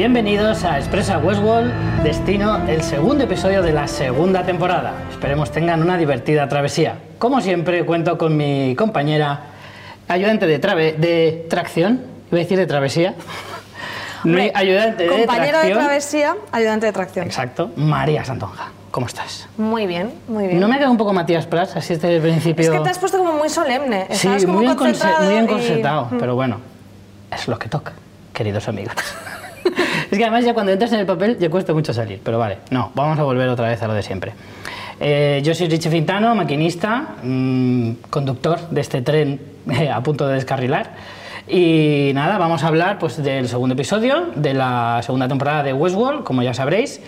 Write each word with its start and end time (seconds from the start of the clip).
Bienvenidos 0.00 0.64
a 0.64 0.78
Expresa 0.78 1.18
Westworld, 1.18 1.74
destino 2.02 2.56
el 2.66 2.80
segundo 2.82 3.24
episodio 3.24 3.60
de 3.60 3.70
la 3.70 3.86
segunda 3.86 4.46
temporada. 4.46 4.94
Esperemos 5.10 5.52
tengan 5.52 5.82
una 5.82 5.98
divertida 5.98 6.48
travesía. 6.48 6.94
Como 7.18 7.42
siempre, 7.42 7.84
cuento 7.84 8.16
con 8.16 8.34
mi 8.34 8.74
compañera, 8.76 9.40
ayudante 10.08 10.46
de, 10.46 10.58
trave- 10.58 10.94
de 10.96 11.44
tracción, 11.50 12.00
iba 12.32 12.38
a 12.38 12.42
decir 12.42 12.56
de 12.56 12.66
travesía. 12.66 13.12
Mi 14.24 14.50
ayudante 14.54 15.02
de 15.02 15.08
Compañero 15.10 15.58
de 15.58 15.64
tracción. 15.64 15.78
travesía, 15.80 16.36
ayudante 16.50 16.86
de 16.86 16.92
tracción. 16.92 17.26
Exacto, 17.26 17.70
María 17.76 18.24
Santonja. 18.24 18.68
¿Cómo 18.90 19.06
estás? 19.06 19.48
Muy 19.58 19.86
bien, 19.86 20.14
muy 20.28 20.46
bien. 20.46 20.60
¿No 20.60 20.66
me 20.68 20.78
queda 20.78 20.88
un 20.88 20.96
poco 20.96 21.12
Matías 21.12 21.44
Prats, 21.44 21.76
así 21.76 21.92
desde 21.92 22.16
el 22.16 22.22
principio? 22.22 22.64
Es 22.64 22.70
que 22.70 22.80
te 22.84 22.88
has 22.88 22.98
puesto 22.98 23.18
como 23.18 23.34
muy 23.34 23.50
solemne. 23.50 24.06
Sí, 24.12 24.28
muy, 24.46 24.64
concentrado 24.76 25.24
muy 25.26 25.34
y- 25.34 25.36
encorsetado, 25.36 26.08
pero 26.18 26.34
bueno, 26.36 26.56
es 27.30 27.46
lo 27.48 27.58
que 27.58 27.68
toca, 27.68 27.92
queridos 28.32 28.66
amigos. 28.66 28.94
Es 30.10 30.18
que 30.18 30.24
además 30.24 30.44
ya 30.44 30.54
cuando 30.54 30.72
entras 30.72 30.92
en 30.92 31.00
el 31.00 31.06
papel 31.06 31.38
ya 31.38 31.48
cuesta 31.50 31.72
mucho 31.72 31.92
salir, 31.92 32.20
pero 32.22 32.38
vale, 32.38 32.58
no, 32.70 32.92
vamos 32.94 33.18
a 33.18 33.22
volver 33.22 33.48
otra 33.48 33.68
vez 33.68 33.82
a 33.82 33.86
lo 33.86 33.94
de 33.94 34.02
siempre. 34.02 34.32
Eh, 35.00 35.40
yo 35.42 35.54
soy 35.54 35.68
Richie 35.68 35.90
Fintano, 35.90 36.34
maquinista, 36.34 37.16
mm, 37.22 37.92
conductor 38.10 38.58
de 38.70 38.80
este 38.82 39.00
tren 39.00 39.40
eh, 39.70 39.88
a 39.88 40.02
punto 40.02 40.28
de 40.28 40.34
descarrilar. 40.34 40.94
Y 41.48 42.12
nada, 42.14 42.38
vamos 42.38 42.62
a 42.62 42.68
hablar 42.68 42.98
pues, 42.98 43.22
del 43.22 43.48
segundo 43.48 43.74
episodio 43.74 44.26
de 44.36 44.54
la 44.54 45.00
segunda 45.02 45.26
temporada 45.26 45.62
de 45.62 45.72
Westworld, 45.72 46.22
como 46.22 46.42
ya 46.42 46.54
sabréis. 46.54 47.00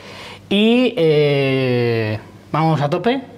Y 0.49 0.95
eh, 0.97 2.19
vamos 2.51 2.81
a 2.81 2.91
tope. 2.91 3.32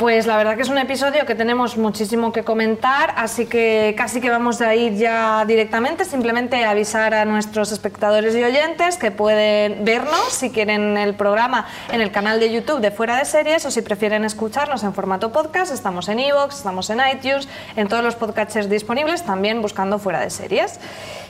Pues 0.00 0.26
la 0.26 0.38
verdad 0.38 0.56
que 0.56 0.62
es 0.62 0.70
un 0.70 0.78
episodio 0.78 1.26
que 1.26 1.34
tenemos 1.34 1.76
muchísimo 1.76 2.32
que 2.32 2.42
comentar, 2.42 3.12
así 3.18 3.44
que 3.44 3.94
casi 3.98 4.22
que 4.22 4.30
vamos 4.30 4.62
a 4.62 4.74
ir 4.74 4.94
ya 4.94 5.44
directamente, 5.44 6.06
simplemente 6.06 6.64
avisar 6.64 7.12
a 7.12 7.26
nuestros 7.26 7.70
espectadores 7.70 8.34
y 8.34 8.42
oyentes 8.42 8.96
que 8.96 9.10
pueden 9.10 9.84
vernos 9.84 10.18
si 10.30 10.48
quieren 10.48 10.96
el 10.96 11.12
programa 11.16 11.66
en 11.92 12.00
el 12.00 12.10
canal 12.12 12.40
de 12.40 12.50
YouTube 12.50 12.80
de 12.80 12.90
Fuera 12.90 13.18
de 13.18 13.26
Series 13.26 13.66
o 13.66 13.70
si 13.70 13.82
prefieren 13.82 14.24
escucharnos 14.24 14.84
en 14.84 14.94
formato 14.94 15.32
podcast, 15.32 15.70
estamos 15.70 16.08
en 16.08 16.20
iVoox, 16.20 16.56
estamos 16.56 16.88
en 16.88 17.00
iTunes, 17.12 17.46
en 17.76 17.86
todos 17.86 18.02
los 18.02 18.14
podcasters 18.14 18.70
disponibles, 18.70 19.22
también 19.26 19.60
buscando 19.60 19.98
Fuera 19.98 20.20
de 20.20 20.30
Series. 20.30 20.80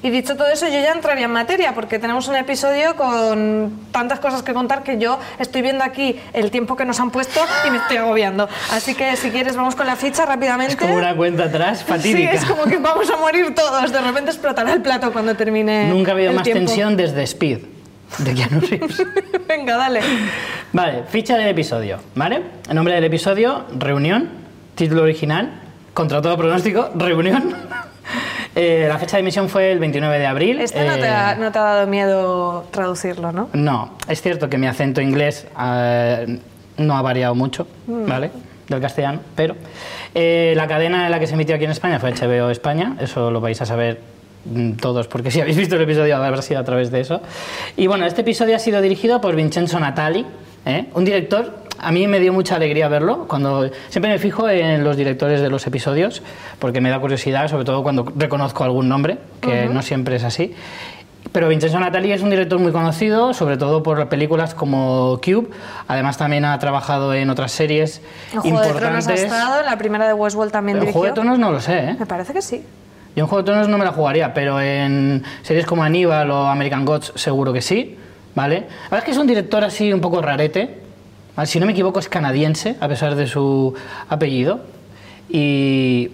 Y 0.02 0.10
dicho 0.10 0.36
todo 0.36 0.46
eso, 0.46 0.66
yo 0.66 0.80
ya 0.80 0.92
entraría 0.92 1.24
en 1.24 1.32
materia 1.32 1.74
porque 1.74 1.98
tenemos 1.98 2.28
un 2.28 2.36
episodio 2.36 2.94
con 2.94 3.88
tantas 3.90 4.20
cosas 4.20 4.42
que 4.44 4.55
contar 4.55 4.84
que 4.84 4.96
yo 4.96 5.18
estoy 5.40 5.60
viendo 5.60 5.82
aquí 5.82 6.18
el 6.32 6.52
tiempo 6.52 6.77
que 6.77 6.84
nos 6.84 7.00
han 7.00 7.10
puesto 7.10 7.40
y 7.66 7.70
me 7.70 7.78
estoy 7.78 7.96
agobiando. 7.98 8.48
Así 8.72 8.94
que 8.94 9.16
si 9.16 9.30
quieres 9.30 9.57
vamos 9.57 9.74
con 9.74 9.86
la 9.86 9.96
ficha 9.96 10.27
rápidamente. 10.27 10.74
Es 10.74 10.79
como 10.80 10.95
una 10.95 11.14
cuenta 11.17 11.45
atrás 11.45 11.83
fatídica. 11.84 12.30
Sí, 12.33 12.36
es 12.36 12.45
como 12.45 12.64
que 12.64 12.79
vamos 12.79 13.11
a 13.11 13.17
morir 13.17 13.55
todos. 13.55 13.90
De 13.92 14.01
repente 14.01 14.30
explotará 14.30 14.73
el 14.73 14.83
plato 14.83 15.12
cuando 15.12 15.34
termine. 15.34 15.89
Nunca 15.89 16.12
ha 16.12 16.14
habido 16.14 16.33
más 16.33 16.42
tiempo. 16.45 16.67
tensión 16.67 16.96
desde 16.96 17.23
Speed, 17.24 17.58
de 18.18 18.34
Keanu 18.34 18.61
Reeves. 18.70 19.02
Venga, 19.48 19.77
dale. 19.77 20.01
Vale, 20.73 21.02
ficha 21.08 21.36
del 21.36 21.48
episodio, 21.48 21.98
¿vale? 22.14 22.42
El 22.68 22.74
nombre 22.77 22.95
del 22.95 23.05
episodio, 23.05 23.64
Reunión. 23.77 24.29
Título 24.77 25.02
original, 25.02 25.51
contra 25.92 26.23
todo 26.23 26.36
pronóstico, 26.36 26.90
Reunión. 26.95 27.55
Eh, 28.55 28.86
la 28.89 28.98
fecha 28.98 29.17
de 29.17 29.20
emisión 29.20 29.48
fue 29.48 29.70
el 29.73 29.79
29 29.79 30.18
de 30.18 30.27
abril. 30.27 30.61
Este 30.61 30.84
no, 30.86 30.95
te 30.95 31.02
Eh, 31.07 31.08
ha, 31.08 31.34
no 31.36 31.52
te 31.52 31.58
ha 31.58 31.63
dado 31.63 31.86
miedo 31.86 32.67
traducirlo, 32.70 33.30
¿no? 33.33 33.48
No, 33.52 33.96
es 34.08 34.23
cierto 34.23 34.48
que 34.48 34.58
mi 34.58 34.67
acento 34.67 35.01
inglés 35.01 35.46
eh, 35.61 36.39
no 36.79 36.96
ha 36.96 37.02
variado 37.02 37.34
mucho, 37.34 37.67
Mm. 37.86 38.07
¿vale? 38.08 38.30
Del 38.70 38.81
castellano, 38.81 39.20
pero 39.35 39.57
eh, 40.14 40.55
la 40.57 40.69
cadena 40.69 41.07
en 41.07 41.11
la 41.11 41.19
que 41.19 41.27
se 41.27 41.35
emitió 41.35 41.57
aquí 41.57 41.64
en 41.64 41.73
España 41.73 41.98
fue 41.98 42.13
HBO 42.13 42.51
España, 42.51 42.97
eso 43.01 43.33
lo 43.33 43.41
vais 43.41 43.61
a 43.61 43.67
saber 43.67 44.01
mm, 44.45 44.75
todos, 44.75 45.08
porque 45.08 45.33
si 45.33 45.41
habéis 45.41 45.57
visto 45.57 45.75
el 45.75 45.83
episodio 45.83 46.17
habrá 46.17 46.41
sido 46.41 46.61
a 46.61 46.64
través 46.64 46.92
de 46.92 47.01
eso. 47.01 47.20
Y 47.77 47.89
bueno, 47.89 48.07
este 48.07 48.20
episodio 48.20 48.55
ha 48.55 48.61
sido 48.61 48.81
dirigido 48.81 49.20
por 49.20 49.35
Vincenzo 49.35 49.81
Natali, 49.81 50.25
¿eh? 50.67 50.86
un 50.95 51.05
director, 51.05 51.53
a 51.81 51.91
mí 51.91 52.07
me 52.07 52.20
dio 52.20 52.33
mucha 52.33 52.55
alegría 52.55 52.89
verlo, 52.89 53.27
cuando 53.27 53.69
siempre 53.89 54.13
me 54.13 54.19
fijo 54.20 54.48
en 54.48 54.85
los 54.85 54.97
directores 54.97 55.41
de 55.41 55.51
los 55.51 55.67
episodios, 55.67 56.23
porque 56.61 56.81
me 56.81 56.91
da 56.91 57.01
curiosidad, 57.01 57.48
sobre 57.48 57.64
todo 57.64 57.83
cuando 57.83 58.13
reconozco 58.14 58.63
algún 58.63 58.89
nombre, 58.89 59.19
que 59.41 59.67
no 59.67 59.83
siempre 59.83 60.14
es 60.14 60.23
así. 60.25 60.55
Pero 61.33 61.48
Vincenzo 61.48 61.79
Natali 61.79 62.11
es 62.11 62.23
un 62.23 62.31
director 62.31 62.58
muy 62.58 62.73
conocido, 62.73 63.35
sobre 63.35 63.57
todo 63.57 63.83
por 63.83 64.08
películas 64.08 64.55
como 64.55 65.20
Cube. 65.25 65.48
Además, 65.86 66.17
también 66.17 66.45
ha 66.45 66.58
trabajado 66.58 67.14
en 67.14 67.31
otras 67.31 67.53
series 67.53 68.03
En 68.33 68.41
Juego 68.41 68.61
de 68.61 68.69
Tronos 68.69 69.07
ha 69.07 69.13
importantes. 69.13 69.23
estado, 69.23 69.61
en 69.61 69.67
la 69.67 69.79
primera 69.79 70.07
de 70.08 70.14
Westworld 70.14 70.51
también 70.51 70.79
En. 70.79 70.85
Juego 70.92 71.05
de 71.07 71.13
Tronos 71.13 71.39
no 71.39 71.53
lo 71.53 71.61
sé, 71.61 71.91
¿eh? 71.91 71.97
Me 71.98 72.07
parece 72.07 72.33
que 72.33 72.42
sí. 72.42 72.64
Yo 73.14 73.25
en 73.25 73.29
Juego 73.29 73.42
de 73.42 73.47
Tronos 73.47 73.69
no 73.69 73.79
me 73.79 73.85
la 73.85 73.92
jugaría, 73.92 74.35
pero 74.35 74.61
en 74.61 75.23
series 75.42 75.67
como 75.67 75.85
Aníbal 75.85 76.31
o 76.31 76.47
American 76.47 76.85
Gods 76.85 77.13
seguro 77.14 77.52
que 77.52 77.61
sí, 77.61 77.97
¿vale? 78.35 78.57
La 78.57 78.85
verdad 78.85 78.98
es 79.01 79.05
que 79.05 79.11
es 79.13 79.19
un 79.19 79.27
director 79.27 79.63
así 79.63 79.92
un 79.92 80.01
poco 80.01 80.23
rarete. 80.23 80.81
Si 81.45 81.61
no 81.61 81.67
me 81.67 81.73
equivoco 81.73 82.01
es 82.01 82.08
canadiense, 82.08 82.77
a 82.81 82.89
pesar 82.89 83.14
de 83.14 83.27
su 83.27 83.75
apellido. 84.08 84.61
Y 85.29 86.11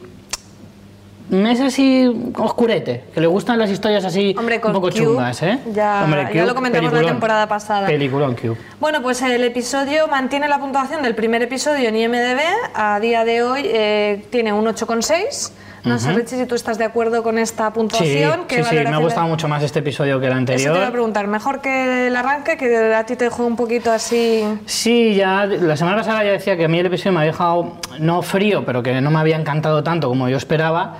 es 1.31 1.61
así 1.61 2.33
oscurete, 2.37 3.05
que 3.13 3.21
le 3.21 3.27
gustan 3.27 3.59
las 3.59 3.71
historias 3.71 4.05
así 4.05 4.35
Hombre, 4.39 4.57
un 4.65 4.73
poco 4.73 4.91
Cube, 4.91 4.93
chungas, 5.05 5.43
¿eh? 5.43 5.59
ya- 5.73 6.03
Hombre, 6.05 6.29
ya 6.33 6.45
lo 6.47 6.55
comentamos 6.55 6.93
la 6.93 7.03
temporada 7.03 7.49
pasada. 7.49 7.87
Peliculón 7.87 8.35
Cube. 8.37 8.57
Bueno, 8.81 9.03
pues 9.03 9.21
el 9.23 9.43
episodio 9.45 10.07
mantiene 10.09 10.49
la 10.49 10.59
puntuación 10.59 11.03
del 11.03 11.15
primer 11.15 11.43
episodio 11.43 11.89
en 11.89 11.97
IMDB. 11.97 12.41
A 12.75 13.01
día 13.01 13.25
de 13.25 13.43
hoy 13.43 13.63
eh, 13.65 14.25
tiene 14.31 14.53
un 14.53 14.65
8,6. 14.67 15.53
No 15.85 16.01
sé, 16.01 16.13
Richie, 16.13 16.37
si 16.37 16.47
tú 16.47 16.57
estás 16.57 16.79
de 16.79 16.85
acuerdo 16.85 17.23
con 17.23 17.39
esta 17.39 17.69
Sí, 17.69 17.73
puntuación. 17.75 18.47
¿Qué 18.49 18.65
sí, 18.65 18.71
sí, 18.71 18.75
me 18.77 18.89
ha 18.93 18.97
gustado 18.99 19.29
mucho 19.29 19.47
más 19.47 19.63
este 19.63 19.79
episodio 19.79 20.19
que 20.19 20.27
el 20.27 20.33
Eso 20.33 20.45
te 20.45 20.53
anterior. 20.53 20.77
iba 20.79 20.87
a 20.89 20.91
preguntar. 20.91 21.29
Mejor 21.29 21.61
que 21.61 22.09
el 22.09 22.17
arranque, 22.17 22.57
que 22.57 22.93
a 22.93 23.07
ti 23.07 23.15
te 23.15 23.27
dejó 23.27 23.47
un 23.47 23.55
poquito 23.55 23.93
así. 23.93 24.43
Sí, 24.67 25.15
ya 25.15 25.47
la 25.47 25.77
semana 25.77 25.99
pasada 25.99 26.25
ya 26.25 26.33
decía 26.33 26.57
que 26.57 26.65
a 26.65 26.69
mí 26.69 26.81
el 26.81 26.87
episodio 26.87 27.13
me 27.13 27.19
había 27.21 27.31
dejado 27.31 27.75
no 28.01 28.23
frío, 28.23 28.65
pero 28.67 28.83
que 28.83 29.01
no 29.01 29.13
me 29.13 29.21
había 29.21 29.37
encantado 29.37 29.85
tanto 29.85 30.09
como 30.09 30.29
yo 30.29 30.37
esperaba, 30.37 30.97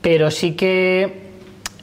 pero 0.00 0.30
sí 0.30 0.52
que 0.52 1.28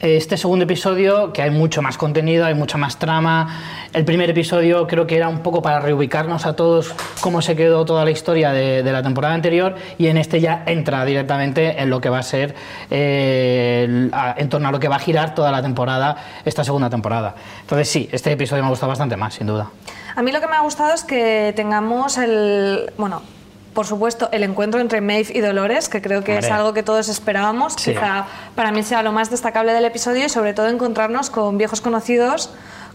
este 0.00 0.36
segundo 0.36 0.64
episodio, 0.64 1.32
que 1.32 1.42
hay 1.42 1.50
mucho 1.50 1.80
más 1.80 1.96
contenido, 1.96 2.44
hay 2.44 2.54
mucha 2.54 2.76
más 2.76 2.98
trama. 2.98 3.88
El 3.92 4.04
primer 4.04 4.28
episodio 4.28 4.86
creo 4.86 5.06
que 5.06 5.16
era 5.16 5.28
un 5.28 5.42
poco 5.42 5.62
para 5.62 5.80
reubicarnos 5.80 6.44
a 6.44 6.54
todos 6.54 6.94
cómo 7.20 7.40
se 7.40 7.56
quedó 7.56 7.84
toda 7.84 8.04
la 8.04 8.10
historia 8.10 8.52
de, 8.52 8.82
la 8.82 9.02
temporada 9.02 9.34
anterior 9.34 9.74
y 9.96 10.08
en 10.08 10.18
este 10.18 10.40
ya 10.40 10.64
entra 10.66 11.04
directamente 11.04 11.80
en 11.80 11.88
lo 11.88 12.00
que 12.00 12.10
va 12.10 12.18
a 12.18 12.22
ser, 12.22 12.54
eh, 12.90 14.10
en 14.36 14.48
torno 14.48 14.68
a 14.68 14.72
lo 14.72 14.80
que 14.80 14.88
va 14.88 14.96
a 14.96 15.00
girar 15.00 15.34
toda 15.34 15.50
la 15.50 15.62
temporada, 15.62 16.16
esta 16.44 16.62
segunda 16.62 16.90
temporada. 16.90 17.34
Entonces 17.62 17.88
sí, 17.88 18.08
este 18.12 18.32
episodio 18.32 18.62
me 18.62 18.66
ha 18.66 18.70
gustado 18.70 18.90
bastante 18.90 19.16
más, 19.16 19.34
sin 19.34 19.46
duda. 19.46 19.70
A 20.14 20.22
mí 20.22 20.30
lo 20.30 20.40
que 20.40 20.46
me 20.46 20.56
ha 20.56 20.60
gustado 20.60 20.94
es 20.94 21.04
que 21.04 21.52
tengamos 21.56 22.18
el. 22.18 22.92
Bueno. 22.96 23.35
Por 23.76 23.84
supuesto, 23.84 24.30
el 24.32 24.42
encuentro 24.42 24.80
entre 24.80 25.02
Maeve 25.02 25.28
y 25.34 25.40
Dolores, 25.40 25.90
que 25.90 26.00
creo 26.00 26.24
que 26.24 26.38
es 26.38 26.50
algo 26.50 26.72
que 26.72 26.82
todos 26.82 27.10
esperábamos. 27.10 27.74
Sí. 27.74 27.92
Quizá 27.92 28.24
para 28.54 28.72
mí 28.72 28.82
sea 28.82 29.02
lo 29.02 29.12
más 29.12 29.28
destacable 29.28 29.74
del 29.74 29.84
episodio 29.84 30.24
y 30.24 30.28
sobre 30.30 30.54
todo 30.54 30.68
encontrarnos 30.68 31.28
con 31.28 31.58
viejos 31.58 31.82
conocidos 31.82 32.54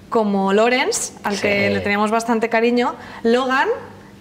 como 0.10 0.54
Lawrence, 0.54 1.14
al 1.24 1.40
que 1.40 1.70
le 1.70 1.82
teníamos 1.82 2.10
bastante 2.10 2.50
cariño, 2.50 2.96
Logan, 3.22 3.68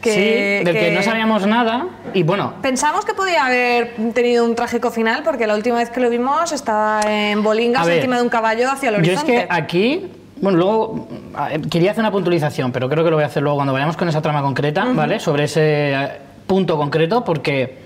que, 0.03 0.13
sí, 0.13 0.65
del 0.67 0.75
que... 0.75 0.93
no 0.93 1.03
sabíamos 1.03 1.47
nada 1.47 1.87
y 2.13 2.25
bueno, 2.25 2.53
Pensamos 2.61 3.07
que 3.07 3.15
podía 3.15 3.47
haber 3.47 3.95
tenido 4.13 4.45
un 4.45 4.55
trágico 4.55 4.91
final 4.91 5.23
porque 5.23 5.47
la 5.47 5.55
última 5.55 5.79
vez 5.79 5.89
que 5.89 6.01
lo 6.01 6.11
vimos 6.11 6.53
estaba 6.53 7.01
en 7.07 7.43
Bolingas 7.43 7.87
ver, 7.87 7.97
encima 7.97 8.17
de 8.17 8.23
un 8.23 8.29
caballo 8.29 8.71
hacia 8.71 8.91
el 8.91 8.97
yo 8.97 9.13
es 9.13 9.19
horizonte. 9.19 9.33
que 9.33 9.47
aquí, 9.49 10.13
bueno, 10.43 10.59
luego 10.59 11.09
quería 11.71 11.93
hacer 11.93 12.03
una 12.03 12.13
puntualización, 12.13 12.71
pero 12.71 12.91
creo 12.91 13.03
que 13.03 13.09
lo 13.09 13.17
voy 13.17 13.25
a 13.25 13.29
hacer 13.29 13.43
luego 13.43 13.57
cuando 13.57 13.73
vayamos 13.73 13.97
con 13.97 14.11
esa 14.11 14.21
trama 14.21 14.43
concreta, 14.43 14.85
¿vale? 14.85 15.21
Sobre 15.21 15.45
ese 15.45 16.29
punto 16.51 16.77
concreto, 16.77 17.23
porque 17.25 17.79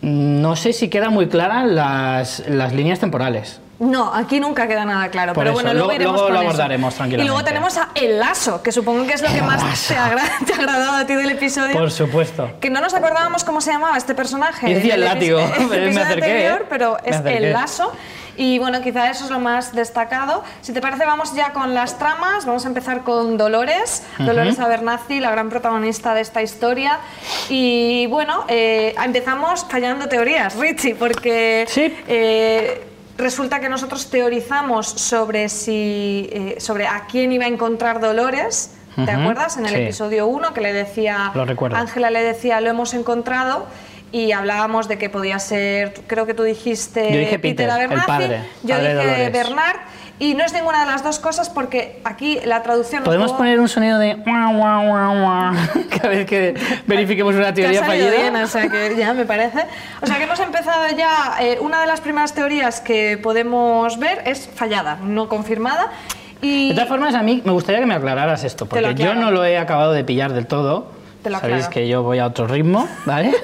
no 0.00 0.56
sé 0.56 0.72
si 0.72 0.88
quedan 0.88 1.12
muy 1.12 1.28
claras 1.28 1.66
las, 1.66 2.42
las 2.48 2.72
líneas 2.72 2.98
temporales. 2.98 3.60
No, 3.78 4.12
aquí 4.14 4.40
nunca 4.40 4.66
queda 4.66 4.86
nada 4.86 5.08
claro. 5.10 5.34
Por 5.34 5.44
pero 5.44 5.50
eso, 5.54 5.62
bueno, 5.62 5.74
luego, 5.74 5.92
luego- 5.98 6.12
luego 6.12 6.24
con 6.24 6.32
lo 6.34 6.40
eso. 6.40 6.48
abordaremos 6.48 6.94
Y 6.94 6.98
luego 6.98 7.10
tranquilamente. 7.42 7.44
tenemos 7.50 7.76
a 7.76 7.88
El 7.94 8.18
Lazo, 8.18 8.62
que 8.62 8.72
supongo 8.72 9.06
que 9.06 9.12
es 9.12 9.20
lo 9.22 9.28
que 9.28 9.42
más 9.42 9.86
te, 9.86 9.94
agra- 9.96 10.24
te 10.46 10.52
ha 10.54 10.56
agradado 10.56 10.96
a 10.96 11.06
ti 11.06 11.14
del 11.14 11.28
episodio. 11.30 11.74
Por 11.78 11.90
supuesto. 11.90 12.50
Que 12.58 12.70
no 12.70 12.80
nos 12.80 12.94
acordábamos 12.94 13.44
cómo 13.44 13.60
se 13.60 13.70
llamaba 13.70 13.98
este 13.98 14.14
personaje. 14.14 14.70
Y 14.70 14.74
decía 14.74 14.94
el 14.94 15.02
látigo, 15.04 15.40
pero 15.68 15.92
me 15.92 16.00
acerqué, 16.00 16.24
anterior, 16.24 16.62
¿eh? 16.62 16.66
pero 16.70 16.96
Me 17.04 17.10
es 17.10 17.22
el 17.26 17.52
lazo. 17.52 17.92
Y 18.38 18.58
bueno, 18.60 18.80
quizá 18.80 19.10
eso 19.10 19.24
es 19.24 19.30
lo 19.30 19.40
más 19.40 19.74
destacado. 19.74 20.44
Si 20.60 20.72
te 20.72 20.80
parece, 20.80 21.04
vamos 21.04 21.34
ya 21.34 21.52
con 21.52 21.74
las 21.74 21.98
tramas. 21.98 22.46
Vamos 22.46 22.64
a 22.64 22.68
empezar 22.68 23.02
con 23.02 23.36
Dolores, 23.36 24.04
Dolores 24.18 24.60
Abernathy, 24.60 25.18
la 25.18 25.32
gran 25.32 25.50
protagonista 25.50 26.14
de 26.14 26.20
esta 26.20 26.40
historia. 26.40 27.00
Y 27.48 28.06
bueno, 28.06 28.44
eh, 28.48 28.94
empezamos 29.04 29.66
fallando 29.68 30.08
teorías, 30.08 30.54
Richie, 30.54 30.94
porque 30.94 31.64
Sí. 31.68 31.92
eh, 32.06 32.84
resulta 33.16 33.58
que 33.58 33.68
nosotros 33.68 34.08
teorizamos 34.08 34.86
sobre 34.86 35.48
si 35.48 36.28
eh, 36.32 36.56
sobre 36.60 36.86
a 36.86 37.06
quién 37.10 37.32
iba 37.32 37.44
a 37.44 37.48
encontrar 37.48 37.98
Dolores. 38.00 38.74
¿Te 39.04 39.12
acuerdas? 39.12 39.56
En 39.56 39.64
el 39.66 39.70
sí. 39.74 39.80
episodio 39.82 40.26
1 40.26 40.52
que 40.54 40.60
le 40.60 40.72
decía 40.72 41.30
Lo 41.34 41.44
recuerdo. 41.44 41.76
Ángela 41.76 42.10
le 42.10 42.20
decía 42.20 42.60
lo 42.60 42.68
hemos 42.70 42.94
encontrado 42.94 43.66
y 44.12 44.32
hablábamos 44.32 44.88
de 44.88 44.98
que 44.98 45.10
podía 45.10 45.38
ser, 45.38 45.94
creo 46.06 46.24
que 46.26 46.34
tú 46.34 46.42
dijiste 46.42 47.12
Yo 47.12 47.18
dije 47.18 47.38
Peter, 47.38 47.66
el 47.66 47.70
Abernathy, 47.70 48.06
padre, 48.06 48.40
yo 48.62 48.74
padre 48.76 48.88
de 48.88 48.94
dije 48.94 49.06
Dolores. 49.10 49.32
Bernard 49.32 49.76
y 50.20 50.34
no 50.34 50.44
es 50.44 50.52
ninguna 50.52 50.80
de 50.80 50.86
las 50.86 51.04
dos 51.04 51.18
cosas 51.20 51.48
porque 51.48 52.00
aquí 52.04 52.40
la 52.44 52.62
traducción 52.62 53.04
¿Podemos 53.04 53.30
pudo- 53.32 53.38
poner 53.38 53.60
un 53.60 53.68
sonido 53.68 53.98
de 53.98 54.16
cada 54.24 56.08
vez 56.08 56.26
que 56.26 56.54
verifiquemos 56.86 57.34
una 57.34 57.52
teoría 57.54 57.84
fallida? 57.84 58.10
bien, 58.10 58.36
o 58.36 58.46
sea 58.46 58.68
que 58.68 58.96
ya 58.96 59.12
me 59.14 59.24
parece. 59.26 59.64
O 60.00 60.06
sea 60.06 60.16
que 60.16 60.24
hemos 60.24 60.40
empezado 60.40 60.88
ya. 60.96 61.36
eh, 61.40 61.58
una 61.60 61.80
de 61.80 61.86
las 61.86 62.00
primeras 62.00 62.34
teorías 62.34 62.80
que 62.80 63.18
podemos 63.22 63.98
ver 63.98 64.22
es 64.24 64.48
fallada, 64.54 64.96
no 65.02 65.28
confirmada. 65.28 65.92
Y 66.40 66.68
De 66.68 66.74
todas 66.74 66.88
formas, 66.88 67.14
a 67.14 67.22
mí 67.22 67.42
me 67.44 67.52
gustaría 67.52 67.80
que 67.80 67.86
me 67.86 67.94
aclararas 67.94 68.44
esto, 68.44 68.66
porque 68.66 68.94
yo 68.94 69.14
no 69.14 69.30
lo 69.30 69.44
he 69.44 69.58
acabado 69.58 69.92
de 69.92 70.04
pillar 70.04 70.32
del 70.32 70.46
todo. 70.46 70.97
Te 71.22 71.30
Sabéis 71.30 71.68
que 71.68 71.88
yo 71.88 72.02
voy 72.02 72.18
a 72.18 72.26
otro 72.26 72.46
ritmo, 72.46 72.86
¿vale? 73.04 73.34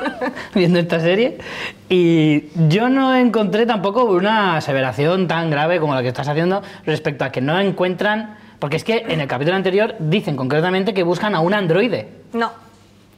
Viendo 0.54 0.78
esta 0.78 1.00
serie. 1.00 1.38
Y 1.88 2.48
yo 2.68 2.88
no 2.88 3.16
encontré 3.16 3.64
tampoco 3.64 4.04
una 4.04 4.56
aseveración 4.56 5.28
tan 5.28 5.50
grave 5.50 5.80
como 5.80 5.94
la 5.94 6.02
que 6.02 6.08
estás 6.08 6.28
haciendo 6.28 6.62
respecto 6.84 7.24
a 7.24 7.32
que 7.32 7.40
no 7.40 7.58
encuentran. 7.58 8.36
Porque 8.58 8.76
es 8.76 8.84
que 8.84 9.04
en 9.08 9.20
el 9.20 9.26
capítulo 9.26 9.56
anterior 9.56 9.96
dicen 9.98 10.36
concretamente 10.36 10.94
que 10.94 11.02
buscan 11.02 11.34
a 11.34 11.40
un 11.40 11.54
androide. 11.54 12.08
No, 12.32 12.52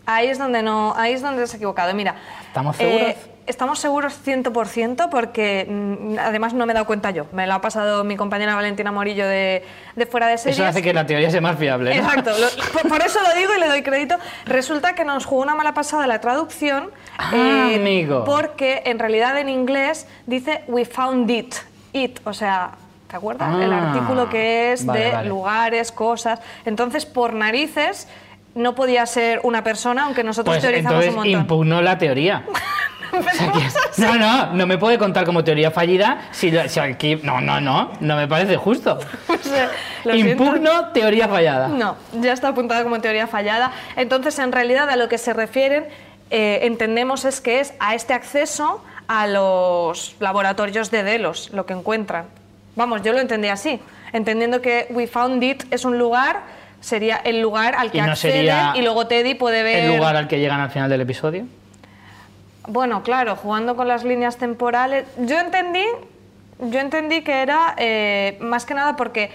ahí 0.06 0.28
es 0.28 0.38
donde 0.38 0.62
no, 0.62 0.94
ahí 0.96 1.12
es 1.12 1.20
donde 1.22 1.43
has 1.43 1.55
equivocado. 1.55 1.93
Mira, 1.94 2.14
¿Estamos 2.46 2.76
seguros? 2.76 3.08
eh, 3.08 3.17
estamos 3.46 3.79
seguros 3.79 4.19
100% 4.25 5.08
porque 5.11 5.67
mm, 5.69 6.19
además 6.19 6.55
no 6.55 6.67
me 6.67 6.73
he 6.73 6.75
dado 6.75 6.87
cuenta 6.87 7.11
yo. 7.11 7.26
Me 7.32 7.46
lo 7.46 7.55
ha 7.55 7.61
pasado 7.61 8.02
mi 8.05 8.17
compañera 8.17 8.55
Valentina 8.55 8.91
Morillo 8.93 9.26
de, 9.26 9.64
de 9.96 10.06
fuera 10.06 10.29
de 10.29 10.38
series. 10.38 10.58
Eso 10.58 10.67
hace 10.67 10.82
que 10.82 10.93
la 10.94 11.06
teoría 11.06 11.31
sea 11.31 11.41
más 11.41 11.58
fiable. 11.58 11.94
¿no? 11.94 12.02
Exacto, 12.02 12.31
lo- 12.38 12.73
por, 12.73 12.88
por 12.88 13.02
eso 13.02 13.19
lo 13.23 13.38
digo 13.38 13.52
y 13.56 13.61
le 13.61 13.69
doy 13.69 13.82
crédito. 13.82 14.17
Resulta 14.46 14.94
que 14.94 15.05
nos 15.05 15.26
jugó 15.26 15.43
una 15.43 15.55
mala 15.55 15.75
pasada 15.75 16.06
la 16.06 16.20
traducción. 16.20 16.91
Ah, 17.19 17.70
amigo. 17.75 18.25
Porque 18.25 18.82
en 18.87 18.99
realidad 18.99 19.38
en 19.38 19.49
inglés 19.49 20.06
dice 20.26 20.64
we 20.69 20.85
found 20.85 21.31
it. 21.31 21.55
It, 21.93 22.19
o 22.25 22.32
sea, 22.32 22.73
¿te 23.08 23.17
acuerdas? 23.17 23.55
El 23.61 23.73
Ah, 23.73 23.93
artículo 23.93 24.29
que 24.29 24.73
es 24.73 24.85
vale, 24.85 25.00
de 25.00 25.11
vale. 25.12 25.29
lugares, 25.29 25.93
cosas. 25.93 26.41
Entonces, 26.64 27.06
por 27.06 27.35
narices, 27.35 28.08
no 28.56 28.75
podía 28.75 29.05
ser 29.06 29.41
una 29.44 29.62
persona, 29.62 30.05
aunque 30.05 30.25
nosotros 30.25 30.55
Pues 30.56 30.62
teorizamos 30.62 30.93
entonces 31.05 31.11
un 31.11 31.17
montón. 31.17 31.41
impugnó 31.43 31.82
la 31.82 31.99
teoría. 31.99 32.44
No, 33.96 34.14
no, 34.16 34.52
no 34.52 34.66
me 34.66 34.78
puede 34.78 34.99
contar 34.99 35.25
como 35.25 35.44
teoría 35.44 35.70
fallida 35.70 36.22
si, 36.32 36.52
si 36.69 36.81
aquí... 36.81 37.16
No, 37.22 37.40
no, 37.40 37.61
no, 37.61 37.93
no 38.00 38.16
me 38.16 38.26
parece 38.26 38.56
justo. 38.56 38.99
Lo 40.05 40.12
siento. 40.12 40.44
Impugno 40.44 40.88
teoría 40.93 41.28
fallada. 41.28 41.69
No, 41.69 41.96
ya 42.20 42.32
está 42.32 42.49
apuntada 42.49 42.82
como 42.82 43.00
teoría 43.00 43.26
fallada. 43.26 43.72
Entonces, 43.96 44.38
en 44.38 44.52
realidad, 44.52 44.90
a 44.90 44.96
lo 44.96 45.08
que 45.08 45.19
se 45.19 45.32
refieren, 45.32 45.87
eh, 46.31 46.61
entendemos 46.62 47.25
es 47.25 47.40
que 47.40 47.61
es 47.61 47.75
a 47.78 47.94
este 47.94 48.12
acceso 48.12 48.82
a 49.06 49.26
los 49.26 50.17
laboratorios 50.20 50.90
de 50.90 51.02
Delos, 51.02 51.50
lo 51.52 51.67
que 51.67 51.75
encuentran. 51.75 52.26
Vamos, 52.76 53.02
yo 53.02 53.12
lo 53.12 53.20
entendí 53.20 53.49
así, 53.49 53.81
entendiendo 54.12 54.60
que 54.60 54.87
We 54.90 55.06
Found 55.06 55.43
It 55.43 55.64
es 55.70 55.84
un 55.84 55.99
lugar, 55.99 56.43
sería 56.81 57.17
el 57.17 57.40
lugar 57.40 57.76
al 57.76 57.90
que 57.90 57.99
¿Y 57.99 58.00
no 58.00 58.12
acceden 58.12 58.37
sería 58.37 58.72
y 58.75 58.82
luego 58.82 59.06
Teddy 59.06 59.34
puede 59.34 59.62
ver... 59.62 59.84
El 59.84 59.96
lugar 59.96 60.17
al 60.17 60.26
que 60.26 60.40
llegan 60.40 60.60
al 60.60 60.70
final 60.70 60.90
del 60.90 61.02
episodio. 61.02 61.46
Bueno, 62.66 63.02
claro, 63.02 63.37
jugando 63.37 63.76
con 63.76 63.88
las 63.88 64.05
líneas 64.05 64.38
temporales. 64.38 65.06
Yo 65.19 65.38
entendí, 65.38 65.84
yo 66.58 66.81
entendí 66.81 67.22
que 67.22 67.43
era 67.43 67.75
eh, 67.76 68.38
más 68.40 68.64
que 68.64 68.75
nada 68.75 68.96
porque 68.96 69.31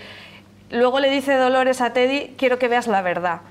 luego 0.71 0.99
le 0.99 1.09
dice 1.09 1.35
Dolores 1.35 1.81
a 1.81 1.93
Teddy, 1.93 2.35
quiero 2.37 2.57
que 2.57 2.67
veas 2.67 2.87
la 2.87 3.01
verdad. 3.01 3.41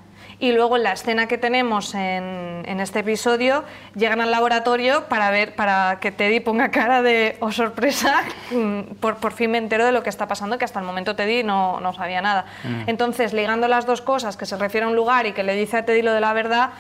Y 0.41 0.53
luego 0.53 0.77
en 0.77 0.85
la 0.85 0.93
escena 0.93 1.27
que 1.27 1.37
tenemos 1.37 1.95
en, 1.95 2.63
en 2.65 2.79
este 2.79 3.01
episodio, 3.01 3.65
llegan 3.97 4.21
al 4.21 4.31
laboratorio 4.31 5.07
para 5.07 5.31
ver, 5.33 5.57
para 5.57 5.99
que 6.01 6.13
Teddy 6.13 6.39
ponga 6.39 6.71
cara 6.71 7.03
de, 7.03 7.37
oh 7.41 7.51
sorpresa, 7.51 8.23
mm, 8.53 8.81
por, 9.01 9.17
por 9.17 9.33
fin 9.33 9.51
me 9.51 9.59
entero 9.59 9.85
de 9.85 9.91
lo 9.91 10.05
que 10.05 10.11
está 10.11 10.29
pasando, 10.29 10.57
que 10.57 10.65
hasta 10.65 10.79
el 10.79 10.87
momento 10.87 11.17
Teddy 11.17 11.43
no, 11.43 11.81
no 11.81 11.93
sabía 11.93 12.23
nada. 12.23 12.47
Entonces, 12.87 13.33
ligando 13.33 13.67
las 13.67 13.85
dos 13.85 14.01
cosas, 14.01 14.37
que 14.37 14.47
se 14.47 14.57
refiere 14.57 14.87
a 14.87 14.89
un 14.89 14.95
lugar 14.95 15.27
y 15.27 15.33
que 15.33 15.43
le 15.43 15.55
dice 15.55 15.77
a 15.77 15.85
Teddy 15.85 16.03
lo 16.03 16.13
de 16.13 16.21
la 16.21 16.33
verdad, 16.33 16.71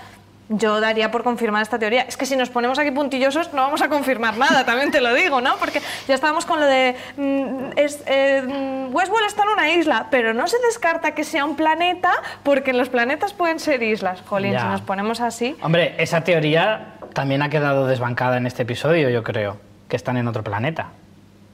yo 0.49 0.81
daría 0.81 1.11
por 1.11 1.23
confirmar 1.25 1.63
esta 1.63 1.79
teoría. 1.79 2.03
Es 2.03 2.17
que 2.17 2.25
si 2.27 2.37
nos 2.37 2.49
ponemos 2.49 2.79
aquí 2.79 2.91
puntillosos 2.91 3.53
no 3.53 3.63
vamos 3.63 3.83
a 3.83 3.89
confirmar 3.89 4.37
nada, 4.39 4.65
también 4.65 4.91
te 4.91 5.01
lo 5.01 5.13
digo, 5.15 5.41
¿no? 5.41 5.57
Porque 5.57 5.81
ya 6.07 6.15
estábamos 6.15 6.47
con 6.47 6.61
lo 6.61 6.67
de 6.67 6.97
mm, 7.17 7.79
es, 7.79 8.03
eh, 8.07 8.43
mm, 8.43 8.95
Westworld 8.95 9.27
está 9.27 9.43
en 9.43 9.49
una 9.51 9.71
isla, 9.71 10.07
pero 10.11 10.33
no 10.35 10.47
se 10.47 10.57
descarta 10.67 11.15
que 11.15 11.25
sea 11.25 11.45
un 11.45 11.57
planeta 11.57 12.13
porque 12.43 12.73
los 12.73 12.89
planetas 12.89 13.33
pueden 13.35 13.61
ser 13.61 13.83
islas. 13.83 14.23
Jolín, 14.27 14.53
Ya. 14.53 14.61
si 14.63 14.67
nos 14.69 14.81
ponemos 14.81 15.21
así. 15.21 15.57
Hombre, 15.63 15.95
esa 15.99 16.23
teoría 16.25 16.95
también 17.13 17.43
ha 17.43 17.51
quedado 17.51 17.87
desbancada 17.87 18.37
en 18.39 18.47
este 18.47 18.63
episodio, 18.63 19.11
yo 19.11 19.23
creo. 19.23 19.59
Que 19.89 19.97
están 19.97 20.17
en 20.17 20.29
otro 20.29 20.43
planeta. 20.45 20.89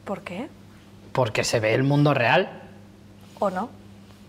¿Por 0.05 0.23
qué? 0.23 0.49
Porque 1.13 1.45
se 1.45 1.61
ve 1.61 1.75
el 1.75 1.85
mundo 1.85 2.15
real. 2.15 2.49
¿O 3.39 3.51
no? 3.51 3.71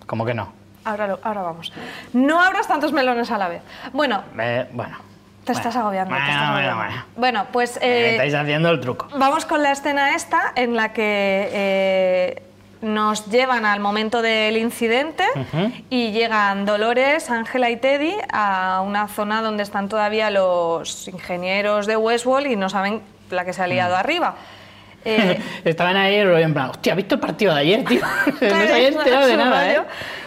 ¿Cómo 0.06 0.26
que 0.26 0.34
no? 0.34 0.54
Ahora, 0.86 1.08
lo- 1.08 1.20
ahora 1.24 1.42
vamos. 1.42 1.74
No 2.14 2.42
abras 2.42 2.68
tantos 2.68 2.94
melones 2.94 3.32
a 3.32 3.38
la 3.38 3.48
vez. 3.50 3.62
Bueno, 3.92 4.24
Eh, 4.40 4.68
bueno. 4.72 4.98
te 5.44 5.52
estás 5.52 5.76
agobiando. 5.76 6.14
te 6.14 6.20
Bueno, 6.22 6.32
estás 6.32 6.52
bueno, 6.52 6.70
agobiando. 6.70 6.84
bueno. 6.96 7.06
Bueno, 7.18 7.46
pues... 7.52 7.80
Me 7.82 7.88
eh, 7.88 8.12
estáis 8.12 8.34
haciendo 8.36 8.70
el 8.70 8.80
truco. 8.80 9.08
Vamos 9.18 9.46
con 9.46 9.64
la 9.64 9.72
escena 9.72 10.16
esta 10.16 10.54
en 10.56 10.76
la 10.76 10.94
que 10.94 11.50
eh, 11.52 12.44
nos 12.82 13.26
llevan 13.32 13.66
al 13.66 13.80
momento 13.80 14.22
del 14.22 14.58
incidente 14.58 15.26
y 15.90 16.12
llegan 16.12 16.66
Dolores, 16.66 17.32
Ángela 17.32 17.72
y 17.72 17.78
Teddy 17.78 18.16
a 18.32 18.82
una 18.86 19.08
zona 19.08 19.42
donde 19.42 19.64
están 19.64 19.90
todavía 19.90 20.30
los 20.30 21.08
ingenieros 21.08 21.88
de 21.88 21.98
Westworld 21.98 22.46
y 22.48 22.56
no 22.56 22.70
saben 22.70 23.02
la 23.32 23.44
que 23.44 23.54
se 23.54 23.64
ha 23.64 23.68
liado 23.68 23.96
arriba. 23.96 24.36
Eh, 25.06 25.40
Estaban 25.64 25.96
ahí 25.96 26.16
en 26.16 26.54
plan, 26.54 26.72
hostia, 26.72 26.94
¿has 26.94 26.98
visto 26.98 27.16
el 27.16 27.22
partido 27.22 27.54
de 27.54 27.60
ayer, 27.62 27.86
tío? 27.86 28.02
no 28.26 28.38
se 28.40 28.74
había 28.74 28.88
enterado 28.88 29.28
de 29.28 29.38
nada, 29.38 29.72
¿eh? 29.72 29.82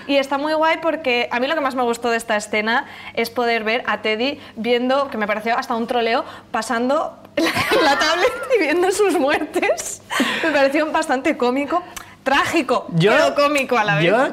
Y 0.07 0.17
está 0.17 0.39
muy 0.39 0.55
guay 0.55 0.79
porque 0.81 1.29
a 1.31 1.39
mí 1.41 1.47
lo 1.47 1.55
que 1.55 1.61
más 1.61 1.75
me 1.75 1.83
gustó 1.83 2.11
de 2.11 2.17
esta 2.17 2.37
escena 2.37 2.87
es 3.15 3.29
poder 3.29 3.65
ver 3.65 3.83
a 3.87 4.01
Teddy 4.01 4.41
viendo, 4.57 5.09
que 5.11 5.19
me 5.19 5.27
pareció 5.27 5.59
hasta 5.59 5.75
un 5.75 5.87
troleo, 5.87 6.25
pasando 6.51 7.19
la, 7.37 7.83
la 7.83 7.99
tablet 7.99 8.33
y 8.57 8.61
viendo 8.63 8.91
sus 8.91 9.19
muertes. 9.19 10.01
Me 10.43 10.51
pareció 10.51 10.91
bastante 10.91 11.37
cómico. 11.37 11.83
Trágico, 12.29 12.87
pero 13.01 13.35
cómico 13.35 13.79
a 13.79 13.85
la 13.85 13.95
vez. 13.95 14.05
Yo, 14.05 14.29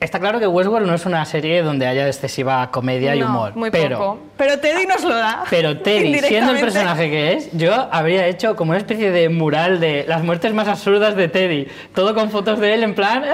está 0.00 0.18
claro 0.18 0.40
que 0.40 0.46
Westworld 0.46 0.86
no 0.86 0.94
es 0.94 1.04
una 1.04 1.22
serie 1.26 1.62
donde 1.62 1.86
haya 1.86 2.06
excesiva 2.06 2.70
comedia 2.70 3.14
y 3.14 3.22
humor. 3.22 3.54
muy 3.54 3.70
pero, 3.70 3.98
poco. 3.98 4.18
Pero 4.38 4.58
Teddy 4.58 4.86
nos 4.86 5.02
lo 5.02 5.14
da. 5.14 5.44
Pero 5.50 5.76
Teddy, 5.78 6.20
siendo 6.20 6.52
el 6.52 6.60
personaje 6.60 7.10
que 7.10 7.32
es, 7.34 7.50
yo 7.52 7.74
habría 7.92 8.26
hecho 8.28 8.56
como 8.56 8.70
una 8.70 8.78
especie 8.78 9.10
de 9.10 9.28
mural 9.28 9.78
de 9.78 10.06
las 10.08 10.24
muertes 10.24 10.54
más 10.54 10.68
absurdas 10.68 11.16
de 11.16 11.28
Teddy. 11.28 11.68
Todo 11.94 12.14
con 12.14 12.30
fotos 12.30 12.58
de 12.60 12.72
él 12.72 12.82
en 12.82 12.94
plan... 12.94 13.24
"Eh". 13.24 13.32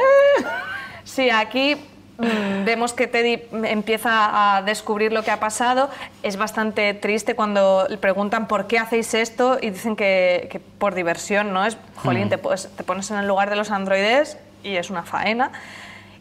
Sí, 1.05 1.31
aquí 1.31 1.77
vemos 2.65 2.93
que 2.93 3.07
Teddy 3.07 3.43
empieza 3.65 4.57
a 4.57 4.63
descubrir 4.63 5.13
lo 5.13 5.23
que 5.23 5.31
ha 5.31 5.41
pasado. 5.41 5.91
Es 6.23 6.37
bastante 6.37 6.95
triste 6.95 7.35
cuando 7.35 7.87
le 7.89 7.99
preguntan 7.99 8.49
por 8.49 8.67
qué 8.67 8.79
hacéis 8.79 9.15
esto 9.15 9.59
y 9.61 9.71
dicen 9.71 9.97
que, 9.97 10.49
que 10.51 10.61
por 10.61 10.95
diversión, 10.95 11.53
¿no? 11.53 11.65
Es, 11.65 11.77
jolín, 11.97 12.29
te, 12.29 12.39
pues- 12.39 12.69
te 12.77 12.85
pones 12.85 13.11
en 13.11 13.19
el 13.19 13.27
lugar 13.27 13.51
de 13.51 13.57
los 13.57 13.71
androides 13.71 14.39
y 14.63 14.77
es 14.77 14.91
una 14.91 15.03
faena. 15.03 15.53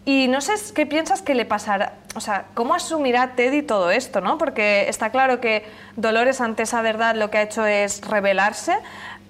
Y 0.06 0.28
no 0.28 0.42
sé 0.42 0.54
qué 0.74 0.86
piensas 0.86 1.22
que 1.22 1.36
le 1.36 1.46
pasará, 1.46 1.94
o 2.16 2.22
sea, 2.22 2.46
¿cómo 2.54 2.74
asumirá 2.74 3.36
Teddy 3.36 3.62
todo 3.62 3.92
esto, 3.92 4.22
no? 4.22 4.38
Porque 4.38 4.88
está 4.90 5.12
claro 5.12 5.40
que 5.40 5.66
Dolores 5.98 6.42
ante 6.42 6.64
esa 6.64 6.82
verdad 6.82 7.16
lo 7.16 7.30
que 7.30 7.38
ha 7.38 7.42
hecho 7.44 7.66
es 7.66 8.02
rebelarse, 8.08 8.76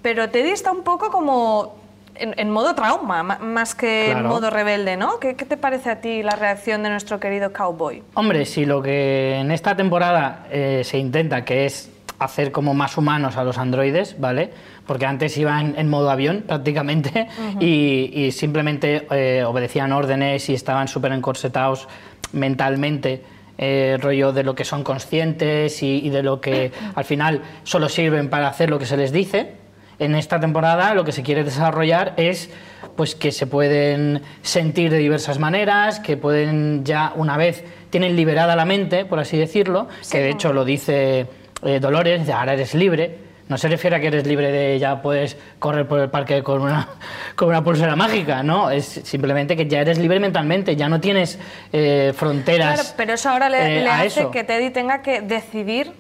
pero 0.02 0.30
Teddy 0.30 0.52
está 0.52 0.72
un 0.72 0.84
poco 0.84 1.10
como 1.10 1.76
en, 2.20 2.34
en 2.38 2.50
modo 2.52 2.76
trauma, 2.76 3.24
ma- 3.24 3.40
más 3.40 3.76
que 3.76 4.12
en 4.12 4.26
modo 4.26 4.50
rebelde, 4.50 4.98
¿no? 4.98 5.20
¿Qué, 5.20 5.36
qué 5.36 5.46
te 5.46 5.58
parece 5.58 5.90
a 5.90 6.02
ti 6.02 6.24
la 6.24 6.36
reacción 6.36 6.84
de 6.84 6.90
nuestro 6.90 7.20
querido 7.20 7.52
cowboy? 7.54 8.04
Hombre, 8.14 8.46
si 8.46 8.66
lo 8.66 8.82
que 8.82 9.36
en 9.36 9.52
esta 9.52 9.76
temporada 9.76 10.46
eh, 10.52 10.82
se 10.84 10.98
intenta, 10.98 11.46
que 11.46 11.66
es 11.66 11.92
hacer 12.20 12.52
como 12.52 12.74
más 12.74 12.98
humanos 12.98 13.38
a 13.38 13.44
los 13.46 13.58
androides, 13.58 14.20
¿vale? 14.20 14.50
Porque 14.86 15.06
antes 15.06 15.38
iban 15.38 15.76
en 15.78 15.88
modo 15.90 16.10
avión 16.10 16.44
prácticamente 16.48 17.28
y, 17.62 18.12
y, 18.14 18.32
simplemente 18.34 19.08
eh, 19.12 19.44
obedecían 19.46 19.94
órdenes 19.94 20.50
y 20.50 20.54
estaban 20.54 20.88
súper 20.90 21.14
encorsetados 21.14 21.88
mentalmente. 22.34 23.24
Eh, 23.62 23.98
rollo 24.00 24.32
de 24.32 24.44
lo 24.44 24.56
que 24.56 24.64
son 24.64 24.84
conscientes 24.86 25.84
y, 25.84 26.00
y 26.06 26.10
de 26.10 26.24
lo 26.24 26.40
que 26.40 26.72
al 26.96 27.04
final 27.04 27.42
solo 27.64 27.90
sirven 27.90 28.30
para 28.30 28.48
hacer 28.48 28.70
lo 28.70 28.80
que 28.80 28.86
se 28.86 28.96
les 28.96 29.12
dice. 29.12 29.54
En 30.00 30.16
esta 30.16 30.40
temporada 30.40 30.94
lo 30.94 31.04
que 31.04 31.12
se 31.12 31.24
quiere 31.24 31.44
desarrollar 31.44 32.14
es 32.16 32.50
pues 32.96 33.16
que 33.16 33.32
se 33.32 33.48
pueden 33.48 34.22
sentir 34.42 34.92
de 34.92 34.98
diversas 34.98 35.40
maneras, 35.40 36.00
que 36.00 36.16
pueden 36.16 36.86
ya 36.86 37.12
una 37.16 37.38
vez 37.38 37.64
tienen 37.90 38.16
liberada 38.16 38.56
la 38.56 38.66
mente, 38.66 39.06
por 39.06 39.20
así 39.20 39.38
decirlo, 39.38 39.88
que 40.10 40.20
de 40.20 40.30
hecho 40.30 40.54
lo 40.54 40.64
dice 40.64 41.28
eh, 41.64 41.80
Dolores, 41.80 42.26
de 42.26 42.34
ahora 42.34 42.54
eres 42.54 42.74
libre. 42.74 43.30
No 43.50 43.58
se 43.58 43.68
refiere 43.68 43.96
a 43.96 44.00
que 44.00 44.08
eres 44.08 44.28
libre 44.28 44.52
de 44.52 44.78
ya 44.78 45.02
puedes 45.02 45.36
correr 45.58 45.88
por 45.88 46.00
el 46.00 46.10
parque 46.10 46.44
con 46.44 46.62
una, 46.62 46.88
con 47.36 47.50
una 47.50 47.64
pulsera 47.64 47.96
mágica, 47.96 48.44
¿no? 48.44 48.70
Es 48.70 48.86
simplemente 48.86 49.58
que 49.58 49.66
ya 49.66 49.82
eres 49.82 49.98
libre 49.98 50.20
mentalmente, 50.20 50.76
ya 50.76 50.88
no 50.88 51.02
tienes 51.02 51.40
eh, 51.74 52.14
fronteras. 52.16 52.80
Claro, 52.80 52.90
pero 52.96 53.14
eso 53.14 53.30
ahora 53.30 53.50
le, 53.50 53.80
eh, 53.80 53.82
le 53.82 53.90
hace 53.90 54.22
eso. 54.22 54.32
que 54.32 54.44
Teddy 54.44 54.70
tenga 54.70 55.02
que 55.02 55.22
decidir 55.22 55.94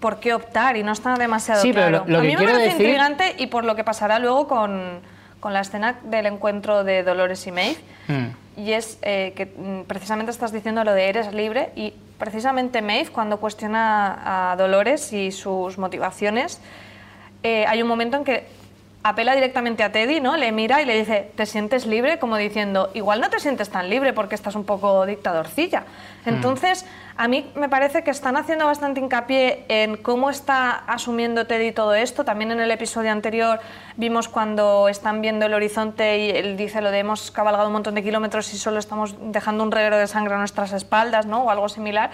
por 0.00 0.20
qué 0.20 0.34
optar 0.34 0.76
y 0.76 0.82
no 0.82 0.92
está 0.92 1.14
demasiado 1.16 1.62
Sí, 1.62 1.72
pero 1.72 1.88
claro. 1.88 2.04
lo- 2.06 2.12
lo 2.12 2.18
a 2.18 2.22
que 2.22 2.26
mí 2.28 2.32
me 2.34 2.38
quiero 2.38 2.52
parece 2.52 2.70
decir- 2.74 2.86
intrigante 2.86 3.34
y 3.38 3.46
por 3.46 3.64
lo 3.64 3.74
que 3.76 3.84
pasará 3.84 4.18
luego 4.18 4.46
con, 4.46 5.00
con 5.40 5.52
la 5.52 5.60
escena 5.60 5.96
del 6.04 6.26
encuentro 6.26 6.84
de 6.84 7.02
Dolores 7.02 7.46
y 7.46 7.52
Maeve. 7.52 7.76
Mm. 8.08 8.26
Y 8.58 8.72
es 8.72 8.98
eh, 9.02 9.32
que 9.36 9.46
mm, 9.46 9.82
precisamente 9.86 10.30
estás 10.32 10.52
diciendo 10.52 10.82
lo 10.84 10.92
de 10.94 11.08
eres 11.08 11.32
libre 11.34 11.70
y 11.76 11.92
precisamente 12.18 12.80
Maeve 12.82 13.10
cuando 13.10 13.38
cuestiona 13.38 14.52
a 14.52 14.56
Dolores 14.56 15.12
y 15.12 15.30
sus 15.32 15.76
motivaciones, 15.78 16.60
eh, 17.42 17.64
hay 17.66 17.82
un 17.82 17.88
momento 17.88 18.16
en 18.16 18.24
que 18.24 18.46
apela 19.08 19.36
directamente 19.36 19.84
a 19.84 19.92
Teddy, 19.92 20.20
¿no? 20.20 20.36
Le 20.36 20.50
mira 20.50 20.82
y 20.82 20.84
le 20.84 20.98
dice, 20.98 21.30
¿te 21.36 21.46
sientes 21.46 21.86
libre? 21.86 22.18
Como 22.18 22.36
diciendo, 22.36 22.90
igual 22.94 23.20
no 23.20 23.30
te 23.30 23.38
sientes 23.38 23.70
tan 23.70 23.88
libre 23.88 24.12
porque 24.12 24.34
estás 24.34 24.56
un 24.56 24.64
poco 24.64 25.06
dictadorcilla. 25.06 25.84
Entonces, 26.24 26.84
a 27.16 27.28
mí 27.28 27.48
me 27.54 27.68
parece 27.68 28.02
que 28.02 28.10
están 28.10 28.36
haciendo 28.36 28.66
bastante 28.66 28.98
hincapié 28.98 29.64
en 29.68 29.96
cómo 29.96 30.28
está 30.28 30.72
asumiendo 30.72 31.46
Teddy 31.46 31.70
todo 31.70 31.94
esto. 31.94 32.24
También 32.24 32.50
en 32.50 32.58
el 32.58 32.70
episodio 32.72 33.12
anterior 33.12 33.60
vimos 33.96 34.28
cuando 34.28 34.88
están 34.88 35.22
viendo 35.22 35.46
el 35.46 35.54
horizonte 35.54 36.18
y 36.18 36.30
él 36.30 36.56
dice 36.56 36.80
lo 36.82 36.90
de 36.90 36.98
hemos 36.98 37.30
cabalgado 37.30 37.68
un 37.68 37.74
montón 37.74 37.94
de 37.94 38.02
kilómetros 38.02 38.52
y 38.54 38.58
solo 38.58 38.80
estamos 38.80 39.14
dejando 39.20 39.62
un 39.62 39.70
reguero 39.70 39.98
de 39.98 40.08
sangre 40.08 40.34
a 40.34 40.38
nuestras 40.38 40.72
espaldas, 40.72 41.26
¿no? 41.26 41.44
O 41.44 41.50
algo 41.50 41.68
similar. 41.68 42.10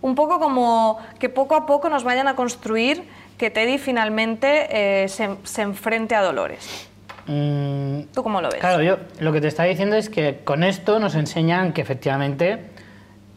Un 0.00 0.14
poco 0.14 0.40
como 0.40 0.98
que 1.18 1.28
poco 1.28 1.54
a 1.54 1.66
poco 1.66 1.90
nos 1.90 2.02
vayan 2.02 2.26
a 2.26 2.34
construir 2.34 3.06
que 3.40 3.50
Teddy 3.50 3.78
finalmente 3.78 4.68
eh, 5.02 5.08
se, 5.08 5.30
se 5.44 5.62
enfrente 5.62 6.14
a 6.14 6.20
Dolores. 6.20 6.86
Mm, 7.26 8.02
¿Tú 8.12 8.22
cómo 8.22 8.42
lo 8.42 8.50
ves? 8.50 8.60
Claro, 8.60 8.82
yo 8.82 8.98
lo 9.18 9.32
que 9.32 9.40
te 9.40 9.48
está 9.48 9.64
diciendo 9.64 9.96
es 9.96 10.10
que 10.10 10.40
con 10.44 10.62
esto 10.62 11.00
nos 11.00 11.14
enseñan 11.14 11.72
que 11.72 11.80
efectivamente 11.80 12.66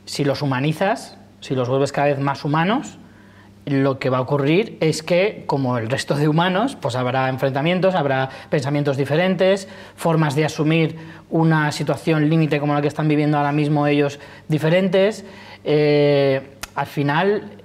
si 0.03 0.25
los 0.25 0.41
humanizas, 0.41 1.17
si 1.39 1.55
los 1.55 1.69
vuelves 1.69 1.93
cada 1.93 2.07
vez 2.07 2.19
más 2.19 2.43
humanos, 2.43 2.98
lo 3.65 3.98
que 3.98 4.10
va 4.10 4.17
a 4.17 4.22
ocurrir 4.22 4.77
es 4.81 5.03
que, 5.03 5.45
como 5.48 5.77
el 5.77 5.89
resto 5.89 6.15
de 6.15 6.27
humanos, 6.27 6.75
pues 6.75 6.98
habrá 6.98 7.29
enfrentamientos, 7.29 7.95
habrá 7.95 8.29
pensamientos 8.50 8.98
diferentes, 8.98 9.69
formas 9.95 10.36
de 10.36 10.43
asumir 10.43 10.98
una 11.29 11.72
situación 11.72 12.29
límite 12.29 12.60
como 12.60 12.74
la 12.74 12.81
que 12.81 12.89
están 12.89 13.07
viviendo 13.07 13.38
ahora 13.38 13.53
mismo 13.53 13.88
ellos 13.88 14.19
diferentes. 14.50 15.24
Eh, 15.63 16.41
al 16.75 16.88
final, 16.88 17.62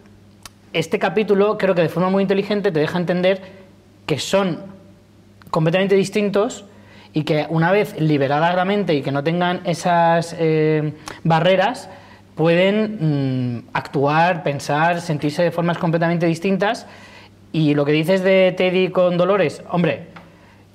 este 0.73 0.99
capítulo 0.99 1.59
creo 1.59 1.75
que 1.75 1.83
de 1.83 1.89
forma 1.89 2.11
muy 2.11 2.23
inteligente 2.23 2.71
te 2.71 2.81
deja 2.81 2.99
entender 2.99 3.41
que 4.07 4.19
son 4.19 4.61
completamente 5.51 5.95
distintos 5.95 6.65
y 7.13 7.25
que 7.25 7.47
una 7.49 7.73
vez 7.73 7.99
liberada 8.01 8.53
la 8.55 8.65
mente 8.65 8.95
y 8.95 9.03
que 9.03 9.13
no 9.13 9.25
tengan 9.25 9.63
esas 9.65 10.37
eh, 10.39 10.93
barreras, 11.25 11.89
pueden 12.35 13.57
mm, 13.57 13.69
actuar, 13.73 14.43
pensar, 14.43 15.01
sentirse 15.01 15.43
de 15.43 15.51
formas 15.51 15.79
completamente 15.79 16.27
distintas. 16.27 16.87
Y 17.51 17.75
lo 17.75 17.85
que 17.85 17.93
dices 17.93 18.23
de 18.23 18.55
Teddy 18.57 18.91
con 18.91 19.17
Dolores, 19.17 19.63
hombre, 19.71 20.09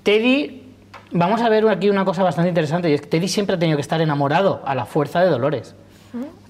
Teddy, 0.02 0.64
vamos 1.12 1.42
a 1.42 1.50
ver 1.50 1.68
aquí 1.70 1.90
una 1.90 2.04
cosa 2.04 2.24
bastante 2.24 2.50
interesante, 2.50 2.90
y 2.90 2.94
es 2.94 3.02
que 3.02 3.08
Teddy 3.08 3.28
siempre 3.28 3.56
ha 3.56 3.60
tenido 3.60 3.78
que 3.78 3.82
estar 3.82 4.02
enamorado 4.02 4.62
a 4.66 4.76
la 4.76 4.86
fuerza 4.86 5.22
de 5.22 5.30
Dolores. 5.30 5.76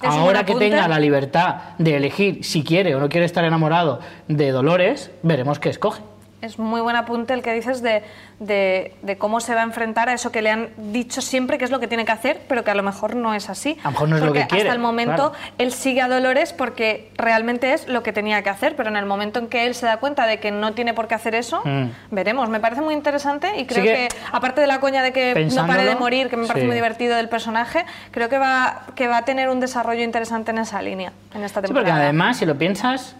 Ahora 0.02 0.46
que 0.46 0.56
tenga 0.56 0.88
la 0.88 1.00
libertad 1.00 1.56
de 1.78 1.96
elegir 1.96 2.44
si 2.44 2.64
quiere 2.64 2.96
o 2.96 3.00
no 3.00 3.10
quiere 3.10 3.26
estar 3.26 3.46
enamorado 3.46 4.00
de 4.28 4.52
Dolores, 4.52 5.12
veremos 5.22 5.60
qué 5.60 5.70
escoge. 5.70 6.02
Es 6.44 6.60
muy 6.60 6.82
buen 6.82 6.98
apunte 6.98 7.34
el 7.34 7.42
que 7.42 7.54
dices 7.54 7.82
de, 7.82 8.04
de- 8.40 8.94
de 9.02 9.18
cómo 9.18 9.40
se 9.40 9.56
va 9.56 9.62
a 9.62 9.64
enfrentar 9.64 10.10
a 10.10 10.14
eso 10.14 10.30
que 10.30 10.42
le 10.42 10.50
han 10.52 10.70
dicho 10.92 11.22
siempre 11.22 11.58
que 11.58 11.64
es 11.64 11.72
lo 11.72 11.80
que 11.80 11.88
tiene 11.88 12.04
que 12.04 12.12
hacer, 12.12 12.42
pero 12.50 12.66
que 12.66 12.72
a 12.72 12.76
lo 12.76 12.84
mejor 12.84 13.16
no 13.16 13.34
es 13.34 13.50
así. 13.50 13.78
A 13.82 13.86
lo 13.86 13.92
mejor 13.92 14.10
no 14.10 14.18
es 14.18 14.24
lo 14.24 14.34
que 14.34 14.46
quiere, 14.48 14.64
Hasta 14.64 14.74
el 14.74 14.80
momento 14.82 15.32
claro. 15.32 15.54
él 15.58 15.72
sigue 15.72 16.02
a 16.02 16.10
Dolores 16.10 16.52
porque 16.52 17.10
realmente 17.16 17.72
es 17.74 17.88
lo 17.88 18.04
que 18.04 18.12
tenía 18.12 18.42
que 18.44 18.50
hacer, 18.50 18.76
pero 18.76 18.90
en 18.90 18.98
el 18.98 19.06
momento 19.06 19.40
en 19.40 19.48
que 19.48 19.66
él 19.66 19.74
se 19.74 19.86
da 19.86 19.98
cuenta 19.98 20.28
de 20.28 20.40
que 20.42 20.52
no 20.52 20.74
tiene 20.74 20.94
por 20.94 21.08
qué 21.08 21.16
hacer 21.16 21.34
eso, 21.34 21.62
Mm. 21.64 21.92
veremos. 22.12 22.50
Me 22.50 22.60
parece 22.60 22.82
muy 22.82 22.94
interesante 22.94 23.58
y 23.58 23.66
creo 23.66 23.82
que, 23.84 23.94
que, 23.94 24.08
aparte 24.34 24.60
de 24.60 24.68
la 24.68 24.82
coña 24.82 25.02
de 25.02 25.14
que 25.14 25.48
no 25.56 25.66
pare 25.66 25.86
de 25.86 25.96
morir, 25.96 26.30
que 26.30 26.36
me 26.36 26.46
parece 26.46 26.64
sí. 26.64 26.68
muy 26.68 26.76
divertido 26.76 27.16
del 27.16 27.30
personaje, 27.30 27.86
creo 28.12 28.28
que 28.28 28.38
va, 28.38 28.82
que 28.96 29.08
va 29.08 29.20
a 29.20 29.22
tener 29.26 29.48
un 29.48 29.62
desarrollo 29.62 30.04
interesante 30.04 30.52
en 30.52 30.58
esa 30.58 30.82
línea, 30.82 31.14
en 31.34 31.44
esta 31.46 31.62
Sí, 31.62 31.68
temporada. 31.68 31.90
porque 31.94 32.04
además, 32.04 32.36
si 32.36 32.46
lo 32.46 32.58
piensas, 32.58 33.16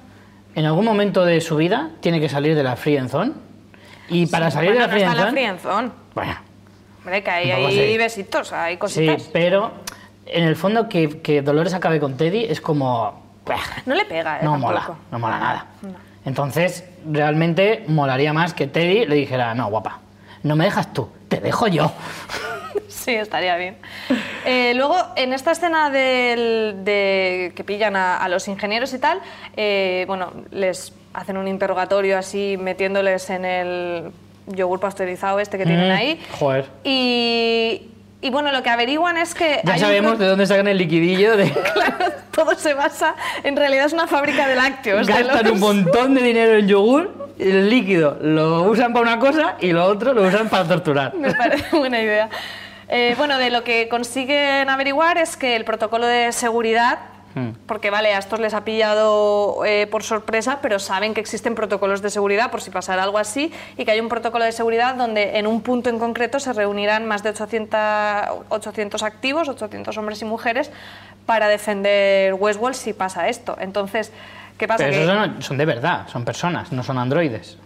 en 0.56 0.66
algún 0.66 0.86
momento 0.86 1.26
de 1.26 1.42
su 1.42 1.56
vida 1.56 1.92
tiene 2.00 2.20
que 2.20 2.30
salir 2.30 2.56
de 2.56 2.64
la 2.64 2.76
free 2.76 2.98
and 2.98 3.10
zone. 3.10 3.32
Y 4.10 4.26
para 4.28 4.52
salir 4.52 4.72
Bueno, 4.72 4.82
de 4.82 4.88
la 4.88 4.94
free 4.94 5.04
en 5.04 5.10
la 5.18 5.26
zone. 5.26 5.32
free 5.50 5.60
zone. 5.60 5.90
Bueno, 6.14 6.36
Hombre, 7.00 7.24
que 7.24 7.32
hay, 7.32 7.92
sí. 7.92 7.98
besitos, 7.98 8.54
hay 8.54 8.74
sí, 8.76 8.80
cositas. 8.80 9.30
pero 9.34 9.72
en 10.26 10.44
el 10.46 10.56
fondo 10.56 10.88
que, 10.88 11.22
que 11.22 11.42
Dolores 11.42 11.74
acabe 11.74 12.00
con 12.00 12.16
Teddy 12.18 12.46
es 12.46 12.62
como. 12.62 13.22
No 13.86 13.96
le 13.96 14.06
pega, 14.06 14.38
¿eh? 14.40 14.44
no 14.44 14.52
tampoco. 14.52 14.72
mola, 14.74 14.90
no 15.12 15.20
mola 15.20 15.40
nada. 15.40 15.66
Entonces, 16.26 16.86
realmente 17.10 17.84
molaría 17.88 18.32
más 18.32 18.54
que 18.54 18.68
Teddy 18.68 19.06
le 19.06 19.16
dijera: 19.16 19.54
No, 19.54 19.70
guapa, 19.70 20.00
no 20.44 20.56
me 20.56 20.64
dejas 20.66 20.94
tú, 20.94 21.10
te 21.36 21.42
dejo 21.42 21.68
yo. 21.68 21.92
Sí, 22.88 23.14
estaría 23.16 23.56
bien. 23.58 23.76
Eh, 24.46 24.74
luego, 24.76 24.96
en 25.16 25.34
esta 25.34 25.52
escena 25.52 25.90
del- 25.90 26.84
de 26.84 27.52
que 27.56 27.64
pillan 27.64 27.96
a, 27.96 28.18
a 28.18 28.30
los 28.30 28.48
ingenieros 28.48 28.94
y 28.94 29.00
tal, 29.00 29.20
eh, 29.58 30.06
bueno, 30.08 30.32
les 30.52 30.94
hacen 31.14 31.38
un 31.38 31.48
interrogatorio 31.48 32.18
así 32.18 32.58
metiéndoles 32.60 33.30
en 33.30 33.46
el 33.46 34.12
yogur 34.48 34.80
pasteurizado 34.80 35.40
este 35.40 35.58
que 35.58 35.66
tienen 35.66 35.90
Mm, 35.90 35.92
ahí. 35.96 36.22
joder. 36.40 36.66
Y, 36.84 37.90
y 38.22 38.30
bueno, 38.30 38.52
lo 38.52 38.64
que 38.64 38.70
averiguan 38.70 39.18
es 39.18 39.36
que... 39.36 39.62
Ya 39.64 39.74
un 39.74 39.80
sabemos 39.80 40.12
pro- 40.16 40.20
de 40.24 40.28
dónde 40.28 40.48
sacan 40.48 40.68
el 40.68 40.78
liquidillo 40.78 41.36
de. 41.38 41.52
Claro, 41.74 42.06
todo 42.34 42.56
se 42.56 42.74
basa... 42.74 43.16
En 43.44 43.56
realidad 43.56 43.86
es 43.86 43.94
una 43.94 44.08
fábrica 44.08 44.48
de 44.48 44.56
lácteos. 44.56 45.06
de 45.06 45.14
Gastan 45.14 45.44
los- 45.44 45.54
un 45.54 45.60
montón 45.60 46.16
de 46.16 46.24
dinero 46.24 46.58
en 46.58 46.68
yogur, 46.68 47.23
el 47.40 47.70
líquido 47.70 48.18
lo 48.22 48.64
usan 48.64 48.94
para 48.94 49.04
una 49.04 49.20
cosa 49.20 49.56
y 49.60 49.72
lo 49.72 49.86
otro 49.86 50.14
lo 50.14 50.24
usan 50.24 50.50
para 50.50 50.68
torturar. 50.68 51.14
Me 51.18 51.34
parece 51.34 51.76
buena 51.76 52.02
idea. 52.02 52.30
Eh, 52.90 53.16
bueno, 53.18 53.38
de 53.38 53.50
lo 53.50 53.64
que 53.64 53.88
consiguen 53.90 54.70
averiguar 54.70 55.18
es 55.18 55.38
que 55.38 55.56
el 55.56 55.66
protocolo 55.66 56.06
de 56.06 56.32
seguridad, 56.32 57.00
Hmm. 57.36 57.54
porque 57.66 57.90
vale, 57.90 58.14
a 58.14 58.20
estos 58.20 58.40
les 58.40 58.54
ha 58.54 58.64
pillado 58.64 59.66
eh, 59.66 59.88
por 59.88 60.04
sorpresa, 60.04 60.60
pero 60.62 60.78
saben 60.78 61.16
que 61.16 61.22
existen 61.22 61.56
protocolos 61.56 62.04
de 62.04 62.12
seguridad 62.12 62.52
por 62.52 62.62
si 62.62 62.70
pasara 62.70 63.02
algo 63.02 63.18
así, 63.18 63.52
y 63.76 63.86
que 63.86 63.92
hay 63.92 64.00
un 64.00 64.08
protocolo 64.10 64.46
de 64.46 64.52
seguridad 64.52 64.94
donde 64.96 65.40
en 65.40 65.48
un 65.48 65.62
punto 65.62 65.90
en 65.90 65.98
concreto 65.98 66.40
se 66.40 66.54
reunirán 66.54 67.08
más 67.08 67.24
de 67.24 67.30
800, 67.30 67.80
800 68.50 69.02
activos, 69.02 69.50
800 69.50 69.98
hombres 69.98 70.22
y 70.22 70.26
mujeres, 70.26 70.70
para 71.26 71.48
defender 71.48 72.36
Westworld 72.36 72.76
si 72.76 72.94
pasa 72.94 73.28
esto. 73.28 73.58
Entonces, 73.60 74.12
¿qué 74.64 74.68
pasa? 74.70 74.86
Pero 74.86 74.96
esos 74.96 75.14
son, 75.14 75.42
son 75.42 75.58
de 75.58 75.66
verdad, 75.66 76.08
son 76.08 76.24
personas, 76.24 76.72
no 76.72 76.84
son 76.84 76.98
androides. 76.98 77.58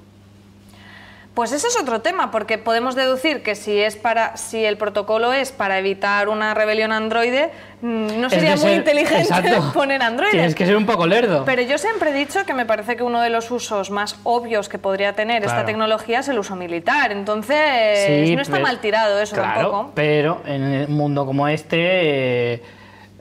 Pues 1.36 1.52
ese 1.52 1.68
es 1.68 1.80
otro 1.80 2.02
tema, 2.02 2.32
porque 2.32 2.58
podemos 2.58 2.96
deducir 2.96 3.44
que 3.44 3.54
si 3.54 3.78
es 3.80 3.96
para, 3.96 4.38
si 4.38 4.66
el 4.66 4.76
protocolo 4.76 5.34
es 5.34 5.52
para 5.52 5.78
evitar 5.78 6.30
una 6.30 6.56
rebelión 6.56 6.92
androide, 6.92 7.52
mm, 7.82 8.20
no 8.20 8.28
sería 8.32 8.56
muy 8.56 8.72
inteligente 8.72 9.22
exacto. 9.22 9.72
poner 9.76 10.02
androides. 10.02 10.32
Tienes 10.32 10.56
que 10.56 10.66
ser 10.66 10.76
un 10.76 10.88
poco 10.88 11.06
lerdo. 11.06 11.46
Pero 11.46 11.62
yo 11.62 11.78
siempre 11.78 12.10
he 12.10 12.14
dicho 12.14 12.44
que 12.48 12.56
me 12.56 12.66
parece 12.66 12.96
que 12.96 13.04
uno 13.04 13.22
de 13.22 13.30
los 13.30 13.52
usos 13.52 13.92
más 13.92 14.18
obvios 14.24 14.68
que 14.68 14.80
podría 14.80 15.14
tener 15.14 15.44
esta 15.44 15.64
tecnología 15.64 16.22
es 16.22 16.28
el 16.28 16.40
uso 16.40 16.56
militar. 16.56 17.12
Entonces, 17.12 18.26
Sí, 18.28 18.36
no 18.36 18.42
está 18.42 18.54
pero- 18.54 18.66
mal 18.66 18.80
tirado 18.80 19.22
eso 19.22 19.36
claro, 19.36 19.62
tampoco. 19.62 19.92
Pero 19.94 20.42
en 20.44 20.64
un 20.90 20.98
mundo 20.98 21.24
como 21.28 21.48
este 21.48 22.54
eh, 22.56 22.64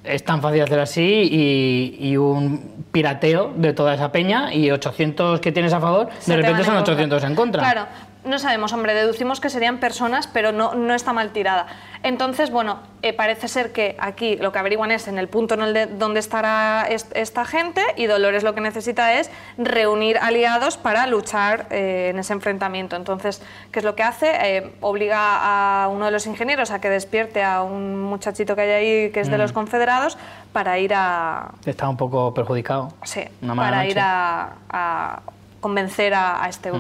es 0.06 0.24
tan 0.24 0.40
fácil 0.42 0.62
hacer 0.62 0.78
así 0.80 1.28
y, 1.30 1.96
y 2.08 2.16
un 2.16 2.84
pirateo 2.92 3.52
de 3.56 3.72
toda 3.72 3.94
esa 3.94 4.10
peña 4.12 4.52
y 4.54 4.70
800 4.70 5.40
que 5.40 5.52
tienes 5.52 5.72
a 5.72 5.80
favor, 5.80 6.08
Se 6.18 6.32
de 6.32 6.42
te 6.42 6.42
repente 6.48 6.64
son 6.64 6.74
en 6.74 6.78
contra. 6.78 6.92
800 6.94 7.24
en 7.24 7.34
contra. 7.34 7.62
Claro, 7.62 7.86
No 8.26 8.40
sabemos, 8.40 8.72
hombre, 8.72 8.92
deducimos 8.92 9.40
que 9.40 9.50
serían 9.50 9.78
personas, 9.78 10.26
pero 10.26 10.50
no, 10.50 10.74
no 10.74 10.94
está 10.94 11.12
mal 11.12 11.30
tirada. 11.30 11.68
Entonces, 12.02 12.50
bueno, 12.50 12.80
eh, 13.02 13.12
parece 13.12 13.46
ser 13.46 13.72
que 13.72 13.96
aquí 14.00 14.36
lo 14.36 14.50
que 14.50 14.58
averiguan 14.58 14.90
es 14.90 15.06
en 15.06 15.18
el 15.18 15.28
punto 15.28 15.54
en 15.54 15.62
el 15.62 15.74
de 15.74 15.86
donde 15.86 16.18
estará 16.20 16.86
esta 16.88 17.44
gente 17.44 17.82
y 17.96 18.06
Dolores 18.06 18.42
lo 18.42 18.54
que 18.54 18.60
necesita 18.60 19.14
es 19.14 19.30
reunir 19.58 20.18
aliados 20.18 20.76
para 20.76 21.06
luchar 21.06 21.66
eh, 21.70 22.08
en 22.10 22.18
ese 22.18 22.32
enfrentamiento. 22.32 22.96
Entonces, 22.96 23.42
¿qué 23.70 23.78
es 23.78 23.84
lo 23.84 23.94
que 23.94 24.02
hace? 24.02 24.32
Eh, 24.42 24.72
obliga 24.80 25.84
a 25.84 25.88
uno 25.88 26.06
de 26.06 26.10
los 26.10 26.26
ingenieros 26.26 26.70
a 26.72 26.80
que 26.80 26.90
despierte 26.90 27.44
a 27.44 27.62
un 27.62 28.02
muchachito 28.02 28.56
que 28.56 28.62
hay 28.62 28.70
ahí 28.70 29.10
que 29.10 29.20
es 29.20 29.30
de 29.30 29.38
los 29.38 29.52
mm. 29.52 29.54
confederados 29.54 30.18
para 30.52 30.78
ir 30.78 30.94
a... 30.94 31.52
Está 31.64 31.88
un 31.88 31.96
poco 31.96 32.34
perjudicado. 32.34 32.92
Sí, 33.04 33.22
para 33.54 33.86
ir 33.86 33.98
a, 34.00 35.20
convencer 35.60 36.14
a, 36.14 36.46
este 36.48 36.72
mm. 36.72 36.74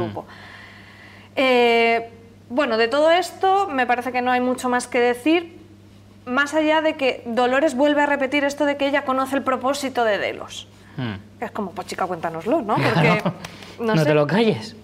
Eh, 1.36 2.10
bueno, 2.48 2.76
de 2.76 2.88
todo 2.88 3.10
esto 3.10 3.68
me 3.68 3.86
parece 3.86 4.12
que 4.12 4.22
no 4.22 4.30
hay 4.30 4.40
mucho 4.40 4.68
más 4.68 4.86
que 4.86 5.00
decir, 5.00 5.58
más 6.24 6.54
allá 6.54 6.80
de 6.80 6.94
que 6.94 7.22
Dolores 7.26 7.74
vuelve 7.76 8.02
a 8.02 8.06
repetir 8.06 8.44
esto 8.44 8.64
de 8.64 8.76
que 8.76 8.88
ella 8.88 9.04
conoce 9.04 9.36
el 9.36 9.42
propósito 9.42 10.04
de 10.04 10.18
Delos. 10.18 10.68
Hmm. 10.96 11.14
Es 11.40 11.50
como, 11.50 11.72
pues 11.72 11.86
chica, 11.86 12.06
cuéntanoslo, 12.06 12.62
¿no? 12.62 12.74
Porque, 12.94 13.22
no, 13.78 14.04
te 14.04 14.14
lo 14.14 14.26
calles. 14.26 14.74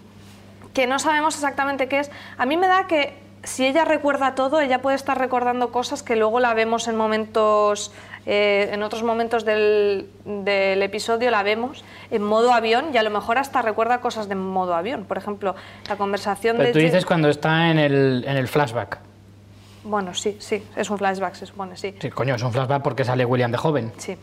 Que 0.75 0.87
no 0.87 0.99
sabemos 0.99 1.35
exactamente 1.35 1.89
qué 1.89 2.01
es. 2.01 2.11
A 2.39 2.47
mí 2.47 2.57
me 2.57 2.67
da 2.67 2.87
que 2.87 3.15
si 3.45 3.67
ella 3.67 3.85
recuerda 3.85 4.35
todo, 4.35 4.61
ella 4.61 4.81
puede 4.81 4.97
estar 4.97 5.19
recordando 5.19 5.73
cosas 5.73 6.03
que 6.03 6.17
luego 6.17 6.41
la 6.41 6.55
vemos 6.55 6.87
en 6.89 6.97
momentos 6.97 7.93
eh, 8.25 8.71
en 8.73 8.83
otros 8.83 9.03
momentos 9.03 9.45
del, 9.45 10.09
episodio 10.47 11.31
la 11.31 11.43
vemos 11.43 11.85
en 12.11 12.23
modo 12.23 12.53
avión 12.53 12.87
y 12.93 12.97
a 12.97 13.03
lo 13.03 13.11
mejor 13.11 13.39
hasta 13.39 13.63
recuerda 13.63 14.01
cosas 14.01 14.29
de 14.29 14.35
modo 14.35 14.75
avión. 14.75 15.05
Por 15.05 15.19
ejemplo, 15.19 15.55
la 15.89 15.97
conversación 15.97 16.57
Pero 16.57 16.69
de... 16.69 16.73
tú 16.73 16.79
dices 16.79 17.05
cuando 17.05 17.29
está 17.29 17.71
en 17.71 17.79
el, 17.79 18.25
en 18.27 18.37
el 18.37 18.49
flashback. 18.49 18.99
Bueno, 19.85 20.15
sí, 20.15 20.37
sí, 20.39 20.63
es 20.77 20.91
un 20.91 20.99
flashback, 20.99 21.35
se 21.35 21.47
supone, 21.47 21.77
sí. 21.77 21.97
Sí, 22.01 22.11
coño, 22.11 22.37
es 22.37 22.43
un 22.43 22.53
flashback 22.53 22.83
porque 22.83 23.05
sale 23.05 23.25
William 23.25 23.51
de 23.51 23.59
joven. 23.59 23.93
Sí. 23.97 24.17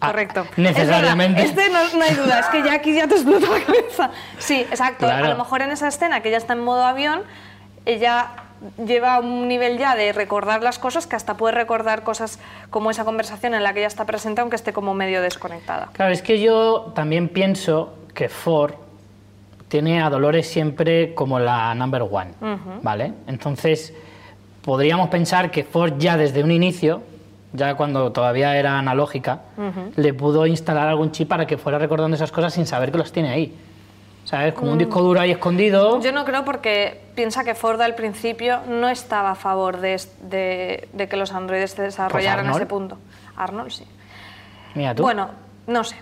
Ah, 0.00 0.08
correcto. 0.08 0.46
necesariamente. 0.56 1.42
este 1.42 1.68
no, 1.70 1.78
hay 2.02 2.14
duda, 2.14 2.40
es 2.40 2.46
que 2.46 2.62
ya 2.62 2.74
aquí 2.74 2.94
ya 2.94 3.06
te 3.06 3.14
explota 3.14 3.46
la 3.50 3.64
cabeza. 3.64 4.10
Sí, 4.38 4.60
exacto. 4.60 5.06
A 5.06 5.20
lo 5.20 5.36
mejor 5.36 5.62
en 5.62 5.70
esa 5.70 5.88
escena 5.88 6.20
que 6.20 6.28
ella 6.28 6.38
está 6.38 6.54
en 6.54 6.60
modo 6.60 6.84
avión, 6.84 7.22
ella 7.84 8.30
lleva 8.84 9.20
un 9.20 9.48
nivel 9.48 9.78
ya 9.78 9.94
de 9.94 10.12
recordar 10.12 10.62
las 10.62 10.78
cosas 10.78 11.06
que 11.06 11.16
hasta 11.16 11.36
puede 11.36 11.54
recordar 11.54 12.02
cosas 12.02 12.38
como 12.70 12.90
esa 12.90 13.04
conversación 13.04 13.54
en 13.54 13.62
la 13.62 13.72
que 13.72 13.80
ella 13.80 13.88
está 13.88 14.04
presente 14.04 14.40
aunque 14.40 14.56
esté 14.56 14.72
como 14.72 14.94
medio 14.94 15.22
desconectada. 15.22 15.90
Claro, 15.92 16.12
es 16.12 16.22
que 16.22 16.40
yo 16.40 16.92
también 16.94 17.28
pienso 17.28 17.94
que 18.14 18.28
Ford 18.28 18.74
tiene 19.68 20.02
a 20.02 20.10
Dolores 20.10 20.48
siempre 20.48 21.14
como 21.14 21.38
la 21.38 21.74
number 21.74 22.02
one, 22.02 22.32
¿vale? 22.82 23.12
Entonces, 23.26 23.92
podríamos 24.62 25.08
pensar 25.08 25.50
que 25.50 25.62
Ford 25.64 25.94
ya 25.98 26.16
desde 26.16 26.42
un 26.42 26.50
inicio, 26.50 27.02
ya 27.52 27.74
cuando 27.74 28.10
todavía 28.12 28.56
era 28.56 28.78
analógica, 28.78 29.40
le 29.96 30.14
pudo 30.14 30.46
instalar 30.46 30.88
algún 30.88 31.12
chip 31.12 31.28
para 31.28 31.46
que 31.46 31.58
fuera 31.58 31.78
recordando 31.78 32.16
esas 32.16 32.32
cosas 32.32 32.54
sin 32.54 32.66
saber 32.66 32.90
que 32.90 32.98
los 32.98 33.12
tiene 33.12 33.28
ahí. 33.28 33.54
¿Sabes? 34.28 34.52
Como 34.52 34.72
un 34.72 34.76
mm. 34.76 34.80
disco 34.80 35.00
duro 35.00 35.20
ahí 35.20 35.30
escondido. 35.30 36.02
Yo 36.02 36.12
no 36.12 36.26
creo 36.26 36.44
porque 36.44 37.00
piensa 37.14 37.44
que 37.44 37.54
Ford 37.54 37.80
al 37.80 37.94
principio 37.94 38.60
no 38.68 38.90
estaba 38.90 39.30
a 39.30 39.34
favor 39.34 39.80
de, 39.80 39.98
que 41.08 41.16
los 41.16 41.32
androides 41.32 41.70
se 41.70 41.80
desarrollaran 41.80 42.46
a 42.46 42.50
ese 42.52 42.66
punto. 42.66 42.98
Arnold 43.36 43.70
sí. 43.70 43.86
Mira 44.74 44.94
tú. 44.94 45.02
Bueno, 45.02 45.30
no 45.66 45.82
sé. 45.82 45.96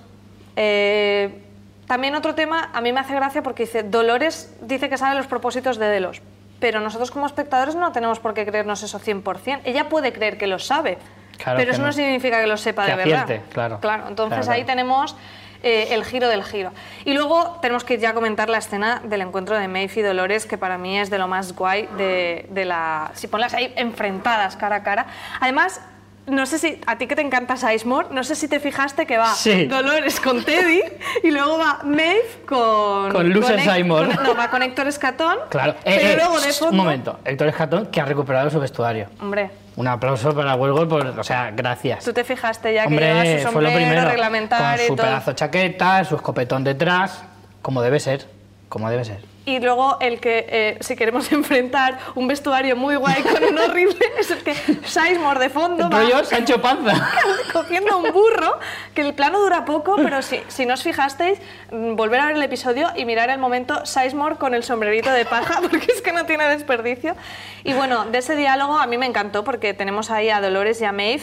Eh, 0.57 1.41
también 1.87 2.17
otro 2.17 2.35
tema, 2.35 2.71
a 2.73 2.81
mí 2.81 2.93
me 2.93 2.99
hace 2.99 3.15
gracia 3.15 3.45
porque 3.45 3.63
dice, 3.63 3.85
Dolores 3.85 4.57
dice 4.61 4.89
que 4.89 4.99
sabe 4.99 5.15
los 5.15 5.29
propósitos 5.29 5.79
de 5.79 5.87
Delos, 5.87 6.21
pero 6.59 6.81
nosotros 6.81 7.13
como 7.13 7.27
espectadores 7.27 7.77
no 7.77 7.93
tenemos 7.93 8.19
por 8.19 8.35
qué 8.35 8.45
creernos 8.45 8.83
eso 8.83 8.99
100%. 8.99 9.61
Ella 9.63 9.89
puede 9.89 10.13
creer 10.13 10.37
que 10.37 10.49
lo 10.49 10.59
sabe, 10.59 10.99
pero 11.45 11.71
eso 11.71 11.81
no. 11.81 11.93
significa 11.93 12.41
que 12.41 12.49
lo 12.49 12.57
sepa 12.57 12.87
de 12.87 12.97
verdad. 12.97 13.41
Claro. 13.53 13.79
claro, 13.79 14.09
entonces 14.09 14.49
ahí 14.49 14.65
tenemos 14.65 15.15
eh, 15.63 15.89
el 15.91 16.05
giro 16.05 16.29
del 16.29 16.45
giro. 16.45 16.73
Y 17.05 17.15
luego 17.15 17.59
tenemos 17.63 17.85
que 17.85 17.99
ya 17.99 18.15
comentar 18.15 18.49
la 18.49 18.59
escena 18.59 19.01
del 19.05 19.21
encuentro 19.21 19.57
de 19.59 19.69
Maeve 19.69 19.93
y 19.97 20.03
Dolores, 20.03 20.47
que 20.47 20.59
para 20.59 20.79
mí 20.79 20.99
es 20.99 21.11
de 21.11 21.19
lo 21.19 21.29
más 21.29 21.55
guay 21.55 21.89
de, 21.97 22.47
de 22.51 22.65
la... 22.65 23.11
Si 23.15 23.27
ponlas 23.27 23.55
ahí 23.55 23.73
enfrentadas 23.77 24.57
cara 24.57 24.77
a 24.77 24.83
cara. 24.83 25.07
Además, 25.41 25.81
no 26.27 26.45
sé 26.45 26.59
si 26.59 26.81
a 26.87 26.99
ti 26.99 27.07
que 27.07 27.15
te 27.15 27.23
encanta 27.23 27.57
Sizemore, 27.57 28.09
no 28.11 28.25
sé 28.25 28.35
si 28.35 28.49
te 28.49 28.59
fijaste 28.59 29.07
que 29.07 29.17
va 29.17 29.33
Dolores 29.69 30.21
con 30.21 30.45
Teddy 30.45 30.83
y 31.23 31.31
luego 31.31 31.59
va 31.59 31.81
Maeve 31.85 32.23
con. 32.47 33.13
Con 33.13 33.33
Loser 33.33 33.61
Sizemore. 33.61 34.15
no, 34.15 34.35
va 34.35 34.51
con 34.51 34.63
Héctor 34.63 34.89
Escatón. 34.89 35.39
Claro, 35.51 35.77
pero 35.85 35.97
eh, 35.97 36.13
eh, 36.13 36.17
luego 36.17 36.41
de 36.41 36.53
fondo. 36.53 36.73
Un 36.73 36.77
momento, 36.77 37.21
Héctor 37.25 37.49
Escatón 37.49 37.87
que 37.87 38.01
ha 38.01 38.05
recuperado 38.05 38.51
su 38.51 38.59
vestuario. 38.59 39.09
Hombre. 39.21 39.51
Un 39.77 39.87
aplauso 39.89 40.35
para 40.35 40.55
Huelgo, 40.55 40.89
por, 40.89 41.07
o 41.07 41.25
sea, 41.25 41.51
gracias. 41.51 42.05
Tú 42.05 42.13
te 42.13 42.25
fijaste 42.25 42.73
ya 42.73 42.87
que 42.87 42.97
lleva 42.97 43.25
su 43.25 43.43
sombrero 43.43 43.51
fue 43.53 43.63
lo 43.63 43.73
primero, 43.73 44.09
reglamentario 44.09 44.89
con 44.89 44.97
su 44.97 45.03
pedazo 45.03 45.33
chaqueta, 45.35 46.05
su 46.05 46.17
escopetón 46.17 46.65
detrás, 46.65 47.25
como 47.61 47.83
debe 47.83 48.01
ser, 48.01 48.27
como 48.69 48.89
debe 48.89 49.05
ser 49.05 49.36
y 49.47 49.61
luego 49.61 49.97
el 50.01 50.21
que, 50.21 50.45
eh, 50.49 50.79
si 50.81 50.97
queremos 50.97 51.31
enfrentar 51.33 51.99
un 52.17 52.29
vestuario 52.29 52.77
muy 52.77 52.97
guay 52.97 53.23
con 53.23 53.43
un 53.43 53.59
horrible, 53.59 54.05
es 54.19 54.31
el 54.31 54.43
que 54.43 54.55
Sizemore 54.85 55.41
de 55.41 55.49
fondo 55.49 55.89
va 55.89 56.25
Sancho 56.25 56.61
Panza. 56.61 57.09
cogiendo 57.53 57.97
un 57.97 58.13
burro, 58.13 58.59
que 58.93 59.03
el 59.03 59.15
plano 59.15 59.39
dura 59.39 59.65
poco, 59.65 59.97
pero 59.97 60.21
si, 60.21 60.41
si 60.49 60.67
no 60.67 60.75
os 60.75 60.83
fijasteis, 60.83 61.39
mm, 61.71 61.95
volver 61.95 62.21
a 62.21 62.27
ver 62.27 62.37
el 62.37 62.43
episodio 62.43 62.89
y 62.97 63.05
mirar 63.05 63.31
el 63.31 63.39
momento 63.39 63.87
Sizemore 63.87 64.37
con 64.37 64.53
el 64.55 64.65
sombrerito 64.65 65.11
de 65.13 65.25
paja, 65.25 65.61
porque 65.71 65.87
es 65.93 66.03
que 66.03 66.13
no 66.13 66.27
tiene 66.27 66.45
desperdicio. 66.49 67.15
Y 67.63 67.73
bueno, 67.73 68.05
de 68.05 68.19
ese 68.19 68.35
diálogo 68.35 68.79
a 68.79 68.87
mí 68.87 68.99
me 68.99 69.07
encantó 69.07 69.45
porque 69.45 69.75
tenemos 69.75 70.11
ahí 70.11 70.29
a 70.29 70.41
Dolores 70.41 70.81
y 70.81 70.85
a 70.85 70.93
Maeve 70.93 71.23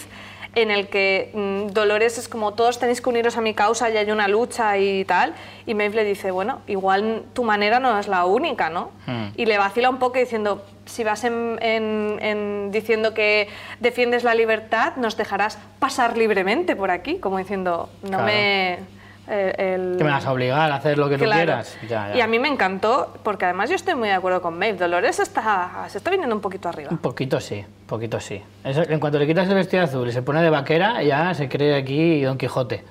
en 0.56 0.72
el 0.72 0.88
que 0.88 1.32
mm, 1.34 1.74
Dolores 1.74 2.18
es 2.18 2.28
como 2.28 2.54
todos 2.54 2.80
tenéis 2.80 3.02
que 3.02 3.10
uniros 3.10 3.38
a 3.38 3.42
mi 3.42 3.54
causa 3.54 3.90
y 3.90 3.98
hay 3.98 4.12
una 4.12 4.28
lucha 4.28 4.78
y 4.78 5.06
tal, 5.06 5.34
y 5.66 5.74
Maeve 5.74 5.96
le 5.96 6.04
dice, 6.04 6.32
bueno, 6.32 6.62
igual 6.68 7.24
tu 7.34 7.44
manera 7.44 7.80
no 7.80 7.98
es 7.98 8.08
la 8.08 8.26
única, 8.26 8.70
¿no? 8.70 8.92
Hmm. 9.08 9.30
Y 9.36 9.46
le 9.46 9.58
vacila 9.58 9.90
un 9.90 9.98
poco 9.98 10.20
diciendo, 10.20 10.64
si 10.86 11.04
vas 11.04 11.24
en, 11.24 12.70
diciendo 12.72 13.14
que 13.14 13.48
defiendes 13.80 14.24
la 14.24 14.36
libertad, 14.36 14.96
nos 14.98 15.18
dejarás 15.18 15.58
pasar 15.80 16.18
libremente 16.18 16.76
por 16.76 16.92
aquí, 16.92 17.18
como 17.18 17.38
diciendo, 17.38 17.90
no 18.04 18.22
me 18.24 18.80
eh, 19.28 19.96
que 19.98 20.04
me 20.04 20.10
vas 20.10 20.26
a 20.26 20.34
obligar 20.34 20.70
a 20.70 20.76
hacer 20.76 20.98
lo 20.98 21.08
que 21.08 21.18
tú 21.18 21.26
quieras. 21.26 21.78
Y 22.14 22.20
a 22.20 22.28
mí 22.28 22.40
me 22.40 22.50
encantó, 22.50 23.14
porque 23.24 23.46
además 23.46 23.70
yo 23.70 23.76
estoy 23.76 23.96
muy 23.96 24.10
de 24.10 24.16
acuerdo 24.16 24.42
con 24.42 24.58
Maeve. 24.58 24.78
Dolores 24.78 25.20
está, 25.20 25.86
se 25.88 25.98
está 25.98 26.12
viniendo 26.12 26.36
un 26.36 26.42
poquito 26.42 26.68
arriba. 26.68 26.90
Un 26.92 26.98
poquito 26.98 27.40
sí, 27.40 27.60
un 27.60 27.88
poquito 27.88 28.20
sí. 28.20 28.42
en 28.64 29.00
cuanto 29.00 29.20
le 29.20 29.28
quitas 29.28 29.48
el 29.48 29.56
vestido 29.56 29.84
azul 29.84 30.08
y 30.10 30.12
se 30.12 30.22
pone 30.22 30.42
de 30.42 30.50
vaquera, 30.50 31.02
ya 31.04 31.34
se 31.34 31.48
cree 31.48 31.76
aquí 31.76 32.22
Don 32.22 32.38
Quijote. 32.38 32.84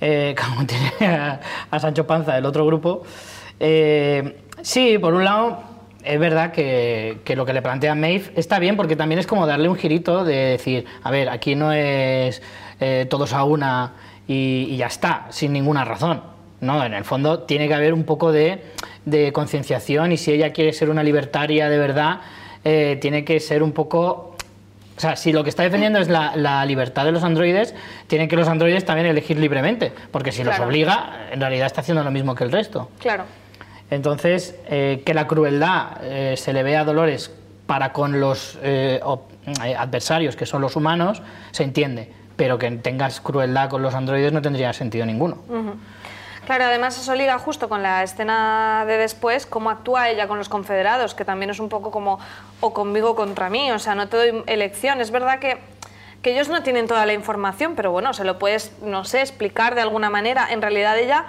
Eh, 0.00 0.34
como 0.46 0.66
tiene 0.66 1.16
a, 1.70 1.80
Sancho 1.80 2.06
Panza, 2.06 2.38
el 2.38 2.46
otro 2.46 2.64
grupo. 2.64 3.02
Eh, 3.58 4.42
sí, 4.62 4.98
por 4.98 5.14
un 5.14 5.24
lado, 5.24 5.64
es 6.04 6.20
verdad 6.20 6.52
que, 6.52 7.20
lo 7.34 7.44
que 7.44 7.52
le 7.52 7.60
plantea 7.60 7.96
Maeve 7.96 8.30
está 8.36 8.60
bien 8.60 8.76
porque 8.76 8.94
también 8.94 9.18
es 9.18 9.26
como 9.26 9.48
darle 9.48 9.68
un 9.68 9.76
girito 9.76 10.22
de 10.22 10.36
decir, 10.36 10.86
a 11.02 11.10
ver, 11.10 11.28
aquí 11.28 11.56
no 11.56 11.72
es 11.72 12.40
todos 13.10 13.34
a 13.34 13.44
una 13.44 13.92
y, 14.32 14.76
ya 14.76 14.86
está, 14.86 15.26
sin 15.30 15.52
ninguna 15.52 15.84
razón. 15.84 16.22
No, 16.60 16.84
en 16.84 16.94
el 16.94 17.04
fondo 17.04 17.40
tiene 17.40 17.66
que 17.66 17.74
haber 17.74 17.92
un 17.92 18.04
poco 18.04 18.30
de, 18.30 18.62
concienciación 19.32 20.12
y 20.12 20.16
si 20.16 20.30
ella 20.30 20.52
quiere 20.52 20.72
ser 20.72 20.88
una 20.88 21.02
libertaria 21.02 21.68
de 21.68 21.78
verdad, 21.78 22.20
eh, 22.64 22.96
tiene 23.00 23.24
que 23.24 23.40
ser 23.40 23.62
un 23.62 23.72
poco... 23.72 24.36
O 24.96 25.00
sea, 25.00 25.16
si 25.16 25.32
lo 25.32 25.42
que 25.42 25.50
está 25.50 25.64
defendiendo 25.64 25.98
es 25.98 26.08
la, 26.08 26.64
libertad 26.64 27.06
de 27.06 27.10
los 27.10 27.24
androides, 27.24 27.74
tienen 28.06 28.28
que 28.28 28.36
los 28.36 28.46
androides 28.46 28.84
también 28.84 29.08
elegir 29.08 29.36
libremente, 29.36 29.92
porque 30.12 30.30
si 30.30 30.44
los 30.44 30.60
obliga, 30.60 31.28
en 31.32 31.40
realidad 31.40 31.66
está 31.66 31.80
haciendo 31.80 32.04
lo 32.04 32.12
mismo 32.12 32.36
que 32.36 32.44
el 32.44 32.52
resto. 32.52 32.88
Claro. 33.00 33.24
Entonces, 33.90 34.54
eh, 34.68 35.02
que 35.04 35.12
la 35.12 35.26
crueldad 35.26 36.04
eh, 36.04 36.36
se 36.36 36.52
le 36.52 36.62
vea 36.62 36.82
a 36.82 36.84
Dolores 36.84 37.32
para 37.66 37.92
con 37.92 38.20
los 38.20 38.58
adversarios, 39.76 40.36
que 40.36 40.46
son 40.46 40.60
los 40.60 40.76
humanos, 40.76 41.20
se 41.50 41.64
entiende 41.64 42.19
pero 42.40 42.58
que 42.58 42.70
tengas 42.70 43.20
crueldad 43.20 43.68
con 43.68 43.82
los 43.82 43.94
androides 43.94 44.32
no 44.32 44.40
tendría 44.40 44.72
sentido 44.72 45.04
ninguno. 45.04 45.36
Claro, 46.46 46.64
además 46.64 46.98
eso 46.98 47.14
liga 47.14 47.38
justo 47.38 47.68
con 47.68 47.82
la 47.82 48.02
escena 48.02 48.84
de 48.86 48.96
después, 48.96 49.44
cómo 49.44 49.68
actúa 49.68 50.08
ella 50.08 50.26
con 50.26 50.38
los 50.38 50.48
confederados, 50.48 51.14
que 51.14 51.26
también 51.26 51.50
es 51.50 51.60
un 51.60 51.68
poco 51.68 51.90
como 51.90 52.18
o 52.60 52.72
conmigo 52.72 53.14
contra 53.14 53.50
mí, 53.50 53.70
o 53.72 53.78
sea, 53.78 53.94
no 53.94 54.08
te 54.08 54.16
doy 54.16 54.42
elección. 54.46 55.02
Es 55.02 55.10
verdad 55.10 55.38
que, 55.38 55.58
que 56.22 56.32
ellos 56.32 56.48
no 56.48 56.62
tienen 56.62 56.86
toda 56.86 57.04
la 57.04 57.12
información, 57.12 57.74
pero 57.76 57.92
bueno, 57.92 58.14
se 58.14 58.24
lo 58.24 58.38
puedes, 58.38 58.72
no 58.80 59.04
sé, 59.04 59.20
explicar 59.20 59.74
de 59.74 59.82
alguna 59.82 60.08
manera. 60.08 60.46
En 60.50 60.62
realidad 60.62 60.98
ella 60.98 61.26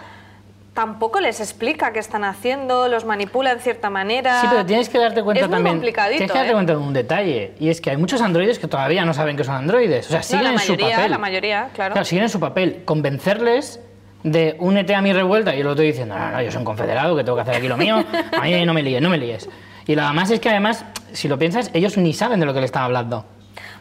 tampoco 0.74 1.20
les 1.20 1.40
explica 1.40 1.92
qué 1.92 2.00
están 2.00 2.24
haciendo, 2.24 2.88
los 2.88 3.06
manipula 3.06 3.52
en 3.52 3.60
cierta 3.60 3.90
manera. 3.90 4.42
Sí, 4.42 4.48
pero 4.50 4.66
tienes 4.66 4.90
que 4.90 4.98
darte 4.98 5.24
cuenta 5.24 5.50
también. 5.50 5.82
Tienes 5.82 5.94
que 5.94 6.28
darte 6.28 6.50
¿eh? 6.50 6.54
cuenta 6.54 6.74
de 6.74 6.80
un 6.80 6.94
detalle, 6.94 7.54
y 7.60 7.70
es 7.70 7.82
que 7.82 7.90
hay 7.90 7.98
muchos 7.98 8.22
androides 8.22 8.60
que 8.60 8.68
todavía 8.68 9.06
no 9.06 9.14
saben 9.14 9.36
que 9.36 9.44
son 9.44 9.56
androides. 9.56 10.08
O 10.08 10.12
sea, 10.12 10.24
siguen 10.24 10.54
en 10.54 10.60
su 10.60 10.78
papel. 10.78 11.12
La 11.12 11.18
mayoría, 11.18 11.70
claro. 11.74 12.04
Siguen 12.06 12.24
en 12.24 12.30
su 12.30 12.40
papel. 12.40 12.84
Convencerles 12.86 13.80
de 14.24 14.56
únete 14.60 14.96
a 14.96 15.02
mi 15.02 15.14
revuelta 15.14 15.56
y 15.56 15.64
lo 15.64 15.72
estoy 15.72 15.88
diciendo, 15.88 16.18
no, 16.18 16.32
no, 16.32 16.42
yo 16.42 16.52
soy 16.52 16.60
un 16.60 16.66
confederado 16.66 17.16
que 17.16 17.24
tengo 17.24 17.36
que 17.36 17.42
hacer 17.42 17.56
aquí 17.56 17.68
lo 17.68 17.78
mío, 17.78 18.04
a 18.32 18.42
mí 18.42 18.66
no 18.66 18.74
me 18.74 18.84
líes, 18.84 19.02
no 19.02 19.10
me 19.10 19.18
líes. 19.18 19.50
Y 19.88 19.96
lo 19.96 20.14
más 20.14 20.30
es 20.30 20.40
que 20.40 20.50
además, 20.50 20.86
si 21.12 21.28
lo 21.28 21.40
piensas, 21.40 21.72
ellos 21.74 21.98
ni 21.98 22.14
saben 22.14 22.40
de 22.40 22.46
lo 22.46 22.54
que 22.54 22.60
le 22.60 22.66
están 22.66 22.84
hablando. 22.84 23.26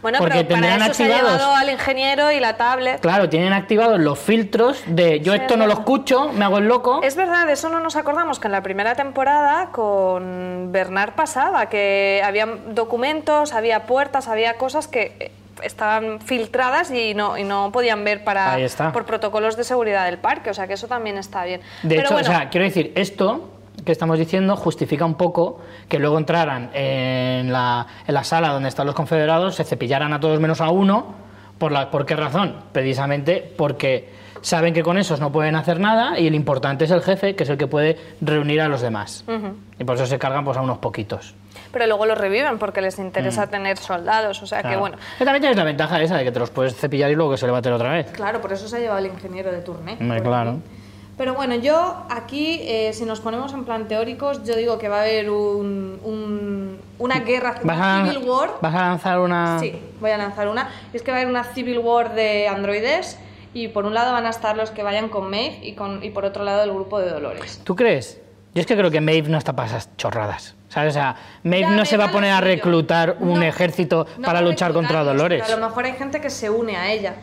Bueno, 0.03 0.19
Porque 0.19 0.45
pero 0.45 0.61
para 0.61 0.77
eso 0.77 0.95
se 0.95 1.03
ha 1.03 1.07
activados- 1.07 1.33
llevado 1.39 1.55
al 1.55 1.71
ingeniero 1.71 2.33
y 2.33 2.41
la 2.41 2.57
tablet. 2.57 3.01
Claro, 3.01 3.29
tienen 3.29 3.53
activados 3.53 3.99
los 4.01 4.19
filtros 4.19 4.83
de 4.87 5.21
yo 5.21 5.35
Sí, 5.35 5.41
esto 5.41 5.55
es 5.55 5.59
no 5.59 5.67
lo 5.67 5.75
escucho, 5.75 6.31
me 6.33 6.45
hago 6.45 6.59
el 6.59 6.69
loco. 6.69 7.01
Es 7.03 7.17
verdad, 7.17 7.47
de 7.47 7.53
eso 7.53 7.69
no 7.69 7.81
nos 7.81 7.97
acordamos 7.97 8.39
que 8.41 8.49
en 8.49 8.53
la 8.53 8.63
primera 8.63 8.95
temporada 8.95 9.69
con 9.73 10.69
Bernard 10.73 11.13
pasaba, 11.13 11.67
que 11.67 12.23
había 12.25 12.47
documentos, 12.47 13.53
había 13.53 13.87
puertas, 13.87 14.29
había 14.29 14.55
cosas 14.57 14.89
que 14.89 15.17
eh, 15.21 15.31
estaban 15.63 16.21
filtradas 16.21 16.91
y 16.91 17.13
no, 17.15 17.37
y 17.37 17.45
no 17.45 17.71
podían 17.71 18.03
ver 18.05 18.25
para, 18.25 18.57
por 18.93 19.05
protocolos 19.05 19.57
de 19.57 19.65
seguridad 19.65 20.07
del 20.07 20.17
parque, 20.19 20.49
o 20.51 20.55
sea 20.55 20.67
que 20.67 20.75
eso 20.75 20.89
también 20.89 21.19
está 21.19 21.45
bien. 21.45 21.61
De 21.83 21.97
Pero 21.97 22.01
hecho, 22.07 22.15
bueno, 22.15 22.29
o 22.29 22.33
sea, 22.33 22.49
quiero 22.49 22.65
decir, 22.65 22.93
esto 22.95 23.51
que 23.85 23.93
estamos 23.93 24.19
diciendo 24.19 24.57
justifica 24.57 25.05
un 25.05 25.15
poco 25.15 25.61
que 25.89 25.99
luego 25.99 26.19
entraran 26.19 26.71
en 26.75 27.53
la, 27.53 27.87
en 28.07 28.15
la 28.15 28.25
sala 28.25 28.49
donde 28.53 28.69
están 28.69 28.87
los 28.87 28.95
confederados, 28.95 29.55
se 29.57 29.65
cepillaran 29.65 30.13
a 30.13 30.21
todos 30.21 30.41
menos 30.41 30.61
a 30.61 30.71
uno. 30.71 31.15
¿Por, 31.59 31.73
la, 31.73 31.91
¿Por 31.91 32.07
qué 32.07 32.17
razón? 32.17 32.57
Precisamente 32.73 33.53
porque 33.57 34.09
saben 34.41 34.73
que 34.73 34.83
con 34.83 34.97
esos 34.97 35.21
no 35.21 35.31
pueden 35.31 35.55
hacer 35.57 35.79
nada 35.79 36.19
y 36.19 36.27
el 36.27 36.35
importante 36.35 36.87
es 36.87 36.91
el 36.91 37.03
jefe, 37.03 37.37
que 37.37 37.43
es 37.45 37.51
el 37.51 37.59
que 37.59 37.67
puede 37.67 37.99
reunir 38.23 38.63
a 38.63 38.69
los 38.69 38.81
demás. 38.81 39.25
Y 39.79 39.85
por 39.85 39.97
eso 39.97 40.07
se 40.07 40.19
cargan 40.19 40.43
pues, 40.45 40.57
a 40.57 40.63
unos 40.63 40.79
poquitos. 40.79 41.35
pero 41.71 41.87
luego 41.87 42.07
los 42.07 42.17
reviven 42.17 42.59
porque 42.59 42.81
les 42.81 42.99
interesa 42.99 43.49
tener 43.49 43.77
soldados, 43.77 44.43
o 44.43 44.47
sea 44.47 44.63
que 44.63 44.69
Mm. 44.69 44.71
Claro. 44.71 44.81
bueno. 44.81 44.97
Pero 45.19 45.27
también 45.27 45.41
tienes 45.43 45.59
la 45.59 45.65
ventaja 45.65 46.01
esa 46.01 46.17
de 46.17 46.25
que 46.25 46.33
te 46.33 46.39
los 46.39 46.49
puedes 46.51 46.75
cepillar 46.75 47.11
y 47.11 47.15
luego 47.15 47.33
que 47.33 47.37
se 47.37 47.45
levanten 47.47 47.75
otra 47.75 47.93
vez. 47.93 48.11
Claro, 48.13 48.41
por 48.41 48.53
eso 48.55 48.67
se 48.67 48.77
ha 48.77 48.81
llevado 48.81 48.99
el 49.01 49.07
ingeniero 49.07 49.53
de 49.53 49.61
turné. 49.61 49.99
Claro. 50.23 50.61
Pero 51.21 51.35
bueno, 51.35 51.55
yo 51.55 52.07
aquí, 52.09 52.61
eh, 52.63 52.95
si 52.95 53.05
nos 53.05 53.21
ponemos 53.21 53.53
en 53.53 53.67
plan 53.67 53.87
teóricos, 53.89 54.43
yo 54.43 54.57
digo 54.57 54.79
que 54.79 54.89
va 54.89 55.01
a 55.01 55.03
haber 55.03 55.29
un, 55.29 56.01
un- 56.03 56.79
una 56.99 57.21
guerra, 57.21 57.57
¿Vas 57.63 57.77
una 57.77 58.05
a, 58.05 58.11
civil 58.11 58.27
war. 58.27 58.53
¿Vas 58.63 58.75
a 58.75 58.79
lanzar 58.89 59.19
una...? 59.21 59.59
Sí, 59.61 59.79
voy 60.01 60.13
a 60.13 60.17
lanzar 60.17 60.49
una. 60.49 60.71
Es 60.95 61.03
que 61.03 61.11
va 61.11 61.19
a 61.19 61.21
haber 61.21 61.31
una 61.31 61.45
civil 61.45 61.77
war 61.81 62.15
de 62.15 62.49
androides 62.49 63.19
y 63.53 63.69
por 63.69 63.85
un 63.85 63.93
lado 63.93 64.15
van 64.15 64.25
a 64.25 64.31
estar 64.31 64.57
los 64.57 64.71
que 64.71 64.83
vayan 64.83 65.11
con 65.11 65.29
Maeve 65.29 65.59
y, 65.63 65.75
con, 65.75 66.03
y 66.03 66.09
por 66.09 66.25
otro 66.25 66.43
lado 66.43 66.65
el 66.65 66.73
grupo 66.73 66.99
de 66.99 67.11
Dolores. 67.11 67.61
¿Tú 67.65 67.77
crees? 67.77 68.19
Yo 68.55 68.63
es 68.63 68.67
que 68.67 68.75
creo 68.75 68.91
que 68.91 69.03
Maeve 69.03 69.29
no 69.29 69.37
está 69.37 69.55
para 69.55 69.69
esas 69.69 69.95
chorradas. 69.99 70.55
¿Sabes? 70.71 70.93
O 70.93 70.95
sea, 70.95 71.17
Maeve 71.43 71.67
Ya, 71.69 71.71
no 71.77 71.85
se 71.85 71.99
va 71.99 72.05
a 72.07 72.13
poner 72.13 72.33
a 72.33 72.41
reclutar 72.41 73.17
un 73.21 73.41
No, 73.41 73.43
ejército 73.43 74.07
no 74.17 74.25
para 74.25 74.41
luchar 74.41 74.73
contra 74.73 75.05
Dolores. 75.05 75.43
A 75.43 75.55
lo 75.55 75.67
mejor 75.69 75.85
hay 75.85 75.93
gente 75.93 76.19
que 76.23 76.31
se 76.31 76.49
une 76.49 76.79
a 76.79 76.91
ella. 76.91 77.15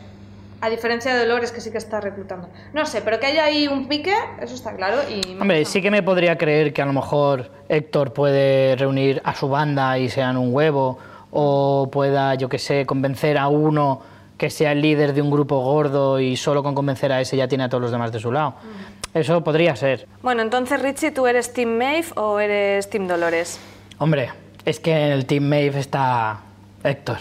A 0.60 0.68
diferencia 0.70 1.14
de 1.14 1.20
Dolores, 1.20 1.52
que 1.52 1.60
sí 1.60 1.70
que 1.70 1.78
está 1.78 2.00
reclutando. 2.00 2.48
No 2.72 2.84
sé, 2.84 3.00
pero 3.02 3.20
que 3.20 3.26
haya 3.26 3.44
ahí 3.44 3.68
un 3.68 3.86
pique, 3.86 4.14
eso 4.40 4.54
está 4.54 4.74
claro. 4.74 4.98
Y 5.08 5.38
Hombre, 5.40 5.64
sí 5.64 5.80
que 5.80 5.90
me 5.90 6.02
podría 6.02 6.36
creer 6.36 6.72
que 6.72 6.82
a 6.82 6.86
lo 6.86 6.92
mejor 6.92 7.50
Héctor 7.68 8.12
puede 8.12 8.74
reunir 8.76 9.22
a 9.24 9.34
su 9.34 9.48
banda 9.48 9.98
y 9.98 10.08
sean 10.08 10.36
un 10.36 10.52
huevo, 10.52 10.98
o 11.30 11.88
pueda, 11.92 12.34
yo 12.34 12.48
que 12.48 12.58
sé, 12.58 12.86
convencer 12.86 13.38
a 13.38 13.48
uno 13.48 14.02
que 14.36 14.50
sea 14.50 14.72
el 14.72 14.80
líder 14.80 15.12
de 15.14 15.22
un 15.22 15.30
grupo 15.30 15.60
gordo 15.60 16.20
y 16.20 16.36
solo 16.36 16.62
con 16.62 16.74
convencer 16.74 17.12
a 17.12 17.20
ese 17.20 17.36
ya 17.36 17.48
tiene 17.48 17.64
a 17.64 17.68
todos 17.68 17.82
los 17.82 17.90
demás 17.90 18.12
de 18.12 18.20
su 18.20 18.30
lado. 18.30 18.50
Mm. 18.50 19.18
Eso 19.18 19.42
podría 19.42 19.74
ser. 19.74 20.06
Bueno, 20.22 20.42
entonces 20.42 20.80
Richie, 20.80 21.10
¿tú 21.10 21.26
eres 21.26 21.52
Team 21.52 21.70
Maeve 21.70 22.08
o 22.14 22.38
eres 22.38 22.88
Team 22.88 23.08
Dolores? 23.08 23.58
Hombre, 23.98 24.30
es 24.64 24.78
que 24.80 24.92
en 24.92 25.12
el 25.12 25.26
Team 25.26 25.44
Maeve 25.44 25.80
está 25.80 26.40
Héctor. 26.84 27.18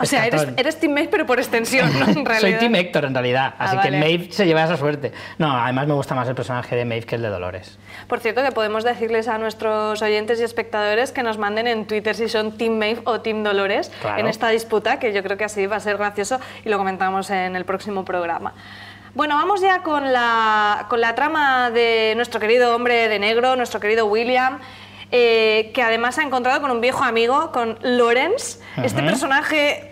O 0.00 0.06
sea, 0.06 0.26
eres, 0.26 0.46
eres 0.56 0.78
Team 0.78 0.92
Maeve 0.92 1.08
pero 1.10 1.26
por 1.26 1.38
extensión, 1.38 1.90
¿no? 1.98 2.06
En 2.08 2.24
realidad. 2.24 2.40
Soy 2.40 2.54
Team 2.54 2.74
Héctor 2.76 3.04
en 3.06 3.14
realidad, 3.14 3.54
Ah, 3.58 3.64
así 3.64 3.76
vale. 3.76 3.90
que 3.90 3.96
Maeve 3.98 4.32
se 4.32 4.46
lleva 4.46 4.64
esa 4.64 4.76
suerte. 4.76 5.12
No, 5.38 5.50
además 5.56 5.86
me 5.88 5.94
gusta 5.94 6.14
más 6.14 6.28
el 6.28 6.34
personaje 6.34 6.76
de 6.76 6.84
Maeve 6.84 7.04
que 7.06 7.16
el 7.16 7.22
de 7.22 7.28
Dolores. 7.28 7.78
Por 8.06 8.20
cierto, 8.20 8.42
que 8.42 8.52
podemos 8.52 8.84
decirles 8.84 9.28
a 9.28 9.38
nuestros 9.38 10.00
oyentes 10.02 10.40
y 10.40 10.44
espectadores 10.44 11.12
que 11.12 11.22
nos 11.22 11.36
manden 11.38 11.66
en 11.66 11.86
Twitter 11.86 12.14
si 12.14 12.28
son 12.28 12.56
Team 12.56 12.74
Maeve 12.78 13.00
o 13.04 13.20
Team 13.20 13.42
Dolores 13.42 13.90
Claro. 14.00 14.20
en 14.20 14.26
esta 14.28 14.48
disputa, 14.50 14.98
que 14.98 15.12
yo 15.12 15.22
creo 15.22 15.36
que 15.36 15.44
así 15.44 15.66
va 15.66 15.76
a 15.76 15.80
ser 15.80 15.96
gracioso 15.98 16.38
y 16.64 16.68
lo 16.68 16.78
comentamos 16.78 17.30
en 17.30 17.56
el 17.56 17.64
próximo 17.64 18.04
programa. 18.04 18.54
Bueno, 19.14 19.34
vamos 19.34 19.60
ya 19.60 19.82
con 19.82 20.12
la, 20.12 20.86
con 20.88 21.00
la 21.00 21.14
trama 21.16 21.70
de 21.70 22.12
nuestro 22.14 22.38
querido 22.38 22.74
hombre 22.76 23.08
de 23.08 23.18
negro, 23.18 23.56
nuestro 23.56 23.80
querido 23.80 24.06
William, 24.06 24.60
eh, 25.10 25.70
que 25.74 25.82
además 25.82 26.14
se 26.14 26.20
ha 26.20 26.24
encontrado 26.24 26.60
con 26.60 26.70
un 26.70 26.80
viejo 26.82 27.02
amigo, 27.02 27.50
con 27.50 27.78
Lawrence, 27.80 28.60
este 28.84 29.02
personaje 29.02 29.87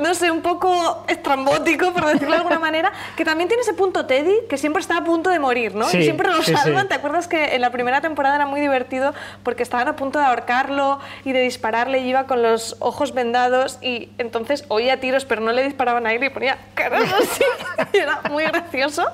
no 0.00 0.14
sé, 0.14 0.30
un 0.30 0.40
poco 0.42 1.04
estrambótico, 1.08 1.92
por 1.92 2.06
decirlo 2.06 2.30
de 2.30 2.38
alguna 2.38 2.58
manera, 2.70 2.92
que 3.16 3.24
también 3.24 3.48
tiene 3.48 3.62
ese 3.62 3.74
punto 3.74 4.06
Teddy, 4.06 4.46
que 4.48 4.58
siempre 4.58 4.80
está 4.80 4.98
a 4.98 5.04
punto 5.04 5.30
de 5.30 5.38
morir, 5.38 5.74
¿no? 5.74 5.86
Sí, 5.86 5.98
y 5.98 6.02
siempre 6.04 6.28
lo 6.28 6.42
sí, 6.42 6.54
salvan. 6.54 6.82
sí. 6.82 6.88
¿Te 6.88 6.94
acuerdas 6.94 7.28
que 7.28 7.54
en 7.54 7.60
la 7.60 7.70
primera 7.70 8.00
temporada 8.00 8.36
era 8.36 8.46
muy 8.46 8.60
divertido 8.60 9.14
porque 9.42 9.62
estaban 9.62 9.88
a 9.88 9.96
punto 9.96 10.18
de 10.18 10.24
ahorcarlo 10.24 10.98
y 11.24 11.32
de 11.32 11.40
dispararle 11.40 12.00
y 12.00 12.08
iba 12.08 12.26
con 12.26 12.42
los 12.42 12.76
ojos 12.80 13.14
vendados 13.14 13.78
y 13.82 14.10
entonces 14.18 14.64
oía 14.68 15.00
tiros 15.00 15.24
pero 15.24 15.40
no 15.40 15.52
le 15.52 15.64
disparaban 15.64 16.06
a 16.06 16.12
él 16.12 16.22
y 16.24 16.30
ponía 16.30 16.58
caras 16.74 17.04
así? 17.20 17.44
y 17.92 17.98
era 17.98 18.20
muy 18.30 18.44
gracioso. 18.44 19.06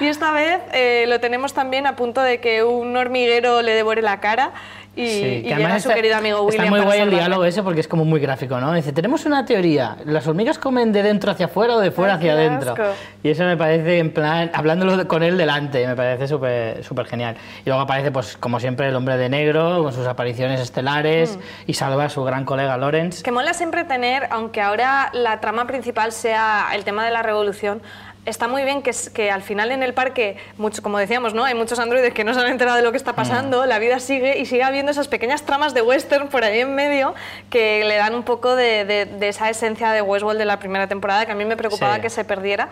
Y 0.00 0.06
esta 0.06 0.32
vez 0.32 0.60
eh, 0.72 1.04
lo 1.08 1.20
tenemos 1.20 1.52
también 1.54 1.86
a 1.86 1.96
punto 1.96 2.20
de 2.20 2.40
que 2.40 2.64
un 2.64 2.96
hormiguero 2.96 3.62
le 3.62 3.74
devore 3.74 4.02
la 4.02 4.20
cara 4.20 4.52
y, 4.94 5.06
Sí, 5.06 5.24
y 5.24 5.42
que 5.44 5.54
llega 5.56 5.70
su 5.80 5.88
está- 5.88 5.94
querido 5.94 6.16
amigo 6.16 6.42
William 6.42 6.64
Está 6.64 6.76
muy 6.76 6.84
guay 6.84 7.00
el 7.00 7.10
diálogo 7.10 7.44
ese 7.46 7.62
porque 7.62 7.80
es 7.80 7.88
como 7.88 8.04
muy 8.04 8.20
gráfico, 8.20 8.60
¿no? 8.60 8.72
Dice, 8.74 8.92
tenemos 8.92 9.24
una 9.24 9.44
teoría, 9.46 9.96
¿las 10.04 10.26
hormigas 10.26 10.58
comen 10.58 10.92
de 10.92 11.02
dentro 11.02 11.30
hacia 11.32 11.46
afuera 11.46 11.76
o 11.76 11.80
de 11.80 11.90
fuera 11.90 12.12
Ay, 12.14 12.18
hacia 12.18 12.32
adentro? 12.34 12.74
Y 13.22 13.30
eso 13.30 13.44
me 13.44 13.56
parece, 13.56 13.98
en 13.98 14.12
plan, 14.12 14.50
hablándolo 14.52 15.08
con 15.08 15.22
él 15.22 15.38
delante, 15.38 15.86
me 15.86 15.96
parece 15.96 16.28
súper 16.28 16.84
súper 16.84 17.06
genial. 17.06 17.36
Y 17.64 17.70
luego 17.70 17.80
aparece, 17.80 18.10
pues, 18.10 18.36
como 18.36 18.60
siempre, 18.60 18.88
el 18.88 18.94
hombre 18.96 19.16
de 19.16 19.28
negro, 19.30 19.82
con 19.82 19.92
sus 19.94 20.06
apariciones 20.06 20.60
estelares, 20.60 21.36
Mm. 21.38 21.40
y 21.70 21.74
salva 21.74 22.04
a 22.04 22.08
su 22.10 22.22
gran 22.24 22.44
colega 22.44 22.76
Lawrence. 22.76 23.22
Que 23.22 23.32
mola 23.32 23.54
siempre 23.54 23.84
tener, 23.84 24.28
aunque 24.30 24.60
ahora 24.60 25.08
la 25.14 25.40
trama 25.40 25.66
principal 25.66 26.12
sea 26.12 26.66
el 26.74 26.84
tema 26.84 27.04
de 27.06 27.12
la 27.12 27.22
revolución, 27.22 27.80
está 28.24 28.46
muy 28.46 28.62
bien 28.62 28.82
que, 28.82 28.92
que 29.12 29.30
al 29.32 29.42
final 29.42 29.72
en 29.72 29.82
el 29.82 29.94
parque, 29.94 30.36
mucho, 30.56 30.80
como 30.82 30.98
decíamos, 30.98 31.34
¿no? 31.34 31.44
hay 31.44 31.54
muchos 31.54 31.78
androides 31.80 32.14
que 32.14 32.22
no 32.22 32.32
se 32.34 32.40
han 32.40 32.46
enterado 32.46 32.76
de 32.76 32.82
lo 32.84 32.92
que 32.92 32.96
está 32.96 33.14
pasando, 33.14 33.66
la 33.66 33.78
vida 33.80 33.98
sigue 33.98 34.38
y 34.38 34.46
sigue 34.46 34.62
habiendo 34.62 34.92
esas 34.92 35.08
pequeñas 35.08 35.42
tramas 35.42 35.74
de 35.74 35.82
western 35.82 36.28
por 36.28 36.44
ahí 36.44 36.60
en 36.60 36.74
medio 36.74 37.14
que 37.50 37.84
le 37.84 37.96
dan 37.96 38.14
un 38.14 38.22
poco 38.22 38.54
de, 38.54 38.84
de- 38.84 39.06
de 39.06 39.28
esa 39.28 39.50
esencia 39.50 39.90
de 39.90 40.02
Westworld 40.02 40.38
de 40.38 40.44
la 40.44 40.58
primera 40.60 40.86
temporada 40.86 41.26
que 41.26 41.32
a 41.32 41.34
mí 41.34 41.44
me 41.44 41.56
preocupaba 41.56 41.96
Sí. 41.96 42.00
que 42.02 42.10
se 42.10 42.24
perdiera 42.24 42.68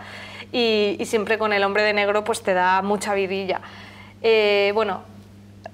y, 0.53 0.95
y 0.99 1.05
siempre 1.05 1.37
con 1.37 1.51
el 1.51 1.63
hombre 1.63 1.83
de 1.83 1.91
negro 1.93 2.23
pues 2.23 2.41
te 2.43 2.53
da 2.53 2.81
mucha 2.81 3.13
vidilla. 3.13 3.59
Eh, 4.21 4.71
bueno, 4.73 5.01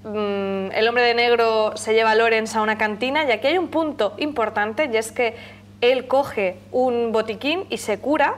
mm, 0.03 0.71
el 0.73 0.87
hombre 0.87 1.03
de 1.03 1.13
negro 1.13 1.73
se 1.77 1.93
lleva 1.93 2.11
a 2.11 2.15
Lawrence 2.15 2.57
a 2.57 2.61
una 2.61 2.77
cantina 2.79 3.25
y 3.25 3.31
aquí 3.31 3.47
hay 3.47 3.57
un 3.59 3.67
punto 3.67 4.13
importante 4.17 4.89
y 4.91 4.97
es 4.97 5.11
que 5.11 5.35
él 5.81 6.07
coge 6.07 6.57
un 6.71 7.11
botiquín 7.11 7.65
y 7.69 7.77
se 7.77 7.99
cura. 7.99 8.35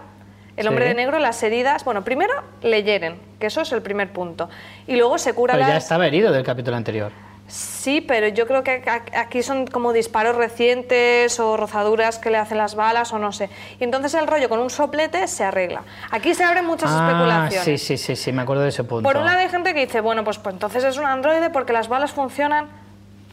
El 0.60 0.68
hombre 0.68 0.86
Sí. 0.86 0.90
de 0.90 0.96
negro 0.96 1.20
las 1.20 1.42
heridas, 1.42 1.86
bueno, 1.86 2.04
primero 2.04 2.34
le 2.62 2.84
hieren, 2.84 3.16
que 3.40 3.48
eso 3.48 3.62
es 3.62 3.72
el 3.72 3.82
primer 3.82 4.12
punto, 4.12 4.50
y 4.88 4.96
luego 4.98 5.18
se 5.18 5.34
cura 5.34 5.54
Pero 5.56 5.68
ya 5.68 5.78
estaba 5.78 6.06
herido 6.06 6.32
del 6.34 6.44
capítulo 6.44 6.76
anterior. 6.76 7.12
Sí, 7.48 8.02
pero 8.02 8.28
yo 8.28 8.46
creo 8.46 8.64
que 8.64 8.84
aquí 9.16 9.42
son 9.42 9.66
como 9.66 9.92
disparos 9.92 10.36
recientes 10.36 11.40
o 11.40 11.58
rozaduras 11.58 12.20
que 12.20 12.30
le 12.30 12.38
hacen 12.38 12.58
las 12.60 12.76
balas 12.76 13.12
o 13.12 13.18
no 13.18 13.32
sé. 13.32 13.50
Y 13.80 13.84
entonces 13.86 14.14
el 14.14 14.28
rollo 14.28 14.50
con 14.50 14.60
un 14.60 14.70
soplete 14.70 15.26
se 15.28 15.44
arregla. 15.44 15.82
Aquí 16.12 16.36
se 16.36 16.44
abren 16.44 16.66
muchas 16.66 16.92
Ah, 16.94 17.08
especulaciones. 17.08 17.64
sí, 17.82 17.98
sí, 17.98 17.98
sí, 17.98 18.16
sí, 18.16 18.32
me 18.32 18.44
acuerdo 18.44 18.62
de 18.64 18.70
ese 18.70 18.84
punto. 18.84 19.02
Por 19.10 19.18
un 19.18 19.26
lado 19.26 19.40
hay 19.40 19.50
gente 19.50 19.74
que 19.74 19.86
dice, 19.86 20.00
bueno, 20.02 20.24
pues, 20.24 20.38
pues 20.38 20.54
entonces 20.54 20.84
es 20.84 20.98
un 20.98 21.06
androide 21.06 21.50
porque 21.50 21.74
las 21.74 21.88
balas 21.88 22.12
funcionan. 22.12 22.68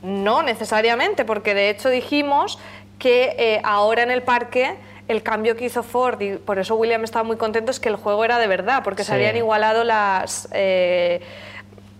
No 0.02 0.42
necesariamente, 0.42 1.24
porque 1.26 1.52
de 1.54 1.68
hecho 1.70 1.90
dijimos 1.90 2.58
que 2.98 3.34
eh, 3.38 3.60
ahora 3.64 4.02
en 4.02 4.10
el 4.10 4.22
parque 4.22 4.76
el 5.08 5.22
cambio 5.22 5.56
que 5.56 5.64
hizo 5.64 5.82
Ford, 5.82 6.20
y 6.20 6.36
por 6.36 6.58
eso 6.58 6.74
William 6.76 7.04
estaba 7.04 7.22
muy 7.22 7.36
contento, 7.36 7.70
es 7.70 7.80
que 7.80 7.88
el 7.88 7.96
juego 7.96 8.24
era 8.24 8.38
de 8.38 8.46
verdad, 8.46 8.82
porque 8.84 9.04
se 9.04 9.14
habían 9.14 9.36
igualado 9.36 9.84
las... 9.84 10.48
eh, 10.52 11.20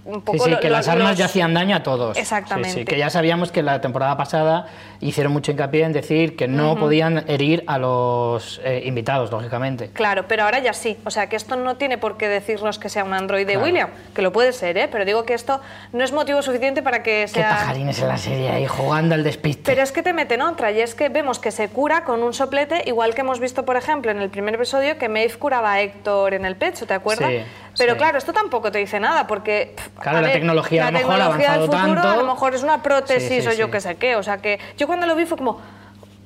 un 0.06 0.22
poco 0.22 0.44
Sí, 0.44 0.50
sí, 0.52 0.56
que 0.60 0.68
lo- 0.68 0.76
las 0.76 0.88
armas 0.88 1.10
los- 1.10 1.18
ya 1.18 1.24
hacían 1.26 1.52
daño 1.52 1.76
a 1.76 1.82
todos. 1.82 2.16
Exactamente. 2.16 2.70
Sí, 2.70 2.78
sí, 2.80 2.84
que 2.84 2.96
ya 2.98 3.10
sabíamos 3.10 3.52
que 3.52 3.62
la 3.62 3.80
temporada 3.80 4.16
pasada 4.16 4.66
hicieron 5.00 5.32
mucho 5.32 5.50
hincapié 5.52 5.82
en 5.84 5.92
decir 5.92 6.36
que 6.36 6.48
no 6.48 6.76
podían 6.76 7.24
herir 7.28 7.64
a 7.66 7.78
los 7.78 8.60
eh, 8.64 8.82
invitados, 8.86 9.30
lógicamente. 9.30 9.88
Claro, 9.92 10.26
pero 10.28 10.44
ahora 10.44 10.58
ya 10.60 10.72
sí. 10.72 10.96
O 11.04 11.10
sea, 11.10 11.28
que 11.28 11.36
esto 11.36 11.56
no 11.56 11.76
tiene 11.76 11.98
por 11.98 12.16
qué 12.16 12.28
decirnos 12.28 12.78
que 12.78 12.88
sea 12.88 13.04
un 13.04 13.12
androide 13.14 13.52
Claro. 13.52 13.64
William, 13.66 13.90
que 14.14 14.22
lo 14.22 14.32
puede 14.32 14.52
ser, 14.52 14.78
¿eh? 14.78 14.88
Pero 14.90 15.04
digo 15.04 15.24
que 15.24 15.34
esto 15.34 15.60
no 15.92 16.04
es 16.04 16.12
motivo 16.12 16.40
suficiente 16.42 16.82
para 16.82 17.02
que 17.02 17.22
Qué 17.22 17.28
sea... 17.28 17.48
pajarines 17.50 17.98
en 18.00 18.08
la 18.08 18.16
serie 18.18 18.48
ahí 18.50 18.66
jugando 18.66 19.14
al 19.14 19.24
despiste. 19.24 19.62
Pero 19.70 19.82
es 19.82 19.92
que 19.92 20.02
te 20.02 20.12
meten 20.12 20.40
otra, 20.42 20.70
y 20.72 20.80
es 20.80 20.94
que 20.94 21.08
vemos 21.08 21.38
que 21.38 21.50
se 21.50 21.68
cura 21.68 22.04
con 22.04 22.22
un 22.22 22.32
soplete, 22.32 22.82
igual 22.86 23.14
que 23.14 23.22
hemos 23.22 23.40
visto, 23.40 23.64
por 23.64 23.76
ejemplo, 23.76 24.10
en 24.10 24.20
el 24.20 24.30
primer 24.30 24.54
episodio, 24.54 24.98
que 24.98 25.08
Maeve 25.08 25.34
curaba 25.34 25.72
a 25.72 25.80
Héctor 25.80 26.34
en 26.34 26.44
el 26.44 26.56
pecho, 26.56 26.86
¿te 26.86 26.94
acuerdas? 26.94 27.30
Sí, 27.30 27.38
Pero 27.78 27.92
sí. 27.92 27.98
claro, 27.98 28.18
esto 28.18 28.32
tampoco 28.32 28.70
te 28.72 28.78
dice 28.78 28.98
nada, 29.00 29.26
porque... 29.26 29.74
pff, 29.76 29.88
Claro, 30.00 30.18
a 30.18 30.22
la 30.22 30.32
tecnología 30.32 30.86
a 30.88 30.90
la 30.90 30.90
lo 30.92 30.98
mejor 30.98 31.14
ha 31.14 31.16
tecnología 31.18 31.50
del 31.52 31.60
avanzado 31.62 31.78
futuro 31.84 32.02
tanto. 32.02 32.08
a 32.20 32.22
lo 32.22 32.32
mejor 32.32 32.54
es 32.54 32.62
una 32.62 32.82
prótesis 32.82 33.28
Sí, 33.28 33.40
sí, 33.42 33.48
o 33.48 33.52
yo 33.52 33.70
qué 33.70 33.80
sé 33.80 33.96
qué. 33.96 34.16
O 34.16 34.22
sea, 34.22 34.38
que 34.38 34.58
yo 34.78 34.86
cuando 34.86 35.06
lo 35.06 35.14
vi 35.16 35.26
fue 35.26 35.36
como... 35.36 35.60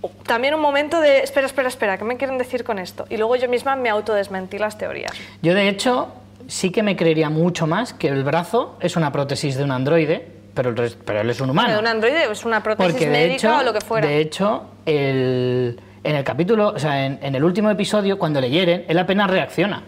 oh, 0.03 0.11
También 0.27 0.55
un 0.55 0.61
momento 0.61 1.01
de, 1.01 1.19
espera, 1.21 1.47
espera, 1.47 1.69
espera, 1.69 1.99
¿qué 1.99 2.05
me 2.05 2.17
quieren 2.17 2.39
decir 2.39 2.65
con 2.65 2.79
esto? 2.79 3.07
Y 3.11 3.17
luego 3.17 3.37
yo 3.37 3.49
misma 3.49 3.77
me 3.77 3.89
autodesmentí 3.91 4.59
las 4.59 4.79
teorías. 4.79 5.13
Yo, 5.43 5.55
de 5.55 5.69
hecho, 5.69 6.09
sí 6.47 6.71
que 6.71 6.83
me 6.83 6.97
creería 6.97 7.31
mucho 7.31 7.67
más 7.67 7.93
que 7.95 8.09
el 8.09 8.23
brazo 8.25 8.77
es 8.81 8.97
una 8.97 9.11
prótesis 9.13 9.57
de 9.57 9.65
un 9.65 9.71
androide, 9.73 10.27
pero, 10.55 10.71
el 10.71 10.97
pero 11.05 11.21
él 11.21 11.31
es 11.31 11.41
un 11.41 11.51
humano. 11.51 11.73
De 11.73 11.79
un 11.79 11.87
androide 11.87 12.31
es 12.31 12.45
una 12.45 12.63
prótesis 12.63 12.93
Porque 12.93 13.09
médica 13.09 13.35
hecho, 13.35 13.57
o 13.59 13.63
lo 13.63 13.73
que 13.73 13.81
fuera. 13.81 14.07
de 14.09 14.19
hecho 14.21 14.65
el- 14.87 15.81
en 16.03 16.17
el 16.17 16.25
capítulo, 16.25 16.69
o 16.69 16.79
sea, 16.79 17.05
en, 17.05 17.19
en 17.23 17.35
el 17.35 17.45
último 17.45 17.71
episodio, 17.71 18.19
cuando 18.19 18.41
le 18.41 18.49
hieren, 18.51 18.85
él 18.89 18.99
apenas 18.99 19.29
reacciona. 19.31 19.83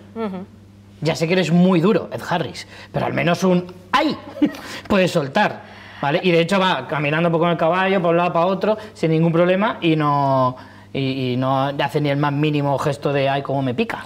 Ya 1.03 1.15
sé 1.17 1.27
que 1.27 1.35
eres 1.35 1.51
muy 1.53 1.81
duro, 1.81 2.09
Ed 2.12 2.23
Harris, 2.29 2.67
pero 2.93 3.05
al 3.07 3.12
menos 3.12 3.43
un 3.45 3.67
¡ay! 3.93 4.17
puedes 4.88 5.11
soltar, 5.11 5.62
¿vale? 6.01 6.21
Y 6.23 6.31
de 6.31 6.41
hecho 6.41 6.59
va 6.59 6.87
caminando 6.88 7.29
un 7.29 7.33
poco 7.33 7.43
con 7.43 7.51
el 7.51 7.57
caballo, 7.59 8.01
por 8.01 8.12
un 8.12 8.17
lado 8.19 8.33
para 8.33 8.47
otro, 8.47 8.79
sin 8.95 9.11
ningún 9.11 9.33
problema, 9.33 9.79
y 9.81 9.97
no, 9.97 10.57
y, 10.93 11.33
y 11.33 11.37
no 11.37 11.67
hace 11.67 12.01
ni 12.01 12.09
el 12.09 12.17
más 12.19 12.33
mínimo 12.33 12.79
gesto 12.79 13.12
de 13.12 13.29
¡ay, 13.29 13.43
cómo 13.43 13.62
me 13.62 13.75
pica! 13.75 14.05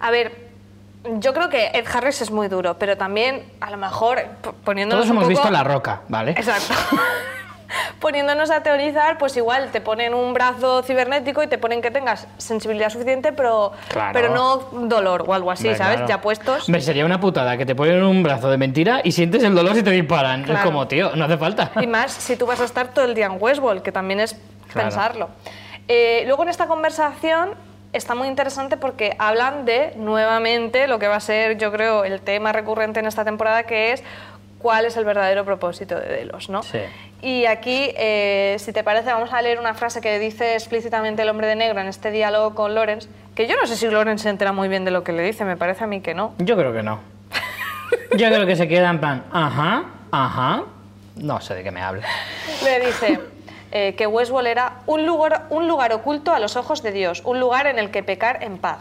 A 0.00 0.10
ver, 0.10 0.48
yo 1.18 1.32
creo 1.34 1.48
que 1.50 1.66
Ed 1.74 1.84
Harris 1.92 2.22
es 2.22 2.30
muy 2.30 2.48
duro, 2.48 2.76
pero 2.78 2.96
también, 2.96 3.44
a 3.60 3.70
lo 3.70 3.76
mejor, 3.76 4.18
poniéndonos 4.64 5.04
Todos 5.04 5.10
un 5.10 5.16
hemos 5.18 5.24
poco- 5.24 5.40
visto 5.42 5.50
La 5.50 5.64
Roca, 5.64 6.00
¿vale? 6.08 6.30
Exacto. 6.32 6.74
Poniéndonos 8.00 8.50
a 8.50 8.62
teorizar, 8.62 9.18
pues 9.18 9.36
igual 9.36 9.70
te 9.70 9.80
ponen 9.80 10.14
un 10.14 10.32
brazo 10.32 10.82
cibernético 10.82 11.42
y 11.42 11.46
te 11.46 11.58
ponen 11.58 11.82
que 11.82 11.90
tengas 11.90 12.26
sensibilidad 12.38 12.90
suficiente, 12.90 13.32
pero, 13.32 13.72
Claro. 13.88 14.10
pero 14.12 14.34
no 14.34 14.56
dolor 14.88 15.24
o 15.26 15.34
algo 15.34 15.50
así, 15.50 15.68
Hombre, 15.68 15.78
¿sabes? 15.78 15.96
claro. 15.96 16.08
Ya 16.08 16.20
puestos. 16.20 16.68
Hombre, 16.68 16.80
sería 16.80 17.04
una 17.04 17.20
putada 17.20 17.56
que 17.56 17.66
te 17.66 17.74
ponen 17.74 18.02
un 18.02 18.22
brazo 18.22 18.50
de 18.50 18.56
mentira 18.58 19.00
y 19.04 19.12
sientes 19.12 19.42
el 19.42 19.54
dolor 19.54 19.74
si 19.74 19.82
te 19.82 19.90
disparan. 19.90 20.48
Es 20.48 20.60
como, 20.60 20.86
tío, 20.88 21.14
no 21.16 21.24
hace 21.24 21.36
falta. 21.36 21.70
Y 21.80 21.86
más 21.86 22.12
si 22.12 22.36
tú 22.36 22.46
vas 22.46 22.60
a 22.60 22.64
estar 22.64 22.88
todo 22.88 23.04
el 23.04 23.14
día 23.14 23.26
en 23.26 23.36
Westworld, 23.38 23.82
que 23.82 23.92
también 23.92 24.20
es 24.20 24.34
pensarlo. 24.72 25.28
Eh, 25.88 26.24
luego 26.26 26.42
en 26.42 26.50
esta 26.50 26.66
conversación 26.66 27.50
está 27.92 28.14
muy 28.14 28.28
interesante 28.28 28.76
porque 28.76 29.16
hablan 29.18 29.64
de 29.64 29.92
nuevamente 29.96 30.86
lo 30.86 30.98
que 30.98 31.08
va 31.08 31.16
a 31.16 31.20
ser, 31.20 31.56
yo 31.56 31.72
creo, 31.72 32.04
el 32.04 32.20
tema 32.20 32.52
recurrente 32.52 33.00
en 33.00 33.06
esta 33.06 33.24
temporada, 33.24 33.62
que 33.62 33.92
es 33.92 34.02
cuál 34.58 34.84
es 34.84 34.96
el 34.96 35.04
verdadero 35.04 35.44
propósito 35.44 35.98
de 35.98 36.08
Delos, 36.08 36.48
¿no? 36.48 36.62
Sí. 36.62 36.80
Y 37.22 37.46
aquí, 37.46 37.92
eh, 37.96 38.56
si 38.58 38.72
te 38.72 38.84
parece, 38.84 39.12
vamos 39.12 39.32
a 39.32 39.42
leer 39.42 39.58
una 39.58 39.74
frase 39.74 40.00
que 40.00 40.18
dice 40.18 40.54
explícitamente 40.54 41.22
el 41.22 41.28
hombre 41.28 41.46
de 41.46 41.56
negro 41.56 41.80
en 41.80 41.88
este 41.88 42.10
diálogo 42.10 42.54
con 42.54 42.74
Lawrence, 42.74 43.08
que 43.34 43.46
yo 43.46 43.56
no 43.60 43.66
sé 43.66 43.76
si 43.76 43.88
Lawrence 43.88 44.24
se 44.24 44.30
entera 44.30 44.52
muy 44.52 44.68
bien 44.68 44.84
de 44.84 44.90
lo 44.90 45.02
que 45.02 45.12
le 45.12 45.22
dice, 45.22 45.44
me 45.44 45.56
parece 45.56 45.84
a 45.84 45.86
mí 45.86 46.00
que 46.00 46.14
no. 46.14 46.34
Yo 46.38 46.56
creo 46.56 46.72
que 46.72 46.82
no. 46.82 47.00
Yo 48.16 48.28
creo 48.28 48.46
que 48.46 48.56
se 48.56 48.68
queda 48.68 48.90
en 48.90 49.00
plan, 49.00 49.24
ajá, 49.32 49.84
ajá. 50.10 50.64
No 51.16 51.40
sé 51.40 51.54
de 51.54 51.64
qué 51.64 51.70
me 51.70 51.80
habla. 51.80 52.06
Le 52.62 52.86
dice 52.86 53.20
eh, 53.72 53.94
que 53.96 54.06
Westworld 54.06 54.48
era 54.48 54.74
un 54.86 55.04
lugar, 55.04 55.46
un 55.50 55.66
lugar 55.66 55.92
oculto 55.92 56.32
a 56.32 56.38
los 56.38 56.56
ojos 56.56 56.82
de 56.82 56.92
Dios, 56.92 57.22
un 57.24 57.40
lugar 57.40 57.66
en 57.66 57.78
el 57.78 57.90
que 57.90 58.02
pecar 58.02 58.42
en 58.42 58.58
paz. 58.58 58.78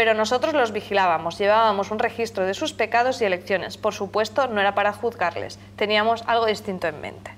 Pero 0.00 0.14
nosotros 0.14 0.54
los 0.54 0.72
vigilábamos, 0.72 1.36
llevábamos 1.36 1.90
un 1.90 1.98
registro 1.98 2.46
de 2.46 2.54
sus 2.54 2.72
pecados 2.72 3.20
y 3.20 3.26
elecciones. 3.26 3.76
Por 3.76 3.92
supuesto, 3.92 4.46
no 4.46 4.58
era 4.58 4.74
para 4.74 4.94
juzgarles, 4.94 5.58
teníamos 5.76 6.24
algo 6.26 6.46
distinto 6.46 6.86
en 6.86 7.02
mente. 7.02 7.30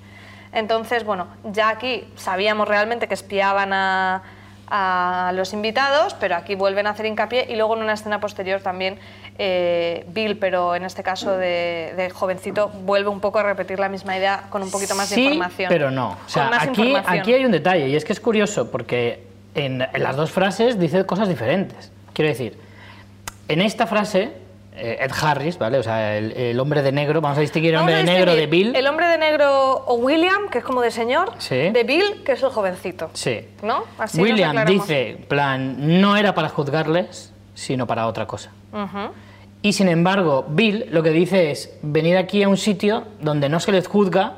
Entonces, 0.53 1.03
bueno, 1.03 1.27
ya 1.43 1.71
aquí 1.71 2.05
sabíamos 2.15 2.69
realmente 2.69 3.09
que 3.09 3.15
espiaban 3.15 3.73
a, 3.73 4.23
a 4.69 5.33
los 5.35 5.53
invitados, 5.55 6.15
pero 6.15 6.37
aquí 6.37 6.55
vuelven 6.55 6.87
a 6.87 6.91
hacer 6.91 7.07
hincapié 7.07 7.49
y 7.51 7.57
luego 7.57 7.75
en 7.75 7.83
una 7.83 7.95
escena 7.95 8.21
posterior 8.21 8.61
también 8.61 9.01
eh, 9.39 10.07
Bill, 10.11 10.39
pero 10.39 10.77
en 10.77 10.85
este 10.85 11.03
caso 11.03 11.37
de, 11.37 11.95
de 11.97 12.11
jovencito, 12.11 12.69
vuelve 12.69 13.11
un 13.11 13.19
poco 13.19 13.41
a 13.41 13.43
repetir 13.43 13.81
la 13.81 13.89
misma 13.89 14.17
idea 14.17 14.45
con 14.51 14.63
un 14.63 14.71
poquito 14.71 14.95
más 14.95 15.11
de 15.11 15.21
información. 15.21 15.69
pero 15.69 15.91
no. 15.91 16.17
O 16.25 16.29
sea, 16.29 16.49
aquí, 16.61 16.95
aquí 17.07 17.35
hay 17.35 17.45
un 17.45 17.51
detalle 17.51 17.89
y 17.89 17.97
es 17.97 18.05
que 18.05 18.13
es 18.13 18.21
curioso 18.21 18.71
porque 18.71 19.25
en, 19.57 19.83
en 19.83 20.03
las 20.05 20.15
dos 20.15 20.31
frases 20.31 20.79
dice 20.79 21.05
cosas 21.05 21.29
diferentes. 21.29 21.91
Quiero 22.13 22.29
decir, 22.29 22.59
en 23.49 23.61
esta 23.63 23.87
frase, 23.87 24.31
eh, 24.75 24.99
Ed 25.01 25.11
Harris, 25.21 25.59
¿vale? 25.59 25.79
O 25.79 25.83
sea, 25.83 26.17
el, 26.17 26.33
el 26.33 26.59
hombre 26.61 26.83
de 26.83 26.93
negro, 26.93 27.21
vamos 27.21 27.39
a 27.39 27.41
distinguir 27.43 27.75
el 27.75 27.81
hombre 27.81 27.97
de 27.97 28.05
negro 28.05 28.35
de 28.35 28.47
Bill. 28.47 28.75
El 28.75 28.87
hombre 28.87 29.07
de 29.07 29.19
negro 29.19 29.85
o 29.87 29.95
William, 29.97 30.49
que 30.51 30.59
es 30.59 30.65
como 30.65 30.81
de 30.81 30.91
señor, 30.91 31.33
Sí. 31.39 31.57
de 31.71 31.85
Bill, 31.85 32.23
que 32.25 32.33
es 32.33 32.43
el 32.43 32.51
jovencito. 32.51 33.11
Sí. 33.13 33.41
¿No? 33.63 33.85
Así 33.99 34.21
William 34.21 34.65
dice, 34.65 35.19
plan, 35.29 36.01
no 36.01 36.17
era 36.17 36.35
para 36.35 36.49
juzgarles, 36.49 37.33
sino 37.55 37.87
para 37.87 38.07
otra 38.07 38.27
cosa. 38.27 38.51
Y 39.61 39.75
sin 39.75 39.89
embargo, 39.89 40.45
Bill 40.49 40.87
lo 40.91 41.03
que 41.03 41.11
dice 41.11 41.51
es 41.51 41.73
venir 41.83 42.17
aquí 42.17 42.43
a 42.43 42.49
un 42.49 42.57
sitio 42.57 43.05
donde 43.21 43.49
no 43.49 43.61
se 43.61 43.71
les 43.73 43.87
juzga, 43.87 44.37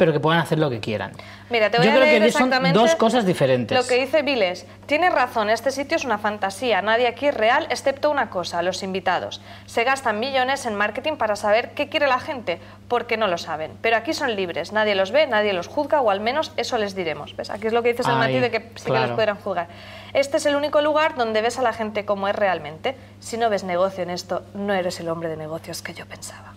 pero 0.00 0.14
que 0.14 0.20
puedan 0.20 0.40
hacer 0.40 0.58
lo 0.58 0.70
que 0.70 0.80
quieran. 0.80 1.12
Mira, 1.50 1.70
te 1.70 1.76
voy 1.76 1.84
Yo 1.84 1.92
a 1.92 1.96
creo 1.96 2.06
leer 2.06 2.22
que 2.22 2.32
son 2.32 2.50
dos 2.72 2.94
cosas 2.94 3.26
diferentes. 3.26 3.76
Lo 3.76 3.86
que 3.86 4.00
dice 4.00 4.22
Bill 4.22 4.40
es, 4.40 4.64
tienes 4.86 5.12
razón, 5.12 5.50
este 5.50 5.70
sitio 5.72 5.98
es 5.98 6.06
una 6.06 6.16
fantasía, 6.16 6.80
nadie 6.80 7.06
aquí 7.06 7.26
es 7.26 7.34
real, 7.34 7.66
excepto 7.68 8.10
una 8.10 8.30
cosa, 8.30 8.62
los 8.62 8.82
invitados. 8.82 9.42
Se 9.66 9.84
gastan 9.84 10.18
millones 10.18 10.64
en 10.64 10.74
marketing 10.74 11.16
para 11.16 11.36
saber 11.36 11.72
qué 11.72 11.90
quiere 11.90 12.06
la 12.06 12.18
gente, 12.18 12.60
porque 12.88 13.18
no 13.18 13.26
lo 13.26 13.36
saben. 13.36 13.72
Pero 13.82 13.98
aquí 13.98 14.14
son 14.14 14.34
libres, 14.36 14.72
nadie 14.72 14.94
los 14.94 15.12
ve, 15.12 15.26
nadie 15.26 15.52
los 15.52 15.68
juzga, 15.68 16.00
o 16.00 16.10
al 16.10 16.20
menos 16.20 16.52
eso 16.56 16.78
les 16.78 16.94
diremos. 16.94 17.36
¿Ves? 17.36 17.50
Aquí 17.50 17.66
es 17.66 17.74
lo 17.74 17.82
que 17.82 17.90
dices 17.90 18.06
el 18.06 18.12
Ahí, 18.12 18.20
matiz 18.20 18.40
de 18.40 18.50
que 18.50 18.72
sí 18.76 18.90
que 18.90 19.00
los 19.00 19.10
podrán 19.10 19.36
juzgar. 19.36 19.68
Este 20.14 20.38
es 20.38 20.46
el 20.46 20.56
único 20.56 20.80
lugar 20.80 21.14
donde 21.14 21.42
ves 21.42 21.58
a 21.58 21.62
la 21.62 21.74
gente 21.74 22.06
como 22.06 22.26
es 22.26 22.34
realmente. 22.34 22.96
Si 23.18 23.36
no 23.36 23.50
ves 23.50 23.64
negocio 23.64 24.02
en 24.02 24.08
esto, 24.08 24.46
no 24.54 24.72
eres 24.72 24.98
el 24.98 25.10
hombre 25.10 25.28
de 25.28 25.36
negocios 25.36 25.82
que 25.82 25.92
yo 25.92 26.06
pensaba. 26.06 26.54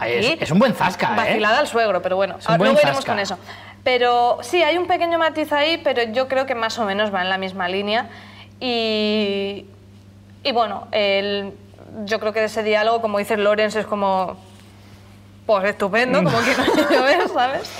Ahí 0.00 0.14
es, 0.14 0.42
es 0.42 0.50
un 0.50 0.58
buen 0.58 0.74
zasca, 0.74 1.12
¿eh? 1.12 1.16
Vacilada 1.16 1.58
al 1.60 1.66
suegro, 1.66 2.00
pero 2.02 2.16
bueno, 2.16 2.36
luego 2.58 2.78
iremos 2.82 3.04
con 3.04 3.18
eso. 3.18 3.38
Pero 3.84 4.38
sí, 4.42 4.62
hay 4.62 4.76
un 4.76 4.86
pequeño 4.86 5.18
matiz 5.18 5.52
ahí, 5.52 5.78
pero 5.82 6.02
yo 6.12 6.26
creo 6.28 6.46
que 6.46 6.54
más 6.54 6.78
o 6.78 6.84
menos 6.84 7.14
va 7.14 7.22
en 7.22 7.28
la 7.28 7.38
misma 7.38 7.68
línea. 7.68 8.08
Y, 8.58 9.64
y 10.42 10.52
bueno, 10.52 10.86
el- 10.92 11.52
yo 12.04 12.20
creo 12.20 12.32
que 12.32 12.44
ese 12.44 12.62
diálogo, 12.62 13.00
como 13.00 13.18
dice 13.18 13.36
Lorenz, 13.36 13.76
es 13.76 13.86
como. 13.86 14.36
Pues 15.46 15.64
estupendo, 15.64 16.22
como 16.22 16.38
que 16.44 16.94
no 16.96 17.02
ver, 17.02 17.28
¿sabes? 17.28 17.72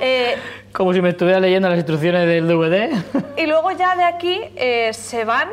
Eh, 0.00 0.36
Como 0.72 0.92
si 0.94 1.02
me 1.02 1.10
estuviera 1.10 1.38
leyendo 1.40 1.68
las 1.68 1.76
instrucciones 1.76 2.26
del 2.26 2.46
DVD. 2.48 2.90
y 3.36 3.46
luego 3.46 3.70
ya 3.72 3.94
de 3.96 4.04
aquí 4.04 4.40
eh, 4.56 4.90
se 4.94 5.24
van 5.24 5.48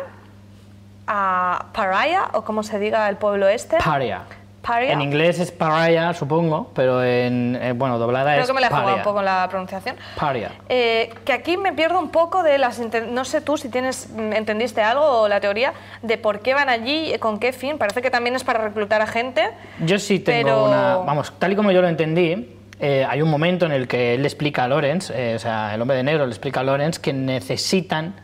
a 1.08 1.66
Paria, 1.74 2.30
o 2.34 2.44
como 2.44 2.64
se 2.64 2.80
diga 2.80 3.10
el 3.10 3.18
pueblo 3.18 3.48
este. 3.48 3.78
Paria. 3.78 4.22
Paria. 4.68 4.92
En 4.92 5.02
inglés 5.02 5.40
es 5.40 5.52
pariah, 5.52 6.14
supongo, 6.14 6.72
pero 6.74 7.02
en, 7.04 7.58
eh, 7.62 7.72
bueno, 7.72 7.98
doblada 7.98 8.32
Creo 8.32 8.42
es 8.42 8.48
que 8.48 8.54
me 8.54 8.60
la 8.60 8.68
he 8.68 8.70
jugado 8.70 8.86
paria. 8.88 8.98
un 8.98 9.04
poco 9.04 9.20
en 9.20 9.26
la 9.26 9.48
pronunciación. 9.50 9.96
Paria. 10.20 10.52
Eh, 10.68 11.14
que 11.24 11.32
aquí 11.32 11.56
me 11.56 11.72
pierdo 11.72 12.00
un 12.00 12.10
poco 12.10 12.44
de 12.44 12.58
las... 12.58 12.80
No 13.10 13.24
sé 13.24 13.40
tú 13.42 13.56
si 13.58 13.70
tienes 13.70 14.10
mm, 14.10 14.34
entendiste 14.34 14.82
algo 14.82 15.06
o 15.22 15.28
la 15.30 15.40
teoría 15.40 15.74
de 16.02 16.18
por 16.18 16.42
qué 16.42 16.54
van 16.54 16.68
allí, 16.68 17.14
eh, 17.14 17.20
con 17.20 17.40
qué 17.40 17.54
fin. 17.54 17.78
Parece 17.78 18.02
que 18.02 18.12
también 18.12 18.36
es 18.36 18.44
para 18.44 18.60
reclutar 18.60 19.02
a 19.02 19.08
gente. 19.08 19.50
Yo 19.86 19.98
sí 20.00 20.20
tengo 20.20 20.44
Pero- 20.44 20.66
una. 20.66 20.98
Vamos, 20.98 21.34
tal 21.40 21.54
y 21.54 21.56
como 21.56 21.72
yo 21.72 21.82
lo 21.82 21.88
entendí, 21.88 22.54
eh, 22.80 23.06
hay 23.10 23.22
un 23.22 23.30
momento 23.30 23.66
en 23.66 23.72
el 23.72 23.88
que 23.88 24.16
él 24.16 24.22
le 24.22 24.28
explica 24.28 24.66
a 24.66 24.68
Lorenz, 24.68 25.10
eh, 25.12 25.34
o 25.36 25.40
sea, 25.40 25.74
el 25.74 25.82
hombre 25.82 25.98
de 25.98 26.04
negro 26.04 26.26
le 26.26 26.32
explica 26.32 26.60
a 26.60 26.64
Lorenz 26.64 27.00
que 27.00 27.14
necesitan 27.14 28.16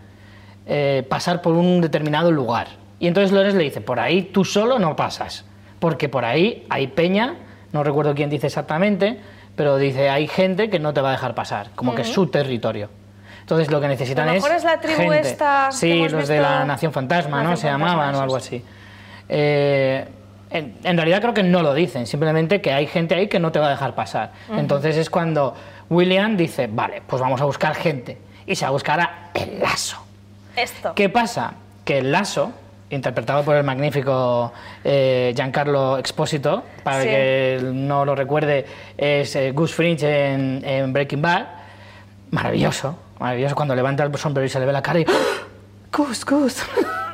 eh, 0.66 1.06
pasar 1.10 1.42
por 1.42 1.54
un 1.54 1.82
determinado 1.82 2.32
lugar. 2.32 2.68
Y 3.00 3.08
entonces 3.08 3.32
Lorenz 3.32 3.56
le 3.56 3.64
dice: 3.64 3.82
por 3.82 4.00
ahí 4.00 4.24
tú 4.24 4.46
solo 4.46 4.78
no 4.78 4.96
pasas, 4.96 5.46
porque 5.84 6.08
por 6.08 6.24
ahí 6.24 6.66
hay 6.70 6.88
peña, 6.88 7.36
no 7.74 7.84
recuerdo 7.84 8.16
quién 8.16 8.30
dice 8.30 8.48
exactamente, 8.48 9.20
pero 9.58 9.76
dice: 9.76 10.10
hay 10.10 10.30
gente 10.30 10.70
que 10.70 10.80
no 10.80 10.94
te 10.94 11.02
va 11.02 11.10
a 11.10 11.12
dejar 11.12 11.36
pasar, 11.36 11.72
como 11.76 11.94
que 11.94 12.04
es 12.04 12.08
su 12.08 12.28
territorio. 12.28 12.88
Entonces 13.42 13.70
lo 13.70 13.82
que 13.82 13.90
necesitan 13.90 14.30
A 14.30 14.32
lo 14.32 14.38
es. 14.38 14.44
mejor 14.44 14.56
es 14.56 14.64
la 14.64 14.80
tribu 14.80 15.12
gente. 15.12 15.20
esta 15.20 15.68
que 15.72 15.76
Sí, 15.76 16.08
los 16.08 16.30
de 16.30 16.40
la 16.40 16.64
Nación 16.64 16.94
Fantasma, 16.94 17.44
¿no? 17.44 17.58
Se 17.58 17.68
Fantasma, 17.68 17.88
llamaban 17.90 18.16
o 18.16 18.22
algo 18.22 18.38
así. 18.38 18.64
Eh, 19.28 20.08
en, 20.52 20.78
en 20.86 20.96
realidad 20.96 21.20
creo 21.20 21.34
que 21.34 21.44
no 21.44 21.62
lo 21.62 21.74
dicen, 21.74 22.08
simplemente 22.08 22.62
que 22.62 22.72
hay 22.72 22.88
gente 22.88 23.16
ahí 23.16 23.28
que 23.28 23.42
no 23.42 23.52
te 23.52 23.60
va 23.60 23.68
a 23.68 23.72
dejar 23.72 23.94
pasar. 23.94 24.32
Entonces 24.56 24.96
es 24.96 25.10
cuando 25.10 25.54
William 25.90 26.38
dice, 26.38 26.70
vale, 26.72 27.02
pues 27.06 27.22
vamos 27.22 27.42
a 27.42 27.44
buscar 27.44 27.76
gente. 27.76 28.18
Y 28.48 28.56
se 28.56 28.64
va 28.64 28.70
a 28.70 28.72
buscar 28.72 29.02
a 29.02 29.32
el 29.34 29.60
lazo. 29.60 29.98
Esto. 30.56 30.94
¿Qué 30.96 31.10
pasa? 31.10 31.56
Que 31.84 31.98
el 31.98 32.14
lazo, 32.14 32.54
interpretado 32.90 33.44
por 33.44 33.56
el 33.56 33.64
magnífico 33.64 34.54
eh, 34.84 35.34
Giancarlo 35.36 35.98
Expósito, 35.98 36.64
para 36.84 37.02
Sí. 37.02 37.08
el 37.10 37.14
que 37.14 37.70
no 37.74 38.06
lo 38.06 38.16
recuerde, 38.16 38.66
es 38.98 39.36
eh, 39.36 39.52
Gus 39.52 39.74
Fringe 39.74 40.34
en, 40.34 40.62
en 40.66 40.94
Breaking 40.94 41.22
Bad. 41.22 41.46
Maravilloso, 42.32 42.98
maravilloso 43.20 43.56
cuando 43.56 43.76
levanta 43.76 44.04
el 44.04 44.16
sombrero 44.18 44.46
y 44.46 44.50
se 44.50 44.60
le 44.60 44.66
ve 44.66 44.74
la 44.74 44.82
cara 44.82 45.00
y 45.00 45.06
¡Ah! 45.08 45.12
Gus, 45.92 46.26
Gus. 46.26 46.64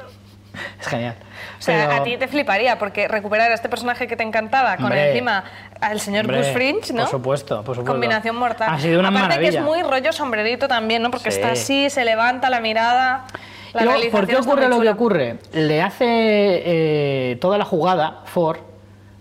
es 0.81 0.87
genial. 0.87 1.15
O 1.57 1.61
sea, 1.61 1.87
Pero- 1.89 2.01
a 2.01 2.03
ti 2.05 2.17
te 2.17 2.27
fliparía, 2.29 2.79
porque 2.79 3.07
recuperar 3.09 3.51
a 3.51 3.53
este 3.53 3.67
personaje 3.67 4.07
que 4.07 4.15
te 4.15 4.23
encantaba 4.23 4.75
con 4.77 4.85
Hombre, 4.85 5.09
encima 5.11 5.43
al 5.81 5.99
señor 5.99 6.23
hombre, 6.25 6.37
Gus 6.39 6.47
Fringe, 6.53 6.93
¿no? 6.93 7.01
por 7.03 7.09
supuesto, 7.11 7.55
por 7.63 7.75
supuesto. 7.75 7.91
Combinación 7.91 8.35
mortal. 8.37 8.69
Ha 8.71 8.79
sido 8.79 8.99
una 8.99 9.09
Aparte 9.09 9.39
que 9.39 9.47
es 9.47 9.55
maravilla. 9.55 9.61
muy 9.61 9.81
rollo 9.89 10.13
sombrerito 10.13 10.67
también, 10.69 11.01
¿no? 11.01 11.11
Porque 11.11 11.31
Sí. 11.31 11.39
está 11.39 11.51
así, 11.51 11.89
se 11.89 12.05
levanta 12.05 12.49
la 12.49 12.61
mirada. 12.61 13.25
Luego, 13.73 14.11
¿Por 14.11 14.27
qué 14.27 14.37
ocurre 14.37 14.67
lo 14.69 14.79
que 14.81 14.89
ocurre? 14.89 15.37
Le 15.53 15.81
hace 15.81 16.05
eh, 16.07 17.37
toda 17.39 17.57
la 17.57 17.65
jugada 17.65 18.21
Ford, 18.25 18.59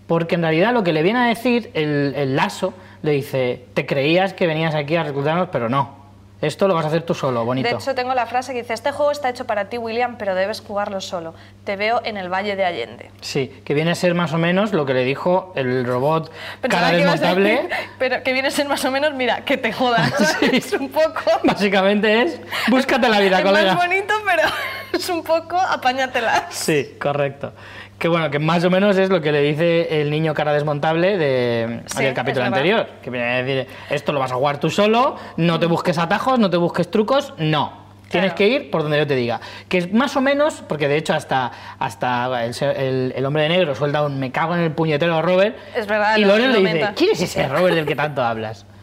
porque 0.07 0.35
en 0.35 0.41
realidad 0.41 0.73
lo 0.73 0.83
que 0.83 0.93
le 0.93 1.03
viene 1.03 1.19
a 1.19 1.25
decir 1.25 1.71
el, 1.73 2.13
el 2.15 2.35
lazo, 2.35 2.73
le 3.01 3.11
dice, 3.11 3.65
te 3.73 3.85
creías 3.85 4.33
que 4.33 4.47
venías 4.47 4.75
aquí 4.75 4.95
a 4.95 5.03
reclutarnos, 5.03 5.49
pero 5.51 5.69
no. 5.69 5.98
Esto 6.41 6.69
lo 6.69 6.73
vas 6.73 6.85
a 6.85 6.87
hacer 6.87 7.01
tú 7.03 7.13
solo, 7.13 7.43
bonito. 7.43 7.67
De 7.67 7.75
hecho, 7.75 7.93
tengo 7.95 8.13
la 8.13 8.25
frase 8.25 8.53
que 8.53 8.61
dice, 8.61 8.73
este 8.73 8.91
juego 8.93 9.11
está 9.11 9.27
hecho 9.29 9.45
para 9.45 9.65
ti, 9.69 9.77
William, 9.77 10.15
pero 10.17 10.35
debes 10.35 10.61
jugarlo 10.61 11.01
solo. 11.01 11.33
Te 11.65 11.75
veo 11.75 12.01
en 12.05 12.15
el 12.15 12.29
Valle 12.31 12.55
de 12.55 12.63
Allende. 12.63 13.11
Sí, 13.19 13.61
que 13.65 13.73
viene 13.73 13.91
a 13.91 13.95
ser 13.95 14.13
más 14.13 14.31
o 14.31 14.37
menos 14.37 14.71
lo 14.71 14.85
que 14.85 14.93
le 14.93 15.03
dijo 15.03 15.51
el 15.55 15.85
robot 15.85 16.31
Pensaba 16.61 16.83
cara 16.83 16.97
que 16.97 17.03
desmontable. 17.03 17.49
decir, 17.49 17.69
pero 17.97 18.23
que 18.23 18.31
viene 18.31 18.47
a 18.47 18.51
ser 18.51 18.67
más 18.69 18.85
o 18.85 18.91
menos, 18.91 19.13
mira, 19.15 19.43
que 19.43 19.57
te 19.57 19.73
jodas. 19.73 20.11
Es 20.53 20.71
un 20.73 20.89
poco... 20.89 21.21
Básicamente 21.43 22.21
es, 22.21 22.39
búscate 22.69 23.09
la 23.09 23.19
vida, 23.19 23.39
es 23.39 23.45
colega. 23.45 23.75
más 23.75 23.85
bonito, 23.87 24.13
pero 24.25 24.43
es 24.93 25.09
un 25.09 25.23
poco 25.23 25.57
apáñatela. 25.59 26.47
Sí, 26.51 26.95
correcto. 26.99 27.53
Que 27.99 28.07
bueno, 28.07 28.31
que 28.31 28.39
más 28.39 28.63
o 28.63 28.69
menos 28.69 28.97
es 28.97 29.09
lo 29.09 29.19
que 29.21 29.31
le 29.33 29.41
dice 29.41 30.01
el 30.01 30.09
niño 30.09 30.33
cara 30.33 30.53
desmontable 30.53 31.17
de, 31.17 31.81
Sí, 31.85 32.03
del 32.03 32.13
capítulo 32.13 32.45
anterior. 32.45 32.87
Que 33.03 33.09
viene 33.09 33.27
a 33.27 33.43
decir, 33.43 33.67
esto 33.89 34.13
lo 34.13 34.19
vas 34.19 34.31
a 34.31 34.35
jugar 34.35 34.59
tú 34.59 34.69
solo, 34.69 35.17
no 35.37 35.59
te 35.59 35.65
busques 35.65 35.97
atajos, 35.97 36.39
no 36.39 36.49
te 36.49 36.55
busques 36.57 36.89
trucos, 36.89 37.33
no. 37.37 37.77
Tienes 38.09 38.31
Claro. 38.33 38.37
que 38.37 38.47
ir 38.47 38.71
por 38.71 38.81
donde 38.81 38.97
yo 38.97 39.05
te 39.05 39.15
diga. 39.15 39.39
Que 39.67 39.77
es 39.77 39.93
más 39.93 40.15
o 40.15 40.21
menos, 40.21 40.63
porque 40.67 40.87
de 40.87 40.95
hecho 40.97 41.13
hasta, 41.13 41.51
hasta 41.77 42.43
el, 42.45 42.53
el- 42.75 43.13
el 43.15 43.25
hombre 43.25 43.43
de 43.43 43.49
negro 43.49 43.75
suelta 43.75 44.01
un 44.03 44.17
me 44.19 44.31
cago 44.31 44.55
en 44.55 44.61
el 44.61 44.71
puñetero 44.71 45.21
Robert. 45.21 45.55
Es 45.75 45.85
verdad, 45.85 46.17
Y 46.17 46.21
lo- 46.21 46.29
Loren 46.29 46.53
lo 46.53 46.59
le 46.59 46.73
dice. 46.73 46.89
¿quién 46.95 47.11
es 47.11 47.21
ese 47.21 47.47
Robert 47.47 47.75
del 47.75 47.85
que 47.85 47.95
tanto 47.95 48.23
hablas? 48.23 48.65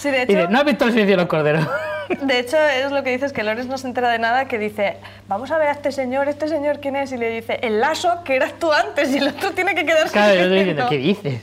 Sí, 0.00 0.10
de 0.10 0.18
Y 0.18 0.22
hecho, 0.22 0.32
dice, 0.32 0.48
¿no 0.48 0.58
has 0.58 0.64
visto 0.64 0.84
el 0.86 0.92
silencio 0.92 1.12
de 1.16 1.22
los 1.22 1.28
corderos? 1.28 1.66
de 2.22 2.38
hecho 2.38 2.56
es 2.56 2.90
lo 2.90 3.02
que 3.02 3.10
dices, 3.10 3.34
que 3.34 3.42
Lorenz 3.42 3.66
no 3.66 3.76
se 3.76 3.86
entera 3.86 4.08
de 4.08 4.18
nada, 4.18 4.46
que 4.48 4.58
dice, 4.58 4.96
vamos 5.28 5.50
a 5.50 5.58
ver 5.58 5.68
a 5.68 5.72
este 5.72 5.92
señor, 5.92 6.26
¿este 6.26 6.48
señor 6.48 6.80
quién 6.80 6.96
es? 6.96 7.12
Y 7.12 7.18
le 7.18 7.28
dice, 7.28 7.58
el 7.62 7.80
lazo 7.80 8.24
que 8.24 8.36
eras 8.36 8.54
tú 8.58 8.72
antes, 8.72 9.10
y 9.14 9.18
el 9.18 9.28
otro 9.28 9.50
tiene 9.50 9.74
que 9.74 9.84
quedarse 9.84 10.12
Claro, 10.12 10.34
yo 10.34 10.40
estoy 10.40 10.58
diciendo, 10.60 10.88
quieto". 10.88 10.90
¿qué 10.90 10.96
dices? 11.28 11.42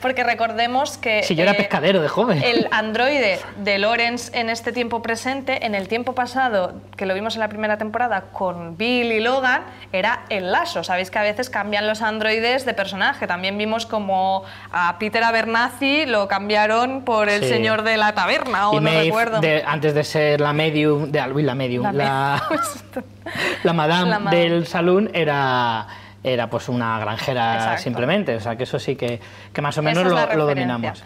Porque 0.00 0.22
recordemos 0.22 0.96
que... 0.96 1.22
Si 1.24 1.34
yo 1.34 1.42
era 1.42 1.52
eh, 1.52 1.56
pescadero 1.56 2.00
de 2.00 2.08
joven. 2.08 2.40
El 2.42 2.68
androide 2.72 3.40
de 3.56 3.78
Lawrence 3.78 4.30
en 4.38 4.48
este 4.48 4.70
tiempo 4.72 5.02
presente, 5.02 5.66
en 5.66 5.74
el 5.74 5.88
tiempo 5.88 6.14
pasado, 6.14 6.74
que 6.96 7.04
lo 7.04 7.14
vimos 7.14 7.34
en 7.34 7.40
la 7.40 7.48
primera 7.48 7.78
temporada 7.78 8.26
con 8.32 8.76
Bill 8.76 9.10
y 9.10 9.20
Logan, 9.20 9.62
era 9.92 10.20
el 10.28 10.52
lazo. 10.52 10.84
Sabéis 10.84 11.10
que 11.10 11.18
a 11.18 11.22
veces 11.22 11.50
cambian 11.50 11.86
los 11.86 12.00
androides 12.02 12.64
de 12.64 12.74
personaje. 12.74 13.26
También 13.26 13.58
vimos 13.58 13.86
como 13.86 14.44
a 14.70 14.98
Peter 14.98 15.22
Abernathy 15.24 16.06
lo 16.06 16.28
cambiaron 16.28 17.02
por 17.04 17.28
el 17.28 17.42
Sí. 17.42 17.48
señor 17.48 17.82
de 17.82 17.96
la 17.96 18.12
taberna, 18.14 18.70
o 18.70 18.74
y 18.74 18.76
no 18.76 18.82
Maeve, 18.82 19.04
recuerdo. 19.04 19.40
de- 19.40 19.64
antes 19.66 19.94
de 19.94 20.04
ser 20.04 20.40
la 20.40 20.52
medium, 20.52 21.10
de, 21.10 21.22
uy, 21.32 21.42
la 21.42 21.54
medium, 21.54 21.82
La 21.84 21.92
la, 21.92 22.42
la 23.64 23.72
madame 23.72 24.10
La 24.10 24.18
madame. 24.20 24.36
del 24.38 24.66
salón 24.66 25.10
era, 25.14 25.86
era 26.22 26.48
pues 26.50 26.68
una 26.68 26.98
granjera 26.98 27.54
Exacto. 27.54 27.82
simplemente, 27.82 28.36
o 28.36 28.40
sea 28.40 28.56
que 28.56 28.64
eso 28.64 28.78
sí 28.78 28.96
que, 28.96 29.20
que 29.52 29.62
más 29.62 29.76
o 29.78 29.82
menos 29.82 30.04
la 30.12 30.26
lo, 30.26 30.36
lo 30.36 30.46
dominamos. 30.46 31.02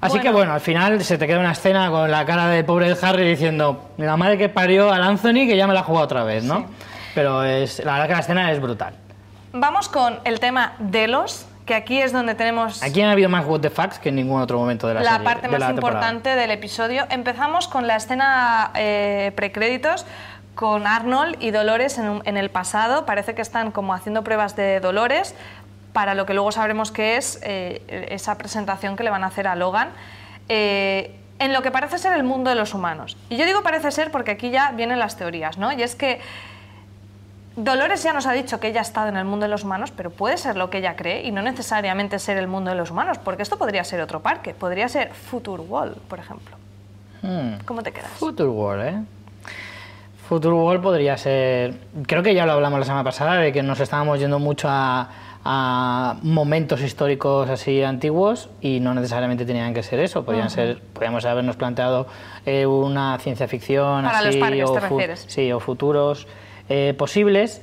Así 0.00 0.18
que 0.18 0.24
Bueno. 0.24 0.38
bueno, 0.38 0.52
al 0.52 0.60
final 0.60 1.02
se 1.02 1.16
te 1.16 1.26
queda 1.26 1.38
una 1.38 1.52
escena 1.52 1.90
con 1.90 2.10
la 2.10 2.24
cara 2.26 2.48
del 2.48 2.64
pobre 2.64 2.94
Harry 3.00 3.26
diciendo 3.28 3.90
la 3.96 4.16
madre 4.16 4.36
que 4.36 4.48
parió 4.50 4.92
al 4.92 5.02
Anthony 5.02 5.46
que 5.46 5.56
ya 5.56 5.66
me 5.66 5.72
la 5.74 5.80
ha 5.80 5.84
jugado 5.84 6.04
otra 6.04 6.22
vez, 6.22 6.44
¿no? 6.44 6.58
Sí. 6.58 6.64
Pero 7.14 7.42
es, 7.44 7.82
la 7.82 7.92
verdad 7.92 8.06
que 8.08 8.12
la 8.12 8.20
escena 8.20 8.52
es 8.52 8.60
brutal. 8.60 8.94
Vamos 9.54 9.88
con 9.88 10.18
el 10.24 10.38
tema 10.38 10.74
de 10.78 11.08
los, 11.08 11.46
que 11.64 11.74
aquí 11.74 11.98
es 11.98 12.12
donde 12.12 12.34
tenemos... 12.34 12.82
Aquí 12.82 13.00
ha 13.00 13.10
habido 13.10 13.30
más 13.30 13.46
what 13.46 13.60
the 13.60 13.70
fucks 13.70 13.98
que 13.98 14.10
en 14.10 14.16
ningún 14.16 14.38
otro 14.42 14.58
momento 14.58 14.86
de 14.86 14.94
la, 14.94 15.00
la 15.00 15.10
serie, 15.12 15.24
parte 15.24 15.42
de 15.46 15.48
más 15.52 15.60
la 15.60 15.66
temporada. 15.68 15.98
importante 15.98 16.36
del 16.36 16.50
episodio. 16.50 17.06
Empezamos 17.08 17.66
con 17.66 17.86
la 17.86 17.96
escena 17.96 18.72
eh, 18.74 19.32
precréditos 19.34 20.04
con 20.56 20.88
Arnold 20.88 21.36
y 21.38 21.52
Dolores 21.52 21.98
en, 21.98 22.08
un- 22.08 22.22
en 22.24 22.36
el 22.36 22.50
pasado. 22.50 23.06
Parece 23.06 23.36
que 23.36 23.42
están 23.42 23.70
como 23.70 23.94
haciendo 23.94 24.24
pruebas 24.24 24.56
de 24.56 24.80
Dolores 24.80 25.36
para 25.92 26.14
lo 26.14 26.26
que 26.26 26.34
luego 26.34 26.50
sabremos 26.50 26.90
que 26.90 27.16
es 27.16 27.38
eh, 27.44 28.06
esa 28.10 28.36
presentación 28.36 28.96
que 28.96 29.04
le 29.04 29.10
van 29.10 29.22
a 29.22 29.28
hacer 29.28 29.46
a 29.46 29.54
Logan. 29.54 29.90
eh, 30.48 31.14
en 31.38 31.52
lo 31.52 31.60
que 31.60 31.70
parece 31.70 31.98
ser 31.98 32.14
el 32.14 32.22
mundo 32.24 32.48
de 32.48 32.56
los 32.56 32.72
humanos. 32.72 33.14
Y 33.28 33.36
yo 33.36 33.44
digo 33.44 33.62
parece 33.62 33.90
ser 33.90 34.10
porque 34.10 34.30
aquí 34.30 34.48
ya 34.48 34.72
vienen 34.72 34.98
las 34.98 35.16
teorías, 35.18 35.58
¿no? 35.58 35.70
Y 35.70 35.82
es 35.82 35.94
que 35.94 36.18
Dolores 37.56 38.02
ya 38.02 38.12
nos 38.14 38.26
ha 38.26 38.32
dicho 38.32 38.60
que 38.60 38.68
ella 38.68 38.80
ha 38.80 38.82
estado 38.82 39.08
en 39.08 39.16
el 39.18 39.24
mundo 39.26 39.44
de 39.44 39.50
los 39.50 39.62
humanos, 39.64 39.90
pero 39.90 40.10
puede 40.10 40.38
ser 40.38 40.56
lo 40.56 40.68
que 40.70 40.78
ella 40.78 40.96
cree 40.96 41.24
y 41.26 41.32
no 41.32 41.40
necesariamente 41.42 42.18
ser 42.18 42.36
el 42.38 42.48
mundo 42.48 42.70
de 42.70 42.76
los 42.76 42.90
humanos, 42.90 43.18
porque 43.18 43.42
esto 43.42 43.56
podría 43.58 43.82
ser 43.84 44.00
otro 44.00 44.20
parque, 44.20 44.54
podría 44.54 44.88
ser 44.88 45.12
Future 45.12 45.62
World, 45.62 45.96
por 46.08 46.18
ejemplo. 46.18 46.56
Hmm. 47.22 47.54
¿Cómo 47.66 47.82
te 47.82 47.92
quedas? 47.92 48.10
Future 48.12 48.48
World, 48.48 48.84
¿eh? 48.86 49.02
Future 50.28 50.54
World 50.54 50.82
podría 50.82 51.16
ser. 51.16 51.74
Creo 52.06 52.22
que 52.22 52.34
ya 52.34 52.46
lo 52.46 52.52
hablamos 52.52 52.78
la 52.80 52.84
semana 52.84 53.04
pasada 53.04 53.36
de 53.36 53.52
que 53.52 53.62
nos 53.62 53.78
estábamos 53.80 54.18
yendo 54.18 54.38
mucho 54.38 54.68
a, 54.68 55.08
a 55.44 56.16
momentos 56.22 56.82
históricos 56.82 57.48
así 57.48 57.82
antiguos 57.82 58.50
y 58.60 58.80
no 58.80 58.92
necesariamente 58.94 59.44
tenían 59.44 59.72
que 59.72 59.84
ser 59.84 60.00
eso. 60.00 60.24
Podían 60.24 60.50
ser, 60.50 60.80
podríamos 60.92 61.24
habernos 61.24 61.54
planteado 61.54 62.08
eh, 62.44 62.66
una 62.66 63.16
ciencia 63.18 63.46
ficción 63.46 64.04
Para 64.04 64.22
los 64.22 64.30
así 64.30 64.38
parques, 64.40 64.64
o 64.68 64.72
¿te 64.72 64.80
refieres? 64.80 65.24
sí, 65.28 65.52
o 65.52 65.60
futuros 65.60 66.26
eh, 66.68 66.94
posibles. 66.98 67.62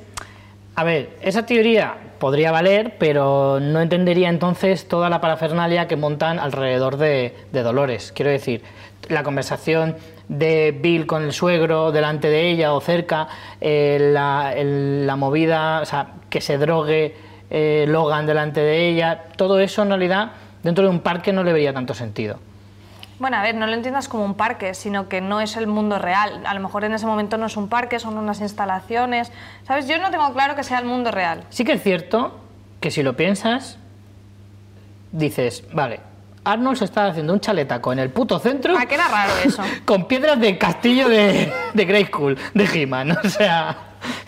A 0.76 0.86
ver, 0.86 1.10
esa 1.22 1.46
teoría 1.46 1.96
podría 2.20 2.52
valer, 2.52 2.96
pero 2.98 3.60
no 3.60 3.82
entendería 3.82 4.30
entonces 4.30 4.88
toda 4.88 5.10
la 5.10 5.20
parafernalia 5.20 5.90
que 5.90 5.98
montan 5.98 6.40
alrededor 6.40 6.96
de, 6.96 7.36
de 7.52 7.64
Dolores. 7.64 8.14
Quiero 8.16 8.32
decir, 8.32 8.64
la 9.10 9.24
conversación 9.24 9.98
de 10.28 10.78
Bill 10.82 11.06
con 11.06 11.24
el 11.24 11.34
suegro 11.34 11.92
delante 11.92 12.30
de 12.30 12.50
ella 12.50 12.74
o 12.74 12.82
cerca, 12.82 13.28
eh, 13.62 13.98
la, 14.14 14.54
el- 14.56 15.06
la 15.06 15.16
movida, 15.16 15.82
o 15.82 15.86
sea, 15.86 16.08
que 16.30 16.42
se 16.42 16.58
drogue 16.58 17.16
eh, 17.50 17.86
Logan 17.88 18.26
delante 18.26 18.62
de 18.62 18.90
ella, 18.90 19.26
todo 19.38 19.60
eso 19.60 19.84
en 19.84 19.90
realidad 19.90 20.32
dentro 20.64 20.84
de 20.86 20.90
un 20.90 21.02
parque 21.02 21.32
no 21.34 21.44
le 21.44 21.54
vería 21.54 21.74
tanto 21.74 21.94
sentido. 21.94 22.40
Bueno, 23.20 23.38
a 23.38 23.42
ver, 23.44 23.54
no 23.56 23.68
lo 23.68 23.74
entiendas 23.74 24.10
como 24.10 24.26
un 24.26 24.34
parque, 24.34 24.74
sino 24.74 25.08
que 25.08 25.22
no 25.22 25.40
es 25.40 25.56
el 25.56 25.68
mundo 25.68 26.00
real. 26.00 26.42
A 26.46 26.54
lo 26.56 26.60
mejor 26.62 26.84
en 26.84 26.94
ese 26.94 27.06
momento 27.06 27.38
no 27.38 27.46
es 27.46 27.56
un 27.56 27.70
parque, 27.70 28.00
son 28.00 28.18
unas 28.18 28.42
instalaciones. 28.42 29.32
¿Sabes? 29.68 29.88
Yo 29.88 29.98
no 30.00 30.10
tengo 30.10 30.34
claro 30.34 30.56
que 30.56 30.64
sea 30.64 30.80
el 30.80 30.86
mundo 30.86 31.12
real. 31.12 31.44
Sí 31.50 31.64
que 31.64 31.74
es 31.74 31.84
cierto 31.84 32.40
que 32.82 32.90
si 32.92 33.04
lo 33.04 33.16
piensas, 33.16 33.78
dices, 35.12 35.64
vale, 35.74 36.00
Arnold 36.46 36.78
se 36.78 36.86
está 36.86 37.08
haciendo 37.08 37.34
un 37.34 37.40
chaletaco 37.40 37.94
en 37.94 38.00
el 38.00 38.10
puto 38.10 38.38
centro 38.40 38.78
¿A 38.78 38.86
qué 38.86 38.96
era 38.96 39.08
raro 39.08 39.32
eso? 39.46 39.64
con 39.86 40.08
piedras 40.08 40.40
del 40.40 40.58
castillo 40.58 41.08
de, 41.10 41.52
de 41.74 41.86
Grey 41.86 42.06
School, 42.06 42.38
de 42.54 42.66
He-Man, 42.66 43.12
o 43.24 43.30
sea... 43.30 43.78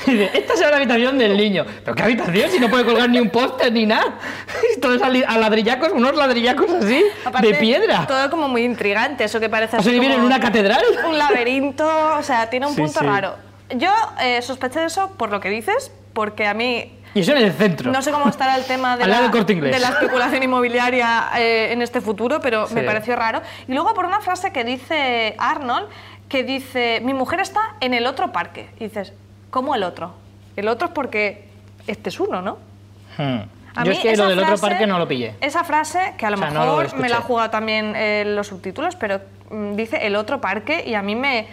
dice, 0.06 0.32
Esta 0.34 0.56
será 0.56 0.70
la 0.72 0.78
habitación 0.78 1.18
del 1.18 1.36
niño. 1.36 1.66
¿Pero 1.84 1.96
qué 1.96 2.04
habitación? 2.04 2.50
Si 2.50 2.60
no 2.60 2.70
puede 2.70 2.86
colgar 2.86 3.10
ni 3.10 3.20
un 3.20 3.30
póster 3.30 3.72
ni 3.74 3.86
nada. 3.86 4.16
Todo 4.82 4.96
es 4.96 5.02
a 5.02 5.38
ladrillacos, 5.38 5.92
unos 5.92 6.16
ladrillacos 6.16 6.72
así, 6.72 7.04
Aparte, 7.26 7.48
de 7.48 7.56
piedra. 7.56 8.06
Todo 8.08 8.30
como 8.30 8.48
muy 8.48 8.64
intrigante, 8.64 9.26
eso 9.26 9.40
que 9.42 9.50
parece 9.50 9.76
¿Vas 9.76 9.86
a 9.86 9.90
así 9.90 10.00
vivir 10.00 10.12
en 10.12 10.22
una 10.22 10.40
catedral? 10.40 10.82
Un 11.10 11.18
laberinto, 11.18 11.86
o 12.18 12.24
sea, 12.24 12.50
tiene 12.50 12.68
un 12.68 12.76
Sí, 12.76 12.82
punto 12.82 13.00
sí. 13.02 13.06
raro. 13.06 13.36
Yo 13.72 13.92
eh, 14.22 14.42
sospeché 14.42 14.80
de 14.80 14.86
eso 14.86 15.12
por 15.18 15.30
lo 15.32 15.42
que 15.42 15.50
dices, 15.50 15.92
porque 16.14 16.46
a 16.48 16.54
mí 16.54 16.98
Y 17.16 17.22
eso 17.22 17.32
en 17.32 17.38
el 17.40 17.54
centro. 17.54 17.92
no 17.92 18.02
sé 18.02 18.12
cómo 18.12 18.28
estará 18.30 18.56
el 18.58 18.66
tema 18.66 18.98
de, 18.98 19.08
la, 19.08 19.22
de 19.30 19.80
la 19.80 19.90
especulación 19.90 20.44
inmobiliaria 20.44 21.30
eh, 21.38 21.72
en 21.72 21.82
este 21.82 22.02
futuro, 22.02 22.40
pero 22.42 22.68
me 22.70 22.84
pareció 22.84 23.16
raro. 23.16 23.42
Y 23.68 23.74
luego 23.74 23.94
por 23.96 24.06
una 24.06 24.20
frase 24.20 24.52
que 24.52 24.64
dice 24.64 25.34
Arnold, 25.40 25.88
que 26.30 26.44
dice, 26.44 27.00
mi 27.04 27.14
mujer 27.14 27.40
está 27.40 27.76
en 27.80 27.94
el 27.94 28.06
otro 28.06 28.32
parque. 28.32 28.70
Y 28.80 28.84
dices, 28.86 29.14
¿cómo 29.50 29.74
el 29.76 29.84
otro? 29.84 30.14
El 30.58 30.68
otro 30.68 30.88
es 30.90 30.94
porque 30.94 31.48
este 31.88 32.10
es 32.10 32.20
uno, 32.20 32.42
¿no? 32.42 32.58
Hmm. 33.18 33.40
A 33.78 33.84
Yo 33.84 33.92
mí 33.92 33.98
es 33.98 34.04
que 34.04 34.12
esa 34.12 34.24
lo 34.24 34.30
del 34.30 34.40
otro 34.40 34.58
frase- 34.58 34.62
parque 34.70 34.88
no 34.88 35.00
lo 35.00 35.08
pillé. 35.08 35.36
Esa 35.42 35.64
frase, 35.64 36.14
que 36.18 36.26
a 36.26 36.30
lo 36.32 36.36
O 36.36 36.40
sea, 36.40 36.50
no 36.50 36.60
lo 36.62 36.66
mejor 36.72 36.86
escuché. 36.86 37.02
me 37.02 37.10
la 37.10 37.18
ha 37.18 37.22
jugado 37.22 37.50
también 37.50 37.94
eh, 37.96 38.24
los 38.26 38.48
subtítulos, 38.48 38.96
pero 38.98 39.22
mm, 39.50 39.76
dice 39.76 40.06
el 40.06 40.16
otro 40.18 40.40
parque 40.42 40.84
y 40.86 40.94
a 40.96 41.02
mí 41.02 41.16
me, 41.16 41.48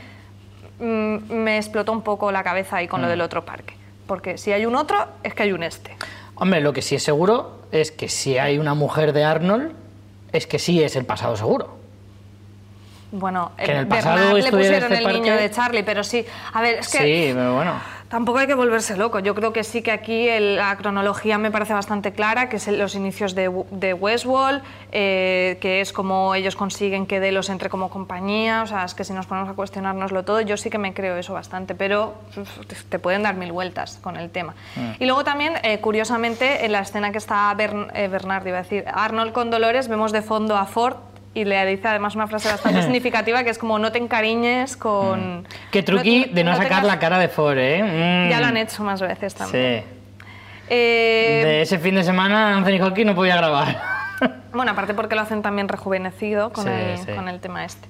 mm, 0.81 1.33
me 1.33 1.57
explotó 1.59 1.93
un 1.93 2.03
poco 2.03 2.31
la 2.33 2.43
cabeza 2.43 2.77
ahí 2.77 2.89
con 2.89 3.01
Mm. 3.01 3.05
lo 3.05 3.09
del 3.11 3.21
otro 3.21 3.45
parque. 3.45 3.75
Porque 4.07 4.39
si 4.39 4.53
hay 4.53 4.67
un 4.67 4.77
otro, 4.77 5.07
es 5.23 5.35
que 5.35 5.45
hay 5.45 5.53
un 5.53 5.63
este. 5.63 5.97
Hombre, 6.35 6.61
lo 6.61 6.73
que 6.73 6.83
sí 6.83 6.97
es 6.97 7.03
seguro 7.03 7.63
es 7.71 7.93
que 7.93 8.09
si 8.09 8.39
hay 8.39 8.59
una 8.59 8.75
mujer 8.75 9.13
de 9.13 9.25
Arnold, 9.25 9.73
es 10.33 10.47
que 10.47 10.59
sí 10.59 10.83
es 10.83 10.97
el 10.97 11.05
pasado 11.05 11.37
seguro. 11.37 11.77
Bueno, 13.13 13.53
Que 13.59 13.71
en 13.71 13.77
el 13.77 13.87
pasado 13.87 14.39
le 14.39 14.51
pusieron 14.51 14.91
este 14.93 15.05
el 15.05 15.13
niño 15.13 15.37
de 15.37 15.51
Charlie, 15.51 15.83
pero 15.83 16.03
sí. 16.03 16.25
A 16.55 16.63
ver, 16.63 16.77
es 16.77 16.89
que 16.89 16.99
Sí, 16.99 17.33
pero 17.35 17.55
bueno. 17.55 17.75
Tampoco 18.13 18.41
hay 18.41 18.47
que 18.47 18.53
volverse 18.55 18.95
loco. 18.95 19.21
Yo 19.21 19.35
creo 19.35 19.55
que 19.55 19.65
sí 19.65 19.81
que 19.81 19.91
aquí 19.91 20.29
el- 20.29 20.57
la 20.57 20.77
cronología 20.77 21.39
me 21.39 21.51
parece 21.51 21.73
bastante 21.73 22.13
clara, 22.13 22.51
que 22.51 22.57
es 22.57 22.69
el- 22.69 22.79
los 22.79 22.95
inicios 22.95 23.35
de, 23.35 23.51
de 23.71 23.95
Westworld, 23.95 24.61
eh, 24.93 25.57
que 25.63 25.81
es 25.81 25.95
como 25.95 26.35
ellos 26.35 26.55
consiguen 26.55 27.07
que 27.07 27.21
Delos 27.21 27.49
entre 27.49 27.71
como 27.71 27.89
compañía. 27.89 28.65
O 28.65 28.67
sea, 28.67 28.85
es 28.85 28.93
que 28.93 29.05
si 29.05 29.15
nos 29.15 29.25
ponemos 29.25 29.49
a 29.49 29.55
cuestionárnoslo 29.55 30.25
todo, 30.27 30.43
yo 30.43 30.59
sí 30.59 30.69
que 30.69 30.77
me 30.77 30.93
creo 30.93 31.17
eso 31.17 31.33
bastante, 31.33 31.75
pero 31.75 32.13
uf, 32.37 32.67
te 32.91 32.99
pueden 32.99 33.23
dar 33.23 33.35
mil 33.35 33.51
vueltas 33.51 33.99
con 34.03 34.19
el 34.19 34.29
tema. 34.29 34.55
Mm. 34.77 35.03
Y 35.03 35.07
luego 35.07 35.25
también, 35.25 35.55
eh, 35.63 35.79
curiosamente, 35.81 36.67
en 36.67 36.73
la 36.73 36.81
escena 36.81 37.13
que 37.13 37.19
está 37.19 37.51
Bern- 37.55 37.91
eh, 37.95 38.09
Bernard, 38.09 38.47
iba 38.47 38.59
a 38.59 38.63
decir, 38.63 38.85
Arnold 38.93 39.33
con 39.33 39.51
Dolores, 39.51 39.89
vemos 39.89 40.13
de 40.13 40.21
fondo 40.21 40.59
a 40.59 40.67
Ford. 40.67 40.97
Y 41.35 41.45
le 41.45 41.65
dice 41.65 41.89
además 41.89 42.15
una 42.15 42.27
frase 42.27 42.49
bastante 42.49 42.83
significativa 42.83 43.43
que 43.45 43.51
es 43.51 43.59
como 43.59 43.79
no 43.79 43.91
te 43.93 43.99
encariñes 43.99 44.77
con... 44.77 45.47
Qué 45.71 45.83
truqui 45.83 46.27
no- 46.29 46.35
de 46.35 46.45
no, 46.45 46.51
no 46.51 46.57
sacar 46.59 46.83
tengas- 46.83 46.87
la 46.87 46.99
cara 46.99 47.19
de 47.19 47.29
Ford, 47.29 47.57
¿eh? 47.59 48.27
Mm. 48.27 48.31
Ya 48.31 48.41
lo 48.41 48.47
han 48.47 48.57
hecho 48.59 48.85
más 48.85 49.01
veces 49.01 49.35
también. 49.35 49.83
Sí. 49.83 50.25
Eh, 50.69 51.43
De 51.45 51.63
ese 51.63 51.79
fin 51.79 51.95
de 51.95 52.05
semana 52.05 52.57
Anthony 52.57 52.81
Hopkins 52.83 53.07
no 53.07 53.15
podía 53.15 53.37
grabar. 53.37 53.81
Bueno, 54.53 54.71
aparte 54.73 54.95
porque 54.95 55.15
lo 55.15 55.23
hacen 55.23 55.43
también 55.43 55.69
rejuvenecido 55.69 56.53
con, 56.53 56.65
Sí, 56.65 56.71
el, 56.71 56.99
sí. 56.99 57.13
con 57.13 57.29
el 57.29 57.41
tema 57.41 57.65
este. 57.65 57.89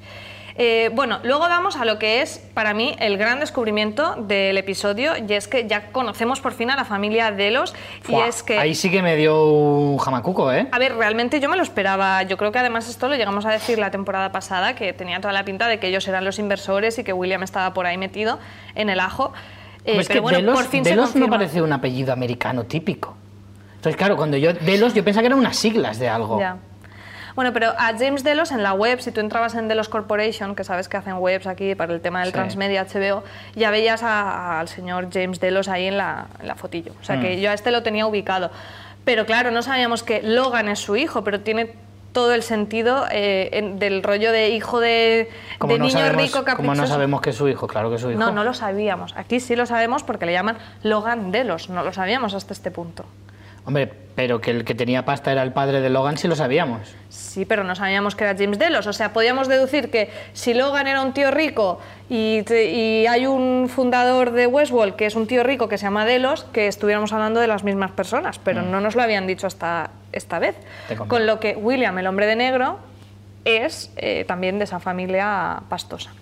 Eh, 0.56 0.90
bueno, 0.92 1.20
luego 1.22 1.40
vamos 1.40 1.76
a 1.76 1.84
lo 1.84 1.98
que 1.98 2.20
es 2.22 2.38
para 2.52 2.74
mí 2.74 2.94
el 2.98 3.16
gran 3.16 3.40
descubrimiento 3.40 4.16
del 4.16 4.58
episodio 4.58 5.12
y 5.16 5.32
es 5.32 5.48
que 5.48 5.66
ya 5.66 5.90
conocemos 5.92 6.40
por 6.40 6.52
fin 6.52 6.70
a 6.70 6.76
la 6.76 6.84
familia 6.84 7.30
Delos 7.30 7.74
y 8.08 8.14
es 8.16 8.42
que... 8.42 8.58
Ahí 8.58 8.74
sí 8.74 8.90
que 8.90 9.02
me 9.02 9.16
dio 9.16 9.44
un 9.46 9.98
jamacuco, 9.98 10.52
¿eh? 10.52 10.68
A 10.70 10.78
ver, 10.78 10.94
realmente 10.94 11.40
yo 11.40 11.48
me 11.48 11.56
lo 11.56 11.62
esperaba. 11.62 12.22
Yo 12.24 12.36
creo 12.36 12.52
que 12.52 12.58
además 12.58 12.88
esto 12.88 13.08
lo 13.08 13.16
llegamos 13.16 13.46
a 13.46 13.50
decir 13.50 13.78
la 13.78 13.90
temporada 13.90 14.30
pasada, 14.32 14.74
que 14.74 14.92
tenía 14.92 15.20
toda 15.20 15.32
la 15.32 15.44
pinta 15.44 15.66
de 15.68 15.78
que 15.78 15.88
ellos 15.88 16.06
eran 16.08 16.24
los 16.24 16.38
inversores 16.38 16.98
y 16.98 17.04
que 17.04 17.12
William 17.12 17.42
estaba 17.42 17.72
por 17.72 17.86
ahí 17.86 17.96
metido 17.96 18.38
en 18.74 18.90
el 18.90 19.00
ajo. 19.00 19.32
Eh, 19.84 19.94
Pues 19.94 19.98
es 20.00 20.08
pero 20.08 20.18
que 20.18 20.20
bueno, 20.20 20.38
Delos, 20.38 20.54
por 20.54 20.64
fin 20.66 20.84
se 20.84 20.90
Delos 20.90 21.06
no 21.06 21.12
confirma. 21.12 21.38
parece 21.38 21.62
un 21.62 21.72
apellido 21.72 22.12
americano 22.12 22.64
típico. 22.64 23.16
Entonces, 23.76 23.96
claro, 23.96 24.16
cuando 24.16 24.36
yo 24.36 24.52
Delos, 24.52 24.94
yo 24.94 25.02
pensaba 25.02 25.22
que 25.22 25.26
eran 25.26 25.38
unas 25.38 25.56
siglas 25.56 25.98
de 25.98 26.08
algo. 26.08 26.38
Ya. 26.38 26.56
Bueno, 27.34 27.52
pero 27.52 27.70
a 27.70 27.92
James 27.98 28.24
Delos 28.24 28.52
en 28.52 28.62
la 28.62 28.72
web, 28.74 29.00
si 29.00 29.10
tú 29.12 29.20
entrabas 29.20 29.54
en 29.54 29.68
Delos 29.68 29.88
Corporation, 29.88 30.54
que 30.54 30.64
sabes 30.64 30.88
que 30.88 30.96
hacen 30.96 31.14
webs 31.18 31.46
aquí 31.46 31.74
para 31.74 31.92
el 31.94 32.00
tema 32.00 32.20
del 32.20 32.28
Sí. 32.28 32.32
Transmedia 32.34 32.82
HBO, 32.86 33.24
ya 33.54 33.70
veías 33.70 34.02
a- 34.02 34.60
al 34.60 34.68
señor 34.68 35.08
James 35.12 35.40
Delos 35.40 35.68
ahí 35.68 35.86
en 35.86 35.96
la, 35.96 36.26
en 36.40 36.48
la 36.48 36.54
fotillo. 36.56 36.92
O 37.00 37.04
sea 37.04 37.20
que 37.20 37.36
Mm. 37.36 37.40
yo 37.40 37.50
a 37.50 37.54
este 37.54 37.70
lo 37.70 37.82
tenía 37.82 38.06
ubicado. 38.06 38.50
Pero 39.04 39.26
claro, 39.26 39.50
no 39.50 39.62
sabíamos 39.62 40.02
que 40.02 40.22
Logan 40.22 40.68
es 40.68 40.78
su 40.78 40.94
hijo, 40.96 41.24
pero 41.24 41.40
tiene 41.40 41.74
todo 42.12 42.34
el 42.34 42.42
sentido 42.42 43.06
eh, 43.10 43.48
en- 43.54 43.78
del 43.78 44.02
rollo 44.02 44.30
de 44.32 44.50
hijo 44.50 44.80
de, 44.80 45.30
Como 45.58 45.72
de 45.72 45.78
no 45.78 45.86
niño 45.86 45.98
sabemos, 45.98 46.22
rico 46.22 46.34
como 46.34 46.44
caprichoso. 46.44 46.82
no 46.82 46.86
sabemos 46.86 47.20
que 47.22 47.30
es 47.30 47.36
su 47.36 47.48
hijo, 47.48 47.66
claro 47.66 47.88
que 47.88 47.96
es 47.96 48.02
su 48.02 48.10
hijo. 48.10 48.20
No, 48.20 48.30
no 48.32 48.44
lo 48.44 48.52
sabíamos. 48.52 49.14
Aquí 49.16 49.40
sí 49.40 49.56
lo 49.56 49.64
sabemos 49.64 50.02
porque 50.02 50.26
le 50.26 50.32
llaman 50.34 50.58
Logan 50.82 51.32
Delos. 51.32 51.70
No 51.70 51.82
lo 51.82 51.92
sabíamos 51.94 52.34
hasta 52.34 52.52
este 52.52 52.70
punto. 52.70 53.06
Hombre, 53.64 53.92
pero 54.14 54.40
que 54.40 54.50
el 54.50 54.64
que 54.64 54.74
tenía 54.74 55.04
pasta 55.04 55.32
era 55.32 55.42
el 55.42 55.52
padre 55.52 55.80
de 55.80 55.88
Logan, 55.88 56.18
sí 56.18 56.28
lo 56.28 56.36
sabíamos. 56.36 56.94
Sí, 57.08 57.44
pero 57.44 57.64
no 57.64 57.74
sabíamos 57.74 58.14
que 58.14 58.24
era 58.24 58.36
James 58.36 58.58
Delos. 58.58 58.86
O 58.86 58.92
sea, 58.92 59.12
podíamos 59.12 59.48
deducir 59.48 59.90
que 59.90 60.10
si 60.32 60.52
Logan 60.52 60.86
era 60.86 61.02
un 61.02 61.14
tío 61.14 61.30
rico 61.30 61.80
y, 62.10 62.44
hay 63.06 63.26
un 63.26 63.68
fundador 63.68 64.32
de 64.32 64.46
Westworld 64.46 64.96
que 64.96 65.06
es 65.06 65.14
un 65.14 65.26
tío 65.26 65.42
rico 65.42 65.68
que 65.68 65.78
se 65.78 65.84
llama 65.84 66.04
Delos, 66.04 66.44
que 66.52 66.66
estuviéramos 66.66 67.12
hablando 67.12 67.40
de 67.40 67.46
las 67.46 67.64
mismas 67.64 67.92
personas, 67.92 68.38
pero 68.38 68.62
no 68.62 68.80
nos 68.80 68.96
lo 68.96 69.02
habían 69.02 69.26
dicho 69.26 69.46
hasta 69.46 69.90
esta 70.12 70.38
vez. 70.38 70.56
Mm. 70.90 71.06
Con 71.06 71.26
lo 71.26 71.40
que 71.40 71.56
William, 71.56 71.96
el 71.98 72.06
hombre 72.06 72.26
de 72.26 72.36
negro, 72.36 72.78
es 73.44 73.90
eh, 73.96 74.24
también 74.26 74.58
de 74.58 74.64
esa 74.64 74.78
familia 74.78 75.62
pastosa. 75.68 76.12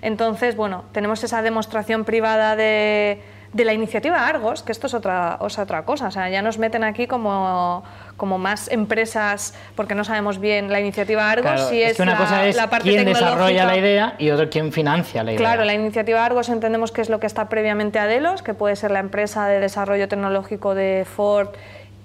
Entonces, 0.00 0.56
bueno, 0.56 0.84
tenemos 0.92 1.22
esa 1.22 1.42
demostración 1.42 2.04
privada 2.04 2.56
de, 2.56 3.20
de 3.52 3.64
la 3.64 3.74
iniciativa 3.74 4.26
Argos, 4.26 4.62
que 4.62 4.72
esto 4.72 4.86
es 4.86 4.94
otra, 4.94 5.38
es 5.46 5.58
otra 5.58 5.84
cosa. 5.84 6.08
O 6.08 6.10
sea, 6.10 6.28
ya 6.30 6.40
nos 6.42 6.58
meten 6.58 6.84
aquí 6.84 7.06
como, 7.06 7.82
como 8.16 8.38
más 8.38 8.68
empresas, 8.68 9.54
porque 9.74 9.94
no 9.94 10.04
sabemos 10.04 10.38
bien 10.38 10.70
la 10.70 10.80
iniciativa 10.80 11.30
Argos, 11.30 11.52
Claro, 11.52 11.68
si 11.68 11.82
es, 11.82 11.96
que 11.96 12.02
una 12.02 12.12
la, 12.12 12.18
cosa 12.18 12.46
es 12.46 12.56
la 12.56 12.70
parte 12.70 12.88
quién 12.88 13.04
desarrolla 13.04 13.66
la 13.66 13.76
idea 13.76 14.14
y 14.18 14.30
otro 14.30 14.48
quién 14.48 14.72
financia 14.72 15.22
la 15.22 15.32
idea. 15.32 15.38
Claro, 15.38 15.64
la 15.64 15.74
iniciativa 15.74 16.24
Argos 16.24 16.48
entendemos 16.48 16.92
que 16.92 17.02
es 17.02 17.10
lo 17.10 17.20
que 17.20 17.26
está 17.26 17.48
previamente 17.48 17.98
a 17.98 18.06
Delos, 18.06 18.42
que 18.42 18.54
puede 18.54 18.76
ser 18.76 18.90
la 18.90 19.00
empresa 19.00 19.46
de 19.46 19.60
desarrollo 19.60 20.08
tecnológico 20.08 20.74
de 20.74 21.04
Ford 21.04 21.48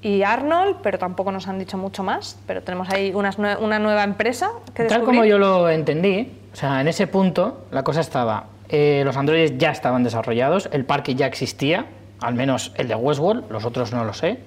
y 0.01 0.23
Arnold, 0.23 0.77
pero 0.83 0.99
tampoco 0.99 1.31
nos 1.31 1.47
han 1.47 1.59
dicho 1.59 1.77
mucho 1.77 2.03
más. 2.03 2.37
Pero 2.45 2.61
tenemos 2.61 2.89
ahí 2.89 3.11
unas 3.13 3.37
una 3.37 3.79
nueva 3.79 4.03
empresa 4.03 4.51
que 4.73 4.83
Tal 4.83 4.99
descubrir. 4.99 5.05
como 5.05 5.25
yo 5.25 5.37
lo 5.37 5.69
entendí, 5.69 6.31
o 6.53 6.55
sea, 6.55 6.81
en 6.81 6.87
ese 6.87 7.07
punto 7.07 7.65
la 7.71 7.83
cosa 7.83 8.01
estaba, 8.01 8.45
eh, 8.69 9.01
los 9.05 9.15
androides 9.17 9.57
ya 9.57 9.71
estaban 9.71 10.03
desarrollados, 10.03 10.69
el 10.71 10.85
parque 10.85 11.15
ya 11.15 11.25
existía, 11.27 11.85
al 12.19 12.33
menos 12.35 12.73
el 12.75 12.87
de 12.87 12.95
Westworld, 12.95 13.49
los 13.51 13.65
otros 13.65 13.93
no 13.93 14.03
lo 14.03 14.13
sé, 14.13 14.39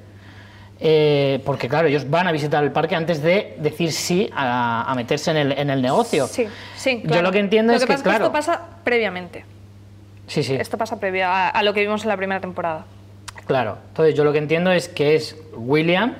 eh, 0.81 1.43
porque 1.45 1.68
claro, 1.68 1.89
ellos 1.89 2.09
van 2.09 2.27
a 2.27 2.33
visitar 2.33 2.64
el 2.64 2.73
parque 2.73 2.97
antes 2.97 3.23
de 3.23 3.57
decir 3.59 3.93
sí 3.93 4.31
a, 4.35 4.91
a 4.91 4.95
meterse 4.95 5.31
en 5.31 5.37
el, 5.37 5.53
en 5.53 5.71
el 5.71 5.83
negocio. 5.83 6.27
Sí, 6.27 6.47
sí. 6.77 7.01
Yo 7.03 7.09
claro. 7.09 7.23
lo 7.25 7.33
que 7.33 7.39
entiendo 7.39 7.73
es 7.73 7.85
que, 7.85 7.93
pasa 7.93 8.03
claro, 8.03 8.25
esto 8.25 8.33
pasa 8.33 8.61
previamente. 8.83 9.45
sí, 10.27 10.43
sí, 10.43 10.55
Esto 10.55 10.79
pasa 10.79 10.99
previo 10.99 11.27
a, 11.27 11.49
a 11.49 11.62
lo 11.62 11.75
que 11.75 11.81
vimos 11.83 12.03
en 12.03 12.09
la 12.09 12.16
primera 12.16 12.41
temporada. 12.41 12.87
claro. 13.47 13.77
Entonces 13.89 14.14
yo 14.14 14.25
lo 14.25 14.33
que 14.33 14.39
entiendo 14.39 14.71
es 14.73 14.89
que 14.89 15.14
es 15.14 15.37
William, 15.55 16.14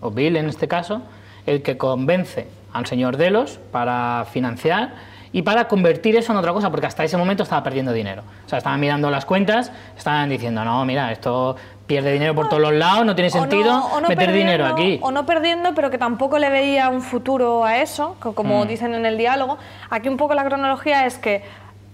o 0.00 0.10
Bill 0.10 0.36
en 0.36 0.48
este 0.48 0.66
caso, 0.66 1.02
el 1.46 1.62
que 1.62 1.76
convence 1.76 2.46
al 2.72 2.86
señor 2.86 3.16
Delos 3.16 3.60
para 3.70 4.26
financiar 4.32 4.94
y 5.32 5.42
para 5.42 5.68
convertir 5.68 6.16
eso 6.16 6.32
en 6.32 6.38
otra 6.38 6.52
cosa, 6.52 6.70
porque 6.70 6.86
hasta 6.86 7.04
ese 7.04 7.16
momento 7.16 7.42
estaba 7.44 7.62
perdiendo 7.62 7.92
dinero. 7.92 8.22
O 8.46 8.48
sea, 8.48 8.58
estaban 8.58 8.80
mirando 8.80 9.10
las 9.10 9.24
cuentas, 9.24 9.70
estaban 9.96 10.28
diciendo, 10.28 10.64
no, 10.64 10.84
mira, 10.84 11.12
esto 11.12 11.56
pierde 11.86 12.12
dinero 12.12 12.34
por 12.34 12.48
todos 12.48 12.62
los 12.62 12.72
lados, 12.72 13.04
no 13.06 13.14
tiene 13.14 13.30
no- 13.32 13.40
sentido 13.40 13.84
o 13.84 14.00
no 14.00 14.08
meter 14.08 14.32
dinero 14.32 14.66
aquí. 14.66 14.98
O 15.02 15.10
no 15.10 15.26
perdiendo, 15.26 15.74
pero 15.74 15.90
que 15.90 15.98
tampoco 15.98 16.38
le 16.38 16.48
veía 16.50 16.88
un 16.88 17.02
futuro 17.02 17.64
a 17.64 17.78
eso, 17.78 18.16
co- 18.20 18.32
como 18.34 18.64
Mm. 18.64 18.68
dicen 18.68 18.94
en 18.94 19.06
el 19.06 19.18
diálogo. 19.18 19.58
Aquí 19.88 20.08
un 20.08 20.16
poco 20.16 20.34
la 20.34 20.44
cronología 20.44 21.06
es 21.06 21.18
que 21.18 21.42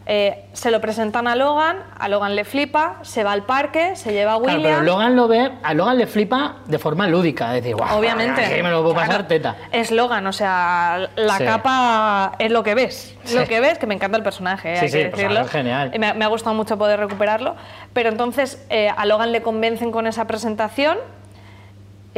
eh, 0.09 0.45
se 0.53 0.71
lo 0.71 0.81
presentan 0.81 1.27
a 1.27 1.35
Logan, 1.35 1.79
a 1.99 2.09
Logan 2.09 2.37
le 2.37 2.45
flipa, 2.45 2.99
se 3.03 3.25
va 3.25 3.33
al 3.33 3.43
parque, 3.43 3.97
se 3.97 4.13
lleva 4.13 4.35
a 4.35 4.39
Claro, 4.39 4.57
William. 4.59 4.73
pero 4.81 4.83
Logan 4.85 5.17
lo 5.17 5.27
ve, 5.27 5.51
a 5.63 5.75
Logan 5.75 5.99
le 5.99 6.07
flipa 6.07 6.57
de 6.67 6.79
forma 6.79 7.09
lúdica, 7.09 7.49
es 7.57 7.63
decir, 7.65 7.75
guau, 7.77 7.99
Obviamente. 7.99 8.41
que 8.49 8.63
me 8.63 8.71
lo 8.71 8.83
puedo 8.83 8.95
Claro, 8.95 9.09
pasar 9.09 9.27
teta. 9.27 9.57
Es 9.73 9.91
Logan, 9.91 10.25
o 10.29 10.33
sea, 10.33 11.09
la 11.17 11.39
Sí. 11.39 11.45
capa 11.45 12.33
es 12.39 12.53
lo 12.53 12.63
que 12.63 12.77
ves. 12.77 13.17
Sí. 13.25 13.37
Lo 13.37 13.47
que 13.47 13.59
ves, 13.59 13.79
que 13.79 13.87
me 13.89 13.95
encanta 13.95 14.17
el 14.17 14.23
personaje, 14.23 14.75
eh, 14.75 14.77
Sí, 14.77 14.85
hay 14.85 14.91
sí, 14.91 14.99
que 14.99 15.05
decirlo. 15.09 15.41
es 15.41 15.51
genial. 15.51 15.91
Me, 15.99 16.15
me 16.15 16.25
ha 16.25 16.29
gustado 16.29 16.55
mucho 16.55 16.79
poder 16.79 17.01
recuperarlo. 17.01 17.57
Pero 17.93 18.09
entonces 18.09 18.65
eh, 18.71 18.91
a 18.97 19.07
Logan 19.07 19.33
le 19.33 19.43
convencen 19.43 19.91
con 19.91 20.07
esa 20.07 20.27
presentación. 20.29 20.99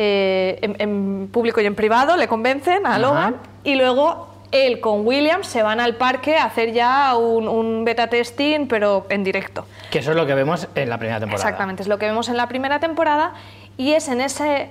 eh, 0.00 0.58
en, 0.62 0.76
en 0.78 1.28
público 1.32 1.60
y 1.60 1.66
en 1.66 1.74
privado 1.74 2.16
le 2.16 2.28
convencen 2.28 2.86
a 2.86 2.90
Ajá. 2.90 2.98
Logan 3.00 3.36
y 3.64 3.74
luego 3.74 4.28
él 4.52 4.80
con 4.80 5.06
William 5.06 5.44
se 5.44 5.62
van 5.62 5.78
al 5.80 5.96
parque 5.96 6.36
a 6.36 6.44
hacer 6.44 6.72
ya 6.72 7.14
un, 7.16 7.46
un 7.48 7.84
beta 7.84 8.06
testing 8.08 8.66
pero 8.66 9.06
en 9.10 9.24
directo. 9.24 9.66
Que 9.90 9.98
eso 10.00 10.10
es 10.10 10.16
lo 10.16 10.26
que 10.26 10.34
vemos 10.34 10.68
en 10.74 10.88
la 10.88 10.98
primera 10.98 11.20
temporada. 11.20 11.44
Exactamente, 11.48 11.82
es 11.82 11.88
lo 11.88 11.98
que 11.98 12.06
vemos 12.06 12.28
en 12.28 12.36
la 12.36 12.46
primera 12.48 12.80
temporada 12.80 13.32
y 13.76 13.92
es 13.92 14.08
en, 14.08 14.20
ese, 14.20 14.70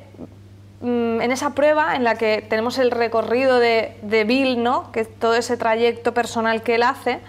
mm, 0.81 1.21
en 1.21 1.31
esa 1.31 1.51
prueba 1.51 1.95
en 1.95 2.03
la 2.03 2.15
que 2.15 2.41
tenemos 2.47 2.77
el 2.77 2.91
recorrido 2.91 3.59
de, 3.59 3.95
de 4.01 4.23
Bill, 4.23 4.61
¿no? 4.63 4.91
que 4.91 5.01
es 5.01 5.19
todo 5.19 5.35
ese 5.35 5.57
trayecto 5.57 6.13
personal 6.13 6.61
que 6.63 6.75
él 6.75 6.83
hace, 6.83 7.19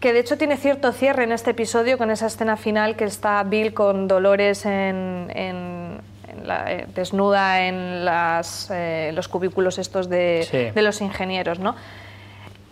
que 0.00 0.12
de 0.12 0.20
hecho 0.20 0.38
tiene 0.38 0.56
cierto 0.56 0.92
cierre 0.92 1.24
en 1.24 1.32
este 1.32 1.50
episodio 1.50 1.98
con 1.98 2.10
esa 2.10 2.26
escena 2.26 2.56
final 2.56 2.94
que 2.96 3.04
está 3.04 3.42
Bill 3.42 3.74
con 3.74 4.06
Dolores 4.08 4.64
en- 4.64 5.30
en 5.34 6.00
la- 6.46 6.72
eh, 6.72 6.86
desnuda 6.94 7.62
en 7.66 8.04
las, 8.04 8.70
eh, 8.70 9.10
los 9.14 9.28
cubículos 9.28 9.78
estos 9.78 10.08
de, 10.08 10.46
Sí. 10.50 10.70
de 10.74 10.82
los 10.82 11.00
ingenieros. 11.00 11.58
¿no? 11.58 11.74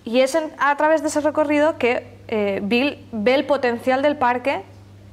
Y 0.04 0.20
es 0.20 0.34
en- 0.34 0.50
a 0.58 0.76
través 0.76 1.02
de 1.02 1.08
ese 1.08 1.20
recorrido 1.20 1.78
que 1.78 2.14
eh, 2.28 2.60
Bill 2.62 3.04
ve 3.12 3.34
el 3.34 3.44
potencial 3.46 4.02
del 4.02 4.16
parque 4.16 4.62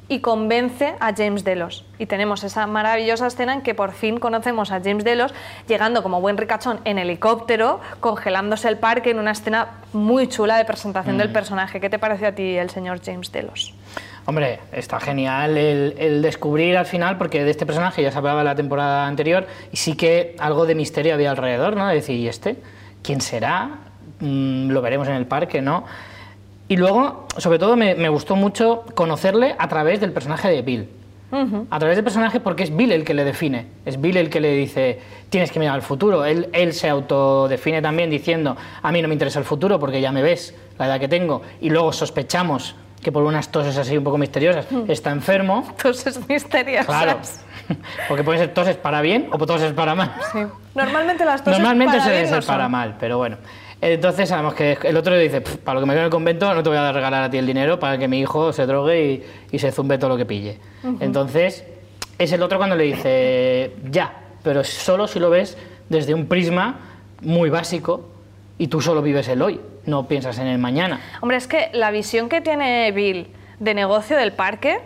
y 0.10 0.20
convence 0.20 0.96
a 1.00 1.14
James 1.16 1.44
Delos. 1.44 1.86
Y 1.98 2.08
tenemos 2.08 2.44
esa 2.44 2.68
maravillosa 2.68 3.28
escena 3.28 3.54
en 3.54 3.62
que 3.62 3.74
por 3.74 3.94
fin 3.94 4.20
conocemos 4.20 4.72
a 4.72 4.82
James 4.84 5.04
Delos 5.04 5.34
llegando 5.68 6.04
como 6.04 6.20
buen 6.22 6.38
ricachón 6.38 6.80
en 6.86 6.98
helicóptero, 6.98 7.80
congelándose 8.00 8.68
el 8.68 8.78
parque 8.78 9.12
en 9.12 9.20
una 9.20 9.32
escena 9.32 9.68
muy 9.94 10.28
chula 10.28 10.58
de 10.58 10.66
presentación 10.66 11.16
Mm. 11.16 11.20
del 11.20 11.32
personaje. 11.32 11.80
¿Qué 11.80 11.90
te 11.90 12.00
pareció 12.00 12.28
a 12.28 12.32
ti 12.34 12.58
el 12.58 12.70
señor 12.70 13.00
James 13.04 13.32
Delos? 13.32 13.74
Hombre, 14.26 14.60
está 14.72 15.00
genial 15.00 15.58
el, 15.58 15.96
el 15.98 16.22
descubrir 16.22 16.78
al 16.78 16.86
final, 16.86 17.18
porque 17.18 17.44
de 17.44 17.52
este 17.52 17.66
personaje 17.66 18.02
ya 18.02 18.12
se 18.12 18.18
hablaba 18.18 18.44
la 18.44 18.56
temporada 18.56 19.06
anterior, 19.06 19.48
y 19.72 19.78
sí 19.78 19.96
que 19.96 20.36
algo 20.40 20.66
de 20.66 20.76
misterio 20.76 21.14
había 21.14 21.32
alrededor, 21.32 21.76
¿no? 21.76 21.88
De 21.88 21.96
decir, 21.96 22.18
¿y 22.18 22.28
este? 22.28 22.56
¿Quién 23.02 23.20
será? 23.20 23.80
Mm, 24.20 24.70
lo 24.70 24.82
veremos 24.82 25.08
en 25.10 25.16
el 25.16 25.26
parque, 25.26 25.62
¿no? 25.62 25.84
Y 26.70 26.78
luego, 26.78 27.28
sobre 27.38 27.60
todo, 27.60 27.76
me, 27.76 27.96
me 27.96 28.08
gustó 28.08 28.38
mucho 28.38 28.86
conocerle 28.96 29.56
a 29.60 29.68
través 29.68 30.00
del 30.00 30.14
personaje 30.14 30.50
de 30.50 30.62
Bill. 30.62 30.90
A 31.72 31.80
través 31.80 31.98
del 31.98 32.04
personaje 32.04 32.40
porque 32.40 32.62
es 32.62 32.76
Bill 32.76 32.92
el 32.92 33.04
que 33.04 33.16
le 33.16 33.24
define, 33.24 33.66
es 33.86 34.00
Bill 34.00 34.18
el 34.18 34.30
que 34.30 34.40
le 34.40 34.54
dice, 34.54 35.00
tienes 35.30 35.52
que 35.52 35.60
mirar 35.60 35.74
al 35.74 35.82
futuro. 35.82 36.26
Él, 36.26 36.48
él 36.54 36.74
se 36.74 36.88
autodefine 36.88 37.82
también 37.82 38.12
diciendo, 38.12 38.56
a 38.84 38.92
mí 38.92 39.02
no 39.02 39.08
me 39.08 39.16
interesa 39.16 39.40
el 39.40 39.46
futuro 39.46 39.80
porque 39.80 40.00
ya 40.00 40.12
me 40.12 40.22
ves, 40.22 40.54
la 40.78 40.86
edad 40.86 41.00
que 41.00 41.08
tengo. 41.08 41.42
Y 41.60 41.72
luego 41.72 41.92
sospechamos 41.92 42.76
que 43.04 43.12
por 43.12 43.24
unas 43.24 43.50
toses 43.50 43.78
así 43.78 43.98
un 43.98 44.04
poco 44.04 44.18
misteriosas 44.18 44.66
está 44.88 45.12
enfermo. 45.12 45.68
Toses 45.82 46.28
misteriosas. 46.28 46.86
Claro, 46.88 47.20
porque 48.08 48.24
pueden 48.24 48.42
ser 48.42 48.54
toses 48.54 48.78
para 48.78 49.02
bien 49.02 49.28
o 49.32 49.38
toses 49.46 49.74
para 49.74 49.94
mal. 49.96 50.14
Sí. 50.32 50.40
Normalmente 50.74 51.26
las 51.26 51.44
toses 51.44 51.60
Normalmente 51.60 51.98
para 51.98 52.10
se 52.10 52.22
bien 52.22 52.32
no 52.32 52.42
para 52.42 52.68
mal, 52.70 52.96
pero 53.00 53.18
bueno. 53.18 53.38
Entonces 53.82 54.30
sabemos 54.30 54.54
que 54.54 54.78
el 54.84 54.96
otro 54.96 55.14
le 55.14 55.20
dice, 55.20 55.42
"Pff, 55.42 55.58
para 55.58 55.76
lo 55.76 55.82
que 55.82 55.88
me 55.88 55.94
quedo 55.94 56.02
en 56.02 56.06
el 56.06 56.12
convento 56.12 56.54
no 56.54 56.64
te 56.64 56.70
voy 56.70 56.78
a 56.78 56.92
regalar 56.92 57.24
a 57.24 57.30
ti 57.30 57.38
el 57.38 57.46
dinero 57.46 57.78
para 57.80 57.98
que 57.98 58.08
mi 58.08 58.20
hijo 58.22 58.54
se 58.54 58.66
drogue 58.66 59.04
y, 59.04 59.24
y 59.56 59.60
se 59.60 59.72
zumbe 59.74 59.98
todo 59.98 60.12
lo 60.12 60.18
que 60.18 60.26
pille. 60.26 60.58
Entonces 61.02 61.66
es 62.18 62.32
el 62.32 62.42
otro 62.42 62.58
cuando 62.58 62.76
le 62.78 62.86
dice, 62.86 63.74
ya, 63.92 64.14
pero 64.42 64.64
solo 64.64 65.08
si 65.08 65.20
lo 65.20 65.30
ves 65.30 65.58
desde 65.90 66.14
un 66.14 66.28
prisma 66.28 66.80
muy 67.22 67.50
básico 67.50 68.10
y 68.58 68.68
tú 68.68 68.80
solo 68.80 69.02
vives 69.02 69.28
el 69.28 69.42
hoy, 69.42 69.60
no 69.86 70.08
piensas 70.08 70.38
en 70.40 70.48
el 70.48 70.58
mañana. 70.60 71.00
Hombre, 71.22 71.38
es 71.38 71.48
que 71.48 71.70
la 71.74 71.92
visión 71.92 72.30
que 72.30 72.42
tiene 72.42 72.92
Bill 72.92 73.28
de 73.60 73.74
negocio 73.74 74.18
del 74.18 74.32
parque 74.34 74.80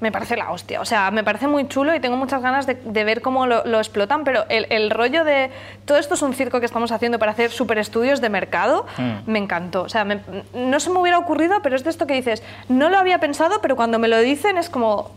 me 0.00 0.12
parece 0.12 0.36
la 0.36 0.50
hostia. 0.50 0.82
O 0.82 0.84
sea, 0.84 1.10
me 1.10 1.24
parece 1.24 1.46
muy 1.46 1.66
chulo 1.66 1.94
y 1.94 2.00
tengo 2.00 2.16
muchas 2.16 2.42
ganas 2.42 2.66
de, 2.66 2.74
de 2.74 3.04
ver 3.04 3.22
cómo 3.22 3.46
lo, 3.46 3.64
lo 3.64 3.78
explotan, 3.78 4.22
pero 4.24 4.44
el, 4.50 4.66
el 4.68 4.90
rollo 4.90 5.24
de 5.24 5.50
todo 5.86 5.96
esto 5.96 6.12
es 6.14 6.20
un 6.20 6.34
circo 6.34 6.60
que 6.60 6.66
estamos 6.66 6.92
haciendo 6.92 7.18
para 7.18 7.32
hacer 7.32 7.50
super 7.50 7.78
estudios 7.78 8.20
de 8.20 8.28
mercado, 8.28 8.84
Mm. 8.98 9.30
me 9.30 9.38
encantó. 9.38 9.82
O 9.82 9.88
sea, 9.88 10.04
me- 10.04 10.20
no 10.52 10.78
se 10.80 10.90
me 10.90 10.98
hubiera 10.98 11.16
ocurrido, 11.18 11.60
pero 11.62 11.74
es 11.76 11.84
de 11.84 11.90
esto 11.90 12.06
que 12.06 12.14
dices, 12.14 12.42
no 12.68 12.90
lo 12.90 12.98
había 12.98 13.18
pensado, 13.18 13.60
pero 13.62 13.76
cuando 13.76 13.98
me 13.98 14.08
lo 14.08 14.18
dicen 14.18 14.58
es 14.58 14.68
como, 14.68 15.10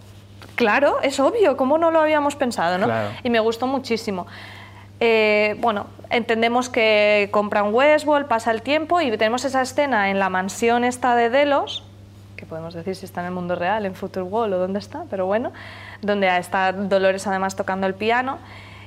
claro, 0.56 1.00
es 1.02 1.20
obvio, 1.20 1.58
¿cómo 1.58 1.78
no 1.78 1.92
lo 1.92 2.00
habíamos 2.00 2.36
pensado? 2.38 2.78
¿no? 2.78 2.86
Claro. 2.86 3.10
Y 3.24 3.30
me 3.30 3.40
gustó 3.42 3.68
muchísimo. 3.68 4.26
Eh, 5.00 5.56
bueno, 5.60 5.88
entendemos 6.10 6.70
que 6.70 7.30
compran 7.32 7.74
Westworld, 7.74 8.28
pasa 8.28 8.52
el 8.52 8.62
tiempo 8.62 9.02
y 9.02 9.16
tenemos 9.18 9.46
esa 9.46 9.62
escena 9.62 10.10
en 10.10 10.20
la 10.20 10.30
mansión 10.30 10.84
esta 10.84 11.16
de 11.16 11.30
Delos, 11.30 11.84
que 12.36 12.46
podemos 12.46 12.74
decir 12.74 12.96
si 12.96 13.06
está 13.06 13.22
en 13.22 13.28
el 13.28 13.34
mundo 13.34 13.56
real, 13.56 13.86
en 13.86 13.96
Future 13.96 14.24
World 14.24 14.54
o 14.56 14.58
dónde 14.58 14.80
está, 14.80 15.04
pero 15.10 15.26
bueno, 15.26 15.52
donde 16.02 16.36
está 16.38 16.72
Dolores 16.72 17.28
además 17.28 17.56
tocando 17.56 17.88
el 17.88 17.94
piano. 17.94 18.38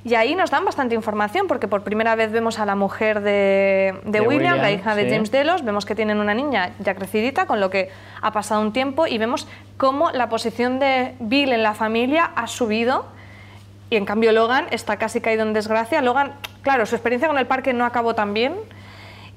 Y 0.02 0.14
ahí 0.14 0.34
nos 0.34 0.50
dan 0.50 0.64
bastante 0.64 0.94
información 0.94 1.46
porque 1.46 1.68
por 1.68 1.82
primera 1.82 2.14
vez 2.14 2.32
vemos 2.32 2.58
a 2.58 2.64
la 2.64 2.74
mujer 2.74 3.20
de, 3.20 4.00
de 4.04 4.10
De 4.12 4.20
William, 4.22 4.56
la 4.56 4.70
hija 4.70 4.94
de. 4.94 5.10
James 5.10 5.30
Delos, 5.30 5.62
vemos 5.62 5.84
que 5.84 5.94
tienen 5.94 6.20
una 6.20 6.32
niña 6.32 6.70
ya 6.78 6.94
crecidita, 6.94 7.44
con 7.44 7.60
lo 7.60 7.68
que 7.68 7.90
ha 8.22 8.32
pasado 8.32 8.62
un 8.62 8.72
tiempo 8.72 9.06
y 9.06 9.18
vemos 9.18 9.46
cómo 9.76 10.10
la 10.10 10.30
posición 10.30 10.78
de 10.78 11.14
Bill 11.20 11.52
en 11.52 11.62
la 11.62 11.74
familia 11.74 12.30
ha 12.34 12.46
subido 12.46 13.04
y 13.90 13.96
en 13.96 14.04
cambio 14.04 14.32
Logan 14.32 14.66
está 14.70 14.96
casi 14.96 15.20
caído 15.20 15.42
en 15.42 15.52
desgracia. 15.52 16.00
Logan, 16.00 16.32
claro, 16.62 16.86
su 16.86 16.94
experiencia 16.94 17.28
con 17.28 17.38
el 17.38 17.46
parque 17.46 17.72
no 17.72 17.84
acabó 17.84 18.14
tan 18.14 18.32
bien 18.32 18.54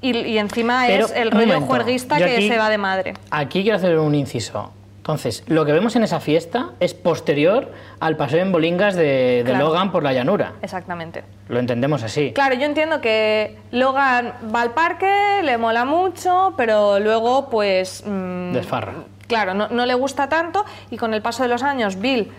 y, 0.02 0.16
y 0.18 0.38
encima 0.38 0.84
Pero, 0.88 1.06
es 1.08 1.12
el 1.12 1.32
rollo 1.32 1.60
juerguista 1.62 2.18
que 2.18 2.24
aquí- 2.36 2.48
se 2.48 2.58
va 2.58 2.70
de 2.70 2.78
madre. 2.78 3.14
Aquí 3.32 3.64
quiero 3.64 3.78
hacer 3.78 3.98
un 3.98 4.14
inciso. 4.16 4.72
Entonces, 4.98 5.44
lo 5.48 5.66
que 5.66 5.74
vemos 5.74 5.98
en 5.98 6.04
esa 6.04 6.22
fiesta 6.22 6.70
es 6.80 6.94
posterior 6.94 7.70
al 8.00 8.16
paseo 8.16 8.42
en 8.42 8.54
bolingas 8.54 8.96
de, 8.96 9.44
de 9.44 9.44
Claro. 9.46 9.66
Logan 9.66 9.92
por 9.92 10.02
la 10.02 10.14
llanura. 10.14 10.54
Exactamente. 10.62 11.26
Lo 11.50 11.60
entendemos 11.60 12.04
así. 12.04 12.32
Claro, 12.32 12.56
yo 12.56 12.64
entiendo 12.66 13.02
que 13.02 13.58
Logan 13.72 14.34
va 14.56 14.62
al 14.62 14.72
parque, 14.72 15.42
le 15.44 15.58
mola 15.58 15.84
mucho, 15.84 16.54
pero 16.56 17.00
luego 17.02 17.50
pues... 17.50 18.02
mm, 18.06 18.54
Desfarra. 18.54 18.94
Claro, 19.28 19.54
no, 19.54 19.68
no 19.68 19.86
le 19.86 19.94
gusta 19.94 20.30
tanto 20.30 20.64
y 20.90 20.96
con 20.96 21.14
el 21.14 21.22
paso 21.22 21.44
de 21.44 21.50
los 21.50 21.64
años 21.64 22.00
Bill 22.00 22.32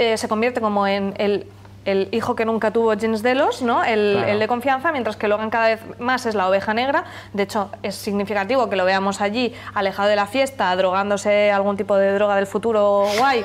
eh, 0.00 0.16
se 0.16 0.28
convierte 0.28 0.62
como 0.62 0.86
en 0.86 1.12
el, 1.18 1.46
el 1.84 2.08
hijo 2.10 2.34
que 2.34 2.46
nunca 2.46 2.70
tuvo 2.70 2.94
James 2.98 3.22
Delos, 3.22 3.60
¿no? 3.60 3.84
El, 3.84 4.14
Claro. 4.14 4.32
el 4.32 4.38
de 4.38 4.48
confianza, 4.48 4.92
mientras 4.92 5.16
que 5.16 5.28
Logan 5.28 5.50
cada 5.50 5.68
vez 5.68 5.80
más 5.98 6.24
es 6.24 6.34
la 6.34 6.48
oveja 6.48 6.72
negra. 6.72 7.04
De 7.34 7.42
hecho, 7.42 7.70
es 7.82 7.96
significativo 7.96 8.70
que 8.70 8.76
lo 8.76 8.86
veamos 8.86 9.20
allí, 9.20 9.52
alejado 9.74 10.08
de 10.08 10.16
la 10.16 10.26
fiesta, 10.26 10.74
drogándose 10.74 11.50
algún 11.50 11.76
tipo 11.76 11.96
de 11.96 12.14
droga 12.14 12.36
del 12.36 12.46
futuro 12.46 13.06
guay 13.18 13.44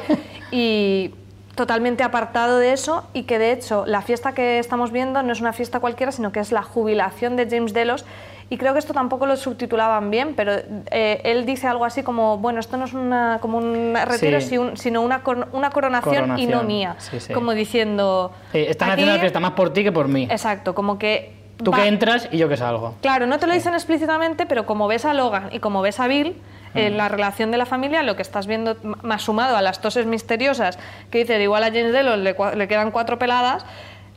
y 0.50 1.14
totalmente 1.56 2.04
apartado 2.04 2.58
de 2.58 2.72
eso 2.72 3.04
y 3.14 3.24
que 3.24 3.38
de 3.40 3.52
hecho 3.52 3.86
la 3.86 4.02
fiesta 4.02 4.34
que 4.34 4.60
estamos 4.60 4.92
viendo 4.92 5.24
no 5.24 5.34
es 5.34 5.42
una 5.42 5.54
fiesta 5.54 5.80
cualquiera, 5.80 6.12
sino 6.12 6.32
que 6.32 6.40
es 6.40 6.52
la 6.52 6.64
jubilación 6.64 7.36
de 7.36 7.48
James 7.50 7.74
Delos 7.74 8.06
y 8.50 8.58
creo 8.58 8.74
que 8.74 8.80
esto 8.80 8.94
tampoco 8.94 9.26
lo 9.26 9.36
subtitulaban 9.38 10.12
bien, 10.12 10.34
pero 10.36 10.54
eh, 10.92 11.22
él 11.24 11.46
dice 11.46 11.68
algo 11.68 11.84
así 11.86 12.04
como, 12.04 12.38
bueno, 12.38 12.60
esto 12.60 12.78
no 12.78 12.86
es 12.86 12.94
una, 12.94 13.40
como 13.42 13.58
un 13.58 13.96
retiro, 14.06 14.40
Sí. 14.42 14.48
si 14.50 14.58
un- 14.58 14.78
sino 14.78 15.02
una, 15.02 15.24
cor- 15.24 15.48
una 15.52 15.70
coronación, 15.72 16.38
y 16.38 16.46
no 16.46 16.60
Coronación, 16.60 16.68
mía. 16.68 16.96
sí, 17.00 17.20
sí. 17.20 17.34
Como 17.34 17.54
diciendo... 17.54 18.32
Eh, 18.54 18.68
están 18.70 18.92
haciendo 18.92 19.14
la 19.14 19.20
fiesta 19.20 19.40
más 19.40 19.52
por 19.52 19.74
ti 19.74 19.84
que 19.84 19.92
por 19.92 20.08
mí. 20.08 20.28
Exacto, 20.30 20.76
como 20.76 20.98
que... 21.00 21.34
Tú 21.58 21.72
va- 21.72 21.78
que 21.78 21.88
entras 21.88 22.28
y 22.32 22.38
yo 22.38 22.50
que 22.50 22.58
salgo. 22.58 22.96
Claro, 23.02 23.26
no 23.28 23.40
te 23.40 23.48
lo 23.48 23.54
dicen 23.54 23.74
explícitamente, 23.74 24.46
pero 24.46 24.66
como 24.66 24.88
ves 24.88 25.06
a 25.06 25.14
Logan 25.14 25.50
y 25.54 25.60
como 25.60 25.82
ves 25.82 26.00
a 26.00 26.08
Bill, 26.08 26.36
en 26.74 26.98
la 26.98 27.08
relación 27.08 27.52
de 27.52 27.58
la 27.58 27.66
familia, 27.66 28.04
lo 28.04 28.18
que 28.18 28.22
estás 28.22 28.48
viendo, 28.48 28.76
más 29.02 29.22
sumado 29.22 29.56
a 29.56 29.62
las 29.62 29.80
toses 29.80 30.06
misteriosas, 30.06 30.78
que 31.10 31.20
dice, 31.20 31.38
de 31.38 31.44
igual 31.44 31.64
a 31.64 31.68
James 31.68 31.94
Delos 31.94 32.18
le, 32.18 32.36
le 32.56 32.68
quedan 32.68 32.92
cuatro 32.92 33.18
peladas, 33.18 33.66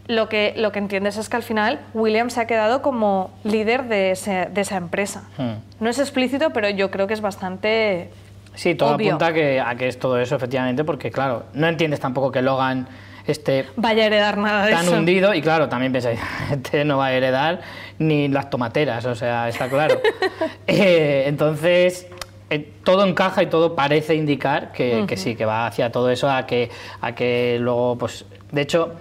lo 0.08 0.28
que, 0.28 0.54
lo 0.56 0.72
que 0.72 0.78
entiendes 0.80 1.16
es 1.18 1.28
que 1.28 1.36
al 1.36 1.42
final 1.42 1.78
William 1.94 2.30
se 2.30 2.40
ha 2.40 2.46
quedado 2.46 2.82
como 2.82 3.30
líder 3.44 3.84
de, 3.84 4.10
ese- 4.12 4.48
de 4.50 4.60
esa 4.62 4.76
empresa. 4.76 5.24
Hmm. 5.36 5.52
No 5.80 5.88
es 5.90 5.98
explícito, 5.98 6.50
pero 6.50 6.68
yo 6.70 6.90
creo 6.90 7.06
que 7.06 7.14
es 7.14 7.20
bastante... 7.20 8.10
Sí, 8.54 8.74
todo 8.74 8.94
Obvio. 8.96 9.10
apunta 9.10 9.26
a 9.28 9.32
que, 9.32 9.60
a 9.60 9.74
que 9.76 9.86
es 9.86 9.98
todo 10.00 10.18
eso, 10.18 10.34
efectivamente, 10.34 10.82
porque, 10.82 11.10
claro, 11.12 11.44
no 11.54 11.68
entiendes 11.68 12.00
tampoco 12.00 12.32
que 12.32 12.42
Logan 12.42 12.88
esté 13.26 13.66
Vaya 13.76 14.02
a 14.02 14.06
heredar 14.06 14.38
nada 14.38 14.64
de 14.66 14.72
tan 14.72 14.86
eso. 14.86 14.96
hundido 14.96 15.32
y, 15.34 15.42
claro, 15.42 15.68
también 15.68 15.92
pensáis, 15.92 16.18
este 16.50 16.84
no 16.84 16.96
va 16.98 17.06
a 17.06 17.12
heredar 17.12 17.60
ni 17.98 18.26
las 18.28 18.48
tomateras, 18.50 19.04
o 19.04 19.14
sea, 19.14 19.48
está 19.48 19.68
claro. 19.68 20.00
Eh, 20.66 21.24
entonces, 21.26 22.06
eh, 22.50 22.72
todo 22.84 23.06
encaja 23.06 23.42
y 23.42 23.46
todo 23.46 23.74
parece 23.74 24.14
indicar 24.14 24.72
que, 24.72 25.04
que 25.06 25.16
sí, 25.16 25.34
que 25.36 25.44
va 25.44 25.66
hacia 25.66 25.90
todo 25.92 26.10
eso, 26.10 26.30
a 26.30 26.46
que, 26.46 26.70
a 27.00 27.14
que 27.14 27.58
luego, 27.60 27.96
pues, 27.96 28.24
de 28.52 28.62
hecho, 28.62 28.94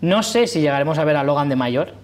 no 0.00 0.22
sé 0.22 0.46
si 0.46 0.60
llegaremos 0.60 0.98
a 0.98 1.04
ver 1.04 1.16
a 1.16 1.22
Logan 1.24 1.48
de 1.48 1.56
mayor. 1.56 1.94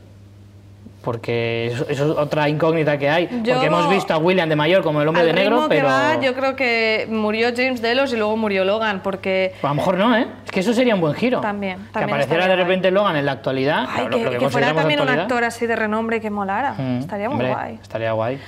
Porque 1.02 1.66
eso, 1.66 1.86
eso 1.88 2.12
es 2.12 2.18
otra 2.18 2.48
incógnita 2.48 2.98
que 2.98 3.08
hay. 3.08 3.28
Yo- 3.44 3.52
porque 3.54 3.66
hemos 3.68 3.88
visto 3.88 4.12
a 4.12 4.18
William 4.18 4.48
de 4.48 4.56
mayor 4.56 4.82
como 4.82 5.00
el 5.02 5.06
hombre 5.06 5.20
Al 5.22 5.28
de 5.28 5.32
negro, 5.34 5.50
ritmo 5.56 5.68
que 5.68 5.76
pero. 5.76 5.86
va, 5.86 6.20
yo 6.20 6.34
creo 6.34 6.56
que 6.56 7.06
murió 7.08 7.50
James 7.56 7.80
Delos 7.80 8.12
y 8.12 8.16
luego 8.16 8.36
murió 8.36 8.64
Logan, 8.64 9.02
porque... 9.04 9.54
A 9.62 9.68
lo 9.68 9.74
mejor 9.74 9.98
no, 9.98 10.16
¿eh? 10.16 10.26
Es 10.44 10.50
que 10.50 10.60
eso 10.60 10.72
sería 10.72 10.96
un 10.96 11.00
buen 11.00 11.14
giro. 11.14 11.40
También, 11.40 11.78
Que 11.92 12.00
apareciera 12.02 12.48
de 12.48 12.54
guay. 12.54 12.64
repente 12.64 12.90
Logan 12.90 13.14
en 13.14 13.24
la 13.26 13.32
actualidad. 13.32 13.84
Ay, 13.88 14.06
claro, 14.06 14.10
que, 14.18 14.24
lo 14.24 14.30
que 14.32 14.38
que 14.38 14.48
fuera 14.50 14.74
también 14.74 15.00
un 15.00 15.08
actor 15.08 15.44
así 15.44 15.66
de 15.68 15.76
renombre 15.76 16.16
y 16.16 16.20
que 16.20 16.30
molara. 16.30 16.74
Mm, 16.76 16.98
Estaría 16.98 17.28
muy 17.28 17.34
hombre, 17.34 17.48
guay. 17.52 17.78
Estaría 17.80 18.10
guay. 18.10 18.40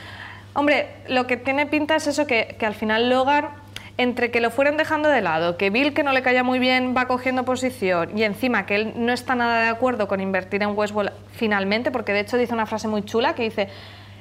Hombre, 0.54 0.88
lo 1.08 1.28
que 1.28 1.36
tiene 1.36 1.66
pinta 1.66 1.94
es 1.94 2.08
eso, 2.08 2.26
que, 2.26 2.56
que 2.58 2.66
al 2.66 2.74
final 2.74 3.08
Logan, 3.08 3.50
entre 3.98 4.30
que 4.30 4.40
lo 4.40 4.50
fueran 4.50 4.76
dejando 4.78 5.10
de 5.10 5.20
lado, 5.20 5.56
que 5.58 5.68
Bill, 5.70 5.92
que 5.92 6.02
no 6.02 6.12
le 6.12 6.22
caía 6.22 6.42
muy 6.42 6.58
bien, 6.58 6.94
va 6.96 7.06
cogiendo 7.06 7.44
posición, 7.44 8.16
y 8.16 8.22
encima 8.22 8.64
que 8.64 8.76
él 8.76 8.92
no 8.96 9.12
está 9.12 9.34
nada 9.34 9.62
de 9.62 9.68
acuerdo 9.68 10.08
con 10.08 10.20
invertir 10.20 10.62
en 10.62 10.70
Westworld 10.76 11.12
finalmente, 11.32 11.90
porque 11.90 12.12
de 12.12 12.20
hecho 12.20 12.36
dice 12.38 12.54
una 12.54 12.64
frase 12.64 12.88
muy 12.88 13.02
chula 13.04 13.34
que 13.34 13.42
dice... 13.42 13.68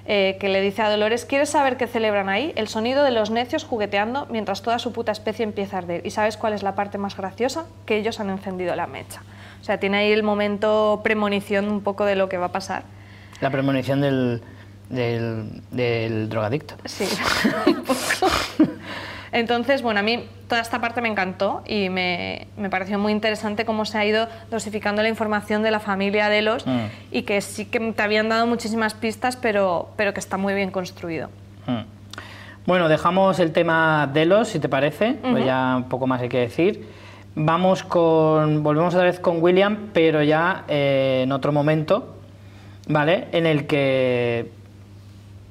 eh, 0.10 0.38
que 0.40 0.48
le 0.48 0.62
dice 0.62 0.82
a 0.82 0.90
Dolores, 0.90 1.26
¿quieres 1.26 1.50
saber 1.50 1.76
qué 1.76 1.86
celebran 1.86 2.30
ahí? 2.30 2.54
El 2.56 2.70
sonido 2.70 3.04
de 3.04 3.12
los 3.12 3.30
necios 3.30 3.66
jugueteando 3.66 4.26
mientras 4.30 4.62
toda 4.62 4.80
su 4.80 4.94
puta 4.94 5.12
especie 5.12 5.44
empieza 5.44 5.76
a 5.76 5.80
arder. 5.80 6.02
¿Y 6.06 6.12
sabes 6.12 6.38
cuál 6.38 6.54
es 6.54 6.64
la 6.64 6.76
parte 6.76 6.98
más 6.98 7.18
graciosa? 7.18 7.66
Que 7.86 7.98
ellos 7.98 8.22
han 8.22 8.30
encendido 8.30 8.74
la 8.78 8.88
mecha. 8.88 9.22
O 9.60 9.64
sea, 9.66 9.80
tiene 9.82 9.98
ahí 9.98 10.12
el 10.14 10.24
momento 10.24 11.02
premonición 11.04 11.70
un 11.70 11.82
poco 11.82 12.06
de 12.06 12.16
lo 12.16 12.30
que 12.30 12.38
va 12.38 12.46
a 12.46 12.52
pasar. 12.54 12.84
La 13.42 13.50
premonición 13.50 14.00
del, 14.00 14.42
del, 14.88 15.62
del 15.72 16.30
drogadicto. 16.30 16.76
Sí, 16.86 17.04
un 17.68 17.84
poco. 17.84 18.32
Entonces, 19.38 19.82
bueno, 19.82 20.00
a 20.00 20.04
mí 20.04 20.24
toda 20.48 20.62
esta 20.62 20.82
parte 20.82 21.00
me 21.02 21.10
encantó 21.10 21.62
y 21.66 21.90
me, 21.90 22.48
me 22.58 22.70
pareció 22.70 22.98
muy 22.98 23.12
interesante 23.12 23.66
cómo 23.66 23.86
se 23.86 23.98
ha 23.98 24.06
ido 24.06 24.28
dosificando 24.50 25.02
la 25.02 25.10
información 25.10 25.64
de 25.64 25.72
la 25.72 25.80
familia 25.80 26.30
Delos 26.30 26.66
Mm. 26.66 26.86
y 27.12 27.22
que 27.22 27.40
sí 27.42 27.66
que 27.66 27.80
te 27.80 28.02
habían 28.04 28.30
dado 28.30 28.48
muchísimas 28.48 28.94
pistas, 28.94 29.36
pero, 29.36 29.90
pero 29.96 30.14
que 30.14 30.20
está 30.20 30.38
muy 30.38 30.54
bien 30.54 30.72
construido. 30.72 31.30
Mm. 31.66 31.82
Bueno, 32.66 32.90
dejamos 32.90 33.40
el 33.40 33.54
tema 33.54 34.10
Delos, 34.12 34.50
si 34.50 34.60
te 34.60 34.68
parece, 34.68 35.14
pues 35.22 35.46
ya 35.46 35.76
un 35.78 35.84
poco 35.86 36.08
más 36.08 36.22
hay 36.22 36.30
que 36.30 36.40
decir. 36.40 36.86
Vamos 37.36 37.84
con, 37.84 38.64
volvemos 38.64 38.94
otra 38.96 39.06
vez 39.06 39.20
con 39.20 39.42
William, 39.42 39.90
pero 39.94 40.24
ya 40.24 40.64
eh, 40.68 41.22
en 41.24 41.32
otro 41.32 41.52
momento, 41.54 42.16
¿vale? 42.88 43.28
En 43.32 43.46
el 43.46 43.68
que, 43.68 44.52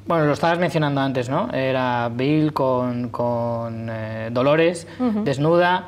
bueno, 0.07 0.25
lo 0.27 0.33
estabas 0.33 0.59
mencionando 0.59 1.01
antes, 1.01 1.29
¿no? 1.29 1.51
Era 1.53 2.09
Bill 2.13 2.53
con, 2.53 3.09
con 3.09 3.89
eh, 3.91 4.29
Dolores, 4.33 4.87
desnuda. 5.25 5.85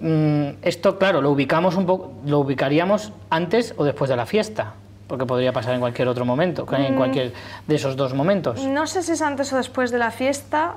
Mm, 0.00 0.56
esto, 0.62 0.98
claro, 0.98 1.20
lo 1.22 1.30
ubicamos 1.30 1.76
un 1.76 1.86
poco, 1.86 2.12
lo 2.26 2.40
ubicaríamos 2.40 3.12
antes 3.30 3.74
o 3.76 3.84
después 3.84 4.10
de 4.10 4.16
la 4.16 4.26
fiesta, 4.26 4.74
porque 5.06 5.26
podría 5.26 5.52
pasar 5.52 5.74
en 5.74 5.80
cualquier 5.80 6.08
otro 6.08 6.24
momento, 6.24 6.66
en 6.76 6.96
cualquier 6.96 7.32
de 7.66 7.74
esos 7.74 7.96
dos 7.96 8.14
momentos. 8.14 8.64
No 8.64 8.86
sé 8.86 9.02
si 9.02 9.12
es 9.12 9.22
antes 9.22 9.52
o 9.52 9.56
después 9.56 9.92
de 9.92 9.98
la 9.98 10.10
fiesta, 10.10 10.74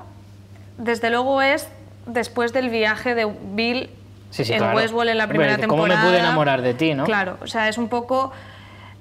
desde 0.78 1.10
luego 1.10 1.42
es 1.42 1.68
después 2.06 2.52
del 2.52 2.70
viaje 2.70 3.14
de 3.14 3.26
Bill 3.54 3.90
Sí, 4.30 4.44
sí, 4.44 4.52
en 4.52 4.58
claro. 4.58 4.76
Westworld 4.76 5.10
en 5.10 5.18
la 5.18 5.28
primera 5.28 5.56
dice, 5.56 5.68
¿cómo 5.68 5.84
me 5.84 5.88
temporada. 5.90 6.10
pude 6.10 6.18
enamorar 6.20 6.60
de 6.60 6.74
ti, 6.74 6.94
no? 6.94 7.04
Claro, 7.04 7.38
o 7.42 7.46
sea, 7.46 7.68
es 7.68 7.78
un 7.78 7.88
poco 7.88 8.32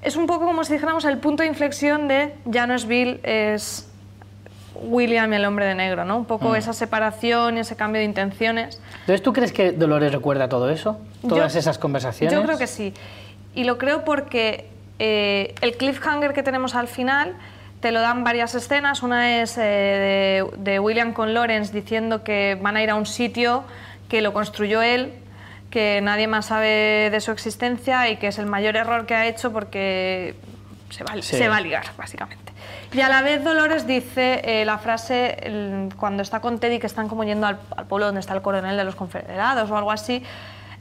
es 0.06 0.16
un 0.16 0.28
poco 0.28 0.46
como 0.46 0.64
si 0.64 0.74
dijéramos 0.74 1.04
el 1.06 1.18
punto 1.18 1.44
de 1.44 1.50
inflexión 1.50 2.08
de 2.08 2.34
ya 2.46 2.68
no 2.68 2.76
es 2.76 2.86
Bill, 2.86 3.20
es 3.24 3.90
William 4.76 5.32
el 5.34 5.46
hombre 5.46 5.66
de 5.66 5.76
negro, 5.76 6.06
¿no? 6.06 6.18
Un 6.18 6.26
poco 6.26 6.50
Mm. 6.50 6.56
esa 6.56 6.74
separación, 6.74 7.58
ese 7.58 7.76
cambio 7.76 8.00
de 8.00 8.06
intenciones. 8.06 8.80
Entonces, 9.02 9.24
¿tú 9.24 9.34
crees 9.34 9.52
que 9.54 9.72
Dolores 9.72 10.12
recuerda 10.12 10.50
todo 10.50 10.70
eso? 10.70 11.00
¿Todas 11.28 11.54
Yo- 11.54 11.60
esas 11.60 11.78
conversaciones? 11.78 12.34
Yo 12.34 12.44
creo 12.44 12.58
que 12.58 12.68
sí. 12.68 12.94
Y 13.54 13.64
lo 13.64 13.78
creo 13.78 14.04
porque 14.04 14.70
eh, 15.00 15.56
el 15.62 15.76
cliffhanger 15.78 16.34
que 16.34 16.44
tenemos 16.44 16.76
al 16.76 16.88
final 16.88 17.34
te 17.82 17.92
lo 17.92 18.00
dan 18.02 18.24
varias 18.24 18.54
escenas. 18.56 19.02
Una 19.04 19.42
es 19.42 19.58
eh, 19.58 19.62
de, 20.56 20.72
de 20.72 20.80
William 20.80 21.14
con 21.14 21.34
Lawrence 21.34 21.74
diciendo 21.74 22.24
que 22.24 22.58
van 22.62 22.78
a 22.78 22.84
ir 22.84 22.90
a 22.90 22.96
un 22.96 23.06
sitio 23.06 23.64
que 24.10 24.22
lo 24.22 24.34
construyó 24.34 24.82
él, 24.82 25.14
que 25.76 26.00
nadie 26.02 26.26
más 26.28 26.46
sabe 26.46 27.10
de 27.12 27.20
su 27.20 27.32
existencia 27.32 28.08
y 28.10 28.16
que 28.16 28.28
es 28.28 28.40
el 28.40 28.46
mayor 28.46 28.78
error 28.78 29.06
que 29.06 29.14
ha 29.14 29.26
hecho 29.28 29.52
porque 29.52 30.34
se 30.90 31.04
va, 31.04 31.16
Sí. 31.16 31.36
se 31.36 31.50
va 31.50 31.58
a 31.58 31.60
ligar, 31.60 31.84
básicamente. 31.98 32.54
Y 32.94 33.02
a 33.02 33.10
la 33.10 33.22
vez 33.22 33.44
Dolores 33.44 33.86
dice 33.86 34.40
eh, 34.46 34.64
la 34.64 34.78
frase 34.78 35.36
el- 35.44 35.90
cuando 35.98 36.24
está 36.24 36.40
con 36.40 36.60
Teddy 36.60 36.80
que 36.80 36.88
están 36.88 37.10
como 37.10 37.26
yendo 37.26 37.46
al, 37.46 37.60
al 37.76 37.88
pueblo 37.88 38.06
donde 38.06 38.22
está 38.22 38.34
el 38.34 38.42
coronel 38.42 38.78
de 38.78 38.86
los 38.86 38.96
confederados 38.96 39.70
o 39.70 39.76
algo 39.76 39.92
así. 39.92 40.24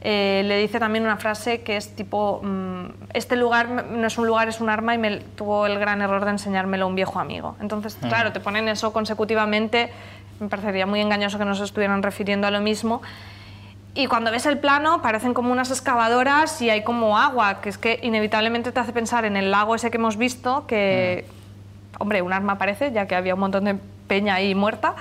eh, 0.07 0.43
le 0.45 0.57
dice 0.59 0.79
también 0.79 1.03
una 1.03 1.17
frase 1.17 1.61
que 1.61 1.75
es 1.77 1.93
tipo, 1.95 2.39
mm, 2.43 2.85
este 3.13 3.35
lugar 3.35 3.67
no 3.67 4.05
es 4.07 4.17
un 4.19 4.27
lugar, 4.27 4.47
es 4.47 4.61
un 4.61 4.69
arma 4.69 4.93
y 4.93 4.97
me 4.99 5.17
tuvo 5.35 5.65
el 5.65 5.77
gran 5.79 5.99
error 6.01 6.23
de 6.23 6.29
enseñármelo 6.31 6.85
un 6.87 6.93
viejo 6.95 7.19
amigo. 7.19 7.55
Entonces, 7.59 7.97
claro, 7.99 8.31
te 8.31 8.39
ponen 8.39 8.67
eso 8.69 8.93
consecutivamente, 8.93 9.89
me 10.39 10.47
parecería 10.47 10.85
muy 10.85 11.01
engañoso 11.01 11.37
que 11.39 11.45
nos 11.45 11.59
estuvieran 11.59 12.03
refiriendo 12.03 12.45
a 12.45 12.51
lo 12.51 12.61
mismo. 12.61 13.01
Y 13.97 14.07
cuando 14.07 14.29
ves 14.29 14.45
el 14.45 14.57
plano 14.57 15.01
parecen 15.01 15.33
como 15.33 15.53
unas 15.53 15.71
excavadoras 15.71 16.61
y 16.61 16.69
hay 16.69 16.83
como 16.83 17.17
agua, 17.17 17.61
que 17.61 17.69
es 17.69 17.77
que 17.77 17.97
inevitablemente 18.03 18.73
te 18.73 18.79
hace 18.81 18.91
pensar 18.91 19.23
en 19.23 19.37
el 19.37 19.51
lago 19.51 19.73
ese 19.73 19.89
que 19.89 19.95
hemos 19.95 20.17
visto, 20.17 20.67
que, 20.67 21.25
hombre, 21.97 22.21
un 22.21 22.33
arma 22.33 22.57
parece, 22.57 22.91
ya 22.91 23.07
que 23.07 23.15
había 23.15 23.35
un 23.35 23.39
montón 23.39 23.63
de 23.63 23.77
peña 24.07 24.35
ahí 24.35 24.53
muerta. 24.53 24.95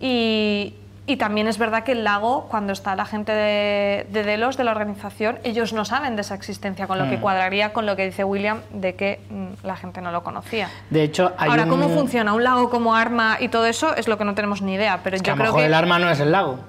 Y, 0.00 0.74
y 1.04 1.16
también 1.16 1.48
es 1.48 1.58
verdad 1.58 1.82
que 1.82 1.92
el 1.92 2.04
lago, 2.04 2.46
cuando 2.48 2.72
está 2.72 2.94
la 2.94 3.06
gente 3.06 3.32
de, 3.32 4.06
de 4.10 4.22
Delos, 4.22 4.56
de 4.56 4.62
la 4.62 4.70
organización, 4.70 5.40
ellos 5.42 5.72
no 5.72 5.84
saben 5.84 6.14
de 6.14 6.22
esa 6.22 6.36
existencia, 6.36 6.86
con 6.86 6.98
lo 6.98 7.08
que 7.08 7.18
cuadraría 7.18 7.72
con 7.72 7.86
lo 7.86 7.96
que 7.96 8.04
dice 8.04 8.22
William 8.22 8.60
de 8.70 8.94
que 8.94 9.18
mm, 9.30 9.66
la 9.66 9.74
gente 9.74 10.00
no 10.00 10.12
lo 10.12 10.22
conocía. 10.22 10.70
De 10.90 11.02
hecho, 11.02 11.32
hay 11.38 11.50
Ahora, 11.50 11.64
un... 11.64 11.70
¿cómo 11.70 11.88
funciona 11.88 12.34
un 12.34 12.44
lago 12.44 12.70
como 12.70 12.94
arma 12.94 13.38
y 13.40 13.48
todo 13.48 13.66
eso? 13.66 13.96
Es 13.96 14.06
lo 14.06 14.16
que 14.16 14.24
no 14.24 14.34
tenemos 14.34 14.62
ni 14.62 14.74
idea, 14.74 15.00
pero 15.02 15.16
Es 15.16 15.22
que 15.22 15.26
yo 15.26 15.32
a 15.32 15.36
lo 15.36 15.42
creo 15.42 15.50
mejor 15.50 15.60
que... 15.62 15.66
el 15.66 15.74
arma 15.74 15.98
no 15.98 16.08
es 16.08 16.20
el 16.20 16.30
lago. 16.30 16.60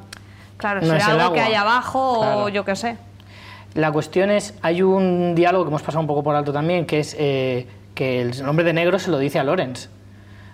Claro, 0.58 0.82
No 0.82 0.88
será 0.88 0.98
es 1.00 1.06
el 1.08 1.20
algo 1.20 1.34
que 1.34 1.40
agua. 1.42 1.50
hay 1.50 1.56
abajo 1.56 2.20
Claro. 2.22 2.44
o 2.44 2.50
yo 2.50 2.64
qué 2.66 2.76
sé. 2.76 2.98
La 3.76 3.92
cuestión 3.92 4.30
es, 4.30 4.54
hay 4.62 4.82
un 4.84 5.34
diálogo 5.36 5.64
que 5.66 5.70
hemos 5.70 5.82
pasado 5.82 6.02
un 6.02 6.08
poco 6.08 6.24
por 6.24 6.36
alto 6.36 6.54
también, 6.54 6.86
que 6.86 7.00
es 7.00 7.16
eh, 7.20 7.68
que 7.96 8.22
el 8.22 8.48
hombre 8.48 8.64
de 8.64 8.74
negro 8.74 9.00
se 9.00 9.10
lo 9.10 9.18
dice 9.18 9.40
a 9.40 9.44
Lawrence. 9.44 9.90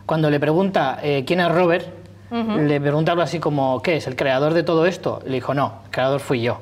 Cuando 0.05 0.29
le 0.29 0.39
pregunta 0.39 0.99
eh, 1.03 1.23
quién 1.27 1.39
es 1.41 1.51
Robert, 1.51 1.85
le 2.31 2.79
pregunta 2.79 3.11
algo 3.11 3.23
así 3.23 3.39
como, 3.39 3.81
¿qué 3.81 3.97
es? 3.97 4.05
¿El 4.07 4.15
creador 4.15 4.53
de 4.53 4.61
todo 4.63 4.85
esto? 4.85 5.19
Le 5.25 5.33
dijo, 5.35 5.53
no, 5.55 5.81
el 5.85 5.91
creador 5.91 6.19
fui 6.19 6.41
yo. 6.41 6.59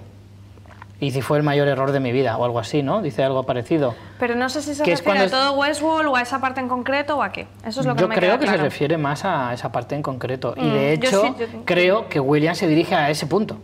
Y 0.99 1.11
si 1.11 1.21
fue 1.21 1.37
el 1.37 1.43
mayor 1.43 1.67
error 1.67 1.91
de 1.91 1.99
mi 1.99 2.11
vida, 2.11 2.37
o 2.37 2.43
algo 2.45 2.57
así, 2.59 2.81
¿no? 2.81 3.01
Dice 3.03 3.23
algo 3.23 3.43
parecido. 3.43 3.93
Pero 4.19 4.33
no 4.35 4.49
sé 4.49 4.63
si 4.63 4.73
se 4.73 4.81
Que 4.83 4.95
refiere 4.95 5.19
a 5.19 5.29
todo 5.29 5.53
Westworld 5.53 6.09
o 6.09 6.15
a 6.15 6.21
esa 6.23 6.41
parte 6.41 6.59
en 6.59 6.67
concreto 6.67 7.17
o 7.17 7.21
a 7.23 7.31
qué. 7.31 7.47
Eso 7.65 7.81
es 7.81 7.85
lo 7.85 7.93
que 7.93 8.01
Yo 8.01 8.07
no 8.07 8.09
me 8.09 8.15
creo 8.15 8.31
queda 8.39 8.39
que 8.39 8.57
se 8.57 8.63
refiere 8.63 8.97
más 8.97 9.23
a 9.23 9.53
esa 9.53 9.71
parte 9.71 9.93
en 9.93 10.01
concreto. 10.01 10.55
Y 10.57 10.61
Mm, 10.61 10.73
de 10.73 10.97
yo 10.97 11.07
hecho, 11.09 11.21
sí, 11.21 11.33
yo- 11.53 11.65
creo 11.65 12.09
que 12.09 12.19
William 12.19 12.55
se 12.55 12.67
dirige 12.67 12.95
a 12.95 13.11
ese 13.11 13.27
punto 13.27 13.57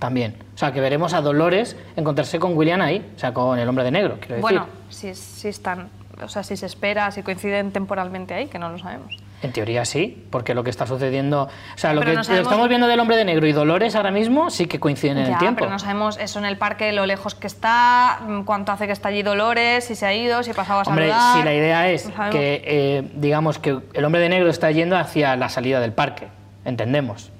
también. 0.00 0.34
O 0.56 0.58
sea, 0.58 0.72
que 0.72 0.80
veremos 0.80 1.14
a 1.14 1.20
Dolores 1.20 1.76
encontrarse 1.94 2.40
con 2.40 2.56
William 2.56 2.80
ahí, 2.80 3.08
o 3.14 3.18
sea, 3.18 3.32
con 3.32 3.58
el 3.60 3.68
hombre 3.68 3.84
de 3.84 3.92
negro, 3.92 4.14
quiero 4.18 4.34
decir. 4.34 4.42
Bueno, 4.42 4.66
si, 4.88 5.14
si 5.14 5.46
están, 5.46 5.88
o 6.20 6.28
sea, 6.28 6.42
si 6.42 6.56
se 6.56 6.66
espera, 6.66 7.12
si 7.12 7.22
coinciden 7.22 7.70
temporalmente 7.70 8.34
ahí, 8.34 8.48
que 8.48 8.58
no 8.58 8.68
lo 8.70 8.78
sabemos. 8.78 9.16
En 9.42 9.50
teoría 9.52 9.84
sí, 9.84 10.24
porque 10.30 10.54
lo 10.54 10.62
que 10.62 10.70
está 10.70 10.86
sucediendo, 10.86 11.42
o 11.42 11.78
sea, 11.78 11.92
lo 11.92 12.00
Pero 12.00 12.12
que 12.12 12.16
no 12.18 12.24
sabemos- 12.24 12.46
estamos 12.46 12.68
viendo 12.68 12.86
del 12.86 13.00
hombre 13.00 13.16
de 13.16 13.24
negro 13.24 13.46
y 13.48 13.52
Dolores 13.52 13.96
ahora 13.96 14.12
mismo 14.12 14.50
sí 14.50 14.66
que 14.66 14.78
coinciden 14.78 15.18
en 15.18 15.32
el 15.32 15.38
tiempo. 15.38 15.58
pero 15.60 15.70
no 15.72 15.78
sabemos 15.80 16.16
eso 16.18 16.38
en 16.38 16.44
el 16.44 16.56
parque, 16.56 16.92
lo 16.92 17.06
lejos 17.06 17.34
que 17.34 17.48
está, 17.48 18.20
mm, 18.24 18.42
cuánto 18.44 18.70
hace 18.70 18.86
que 18.86 18.92
está 18.92 19.08
allí 19.08 19.22
Dolores, 19.24 19.84
si 19.84 19.96
se 19.96 20.06
ha 20.06 20.14
ido, 20.14 20.44
si 20.44 20.52
ha 20.52 20.54
pasado 20.54 20.80
a 20.80 20.82
Hombre, 20.84 21.08
saludar. 21.10 21.36
si 21.38 21.42
la 21.44 21.54
idea 21.54 21.88
es 21.90 22.06
No 22.16 22.30
que, 22.30 22.62
eh, 22.64 23.10
digamos, 23.14 23.58
que 23.58 23.78
el 23.94 24.04
hombre 24.04 24.20
de 24.20 24.28
negro 24.28 24.48
está 24.48 24.70
yendo 24.70 24.96
hacia 24.96 25.34
la 25.34 25.48
salida 25.48 25.80
del 25.80 25.92
parque, 25.92 26.28
entendemos. 26.64 27.30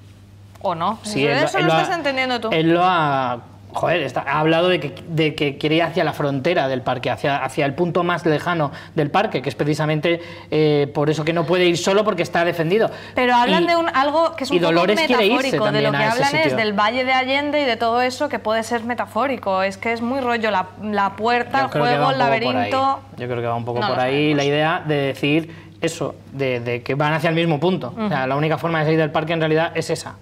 O 0.61 0.75
no. 0.75 0.99
Sí, 1.03 1.25
eso 1.25 1.31
él 1.35 1.39
lo- 1.41 1.45
eso 1.47 1.57
él 1.57 1.63
lo 1.63 1.67
lo 1.69 1.73
ha- 1.79 1.81
estás 1.83 1.97
entendiendo 1.97 2.39
tú. 2.41 2.49
Él 2.51 2.73
lo 2.73 2.81
ha. 2.83 3.39
Joder, 3.73 4.01
está- 4.03 4.23
ha 4.27 4.39
hablado 4.39 4.69
de 4.69 4.79
que, 4.79 4.93
de 5.07 5.35
que 5.35 5.57
quiere 5.57 5.75
ir 5.77 5.83
hacia 5.83 6.03
la 6.03 6.13
frontera 6.13 6.67
del 6.67 6.81
parque, 6.81 7.09
hacia, 7.09 7.43
hacia 7.43 7.65
el 7.65 7.73
punto 7.73 8.03
más 8.03 8.25
lejano 8.25 8.71
del 8.95 9.09
parque, 9.09 9.41
que 9.41 9.49
es 9.49 9.55
precisamente 9.55 10.21
eh, 10.51 10.91
por 10.93 11.09
eso 11.09 11.25
que 11.25 11.33
no 11.33 11.45
puede 11.45 11.65
ir 11.65 11.77
solo 11.77 12.03
porque 12.03 12.21
está 12.23 12.45
defendido. 12.45 12.91
Pero 13.15 13.35
hablan 13.35 13.63
Y- 13.63 13.67
de 13.67 13.75
un, 13.75 13.89
algo 13.89 14.35
que 14.35 14.43
es 14.43 14.51
un 14.51 14.57
y 14.57 14.59
poco 14.59 14.71
Dolores 14.71 14.95
metafórico, 14.95 15.71
de 15.71 15.81
lo 15.81 15.91
que 15.91 15.97
hablan 15.97 16.35
es 16.35 16.55
del 16.55 16.73
Valle 16.73 17.03
de 17.03 17.13
Allende 17.13 17.61
y 17.61 17.65
de 17.65 17.75
todo 17.77 18.01
eso 18.01 18.29
que 18.29 18.39
puede 18.39 18.63
ser 18.63 18.83
metafórico. 18.83 19.63
Es 19.63 19.77
que 19.77 19.91
es 19.93 20.01
muy 20.01 20.19
rollo 20.21 20.51
la, 20.51 20.67
la 20.83 21.15
puerta, 21.15 21.61
el 21.61 21.67
juego, 21.67 22.11
el 22.11 22.17
laberinto. 22.19 22.99
Yo 23.17 23.27
creo 23.27 23.41
que 23.41 23.47
va 23.47 23.55
un 23.55 23.65
poco 23.65 23.79
No 23.79 23.87
por 23.87 23.99
ahí 23.99 24.33
la 24.33 24.43
idea 24.43 24.83
de 24.85 24.95
decir 24.95 25.73
eso, 25.81 26.15
de, 26.31 26.59
de 26.59 26.81
que 26.83 26.95
van 26.95 27.13
hacia 27.13 27.29
el 27.29 27.35
mismo 27.35 27.59
punto. 27.59 27.93
O 27.97 28.07
sea, 28.07 28.27
la 28.27 28.35
única 28.35 28.57
forma 28.57 28.79
de 28.79 28.85
salir 28.85 28.99
del 28.99 29.11
parque 29.11 29.33
en 29.33 29.39
realidad 29.39 29.71
es 29.75 29.89
esa, 29.89 30.15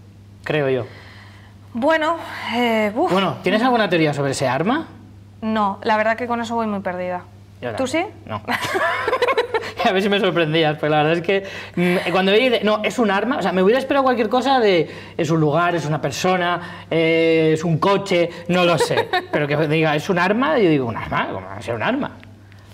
creo 0.43 0.69
yo. 0.69 0.85
Bueno, 1.73 2.17
eh, 2.55 2.91
uf, 2.95 3.11
Bueno, 3.11 3.37
¿tienes 3.43 3.61
alguna 3.61 3.89
teoría 3.89 4.13
sobre 4.13 4.31
ese 4.31 4.47
arma? 4.47 4.87
no, 5.41 5.79
la 5.83 5.97
verdad 5.97 6.17
que 6.17 6.27
con 6.27 6.41
eso 6.41 6.55
voy 6.55 6.67
muy 6.67 6.81
perdida. 6.81 7.23
¿Tú 7.77 7.87
sí? 7.87 8.03
No. 8.25 8.41
a 9.85 9.91
ver 9.91 10.01
si 10.01 10.09
me 10.09 10.19
sorprendías, 10.19 10.77
pero 10.79 10.91
la 10.91 10.97
verdad 11.03 11.13
es 11.13 11.21
que 11.21 11.43
mm, 11.75 12.11
cuando 12.11 12.31
veía, 12.31 12.59
no, 12.63 12.81
es 12.83 12.99
un 12.99 13.11
arma, 13.11 13.37
o 13.37 13.41
sea, 13.41 13.51
me 13.51 13.63
hubiera 13.63 13.79
esperado 13.79 14.03
cualquier 14.03 14.29
cosa 14.29 14.59
de 14.59 14.89
es 15.17 15.29
un 15.29 15.39
lugar, 15.39 15.75
es 15.75 15.85
una 15.85 16.01
persona, 16.01 16.85
eh, 16.89 17.51
es 17.53 17.63
un 17.63 17.77
coche, 17.77 18.29
no 18.47 18.65
lo 18.65 18.77
sé, 18.77 19.09
pero 19.31 19.47
que 19.47 19.55
diga 19.67 19.95
es 19.95 20.09
un 20.09 20.19
arma, 20.19 20.57
yo 20.57 20.69
digo, 20.69 20.85
¿un 20.85 20.97
arma? 20.97 21.27
¿Cómo 21.31 21.45
va 21.47 21.55
a 21.55 21.61
ser 21.61 21.75
un 21.75 21.83
arma? 21.83 22.11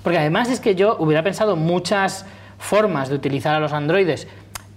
Porque 0.04 0.20
además 0.20 0.50
es 0.50 0.60
que 0.60 0.76
yo 0.76 0.96
hubiera 1.00 1.24
pensado 1.24 1.56
muchas 1.56 2.26
formas 2.58 3.10
de 3.10 3.16
utilizar 3.16 3.56
a 3.56 3.60
los 3.60 3.74
androides, 3.74 4.28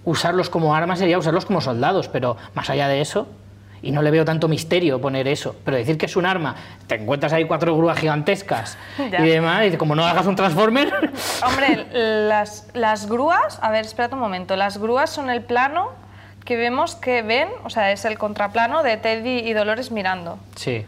usarlos 0.03 0.49
como 0.49 0.75
armas 0.75 0.99
sería 0.99 1.17
usarlos 1.17 1.45
como 1.45 1.61
soldados, 1.61 2.07
pero 2.07 2.37
más 2.53 2.69
allá 2.69 2.87
de 2.87 3.01
eso, 3.01 3.27
y 3.83 3.91
no 3.91 4.01
le 4.01 4.11
veo 4.11 4.23
tanto 4.25 4.47
misterio 4.47 5.01
poner 5.01 5.27
eso, 5.27 5.55
pero 5.65 5.75
decir 5.77 5.97
que 5.97 6.05
es 6.05 6.15
un 6.15 6.25
arma, 6.25 6.55
te 6.87 6.95
encuentras 6.95 7.33
ahí 7.33 7.45
cuatro 7.45 7.75
grúas 7.75 7.97
gigantescas 7.97 8.77
Ya. 9.11 9.25
y 9.25 9.29
demás, 9.29 9.65
y 9.73 9.77
como 9.77 9.95
no 9.95 10.05
hagas 10.05 10.27
un 10.27 10.35
transformer, 10.35 10.91
Hombre, 11.45 11.87
las, 12.27 12.67
las 12.73 13.07
grúas, 13.07 13.59
a 13.61 13.71
ver, 13.71 13.85
espérate 13.85 14.13
un 14.15 14.21
momento, 14.21 14.55
las 14.55 14.77
grúas 14.77 15.09
son 15.09 15.29
el 15.29 15.41
plano 15.41 15.89
que 16.45 16.55
vemos 16.57 16.95
que 16.95 17.21
ven, 17.21 17.49
o 17.63 17.69
sea, 17.69 17.91
es 17.91 18.03
el 18.05 18.17
contraplano 18.17 18.83
de 18.83 18.97
Teddy 18.97 19.39
y 19.39 19.53
Dolores 19.53 19.91
mirando. 19.91 20.37
sí. 20.55 20.85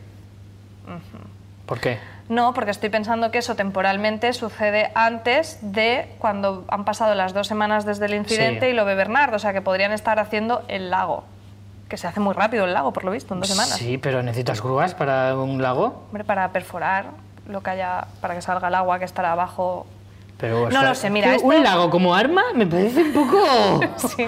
¿Por 1.66 1.80
qué? 1.80 1.98
No, 2.30 2.54
porque 2.54 2.72
estoy 2.72 2.90
pensando 2.90 3.32
que 3.32 3.38
eso 3.38 3.56
temporalmente 3.56 4.32
sucede 4.34 4.92
antes 4.96 5.60
de 5.62 6.10
cuando 6.20 6.66
han 6.70 6.86
pasado 6.86 7.16
las 7.16 7.34
dos 7.34 7.48
semanas 7.48 7.86
desde 7.86 8.06
el 8.06 8.16
incidente 8.16 8.66
Sí. 8.68 8.72
y 8.72 8.74
lo 8.76 8.86
ve 8.86 8.96
Bernardo, 8.96 9.36
o 9.36 9.40
sea 9.40 9.54
que 9.54 9.62
podrían 9.62 9.92
estar 9.92 10.20
haciendo 10.20 10.64
el 10.68 10.90
lago, 10.90 11.24
que 11.94 11.98
se 11.98 12.08
hace 12.08 12.20
muy 12.20 12.34
rápido 12.34 12.66
el 12.66 12.74
lago, 12.74 12.92
por 12.92 13.04
lo 13.04 13.12
visto, 13.12 13.36
en 13.36 13.40
dos 13.40 13.48
semanas. 13.50 13.76
Sí, 13.78 14.00
pero 14.00 14.24
necesitas 14.24 14.60
grúas 14.64 14.96
para 14.96 15.36
un 15.38 15.62
lago. 15.62 16.06
Hombre, 16.08 16.24
para 16.24 16.50
perforar 16.52 17.06
lo 17.48 17.62
que 17.62 17.70
haya, 17.70 18.08
para 18.20 18.34
que 18.34 18.42
salga 18.42 18.68
el 18.70 18.74
agua 18.74 18.98
que 18.98 19.06
estará 19.06 19.34
abajo. 19.34 19.86
Pero, 20.40 20.72
No 20.72 20.82
lo 20.82 20.96
sé, 20.96 21.12
mira, 21.12 21.36
esto- 21.36 21.48
Un 21.48 21.62
lago 21.64 21.92
como 21.92 22.16
arma 22.16 22.42
me 22.56 22.66
parece 22.66 23.04
un 23.04 23.14
poco 23.14 23.38
Sí. 24.18 24.26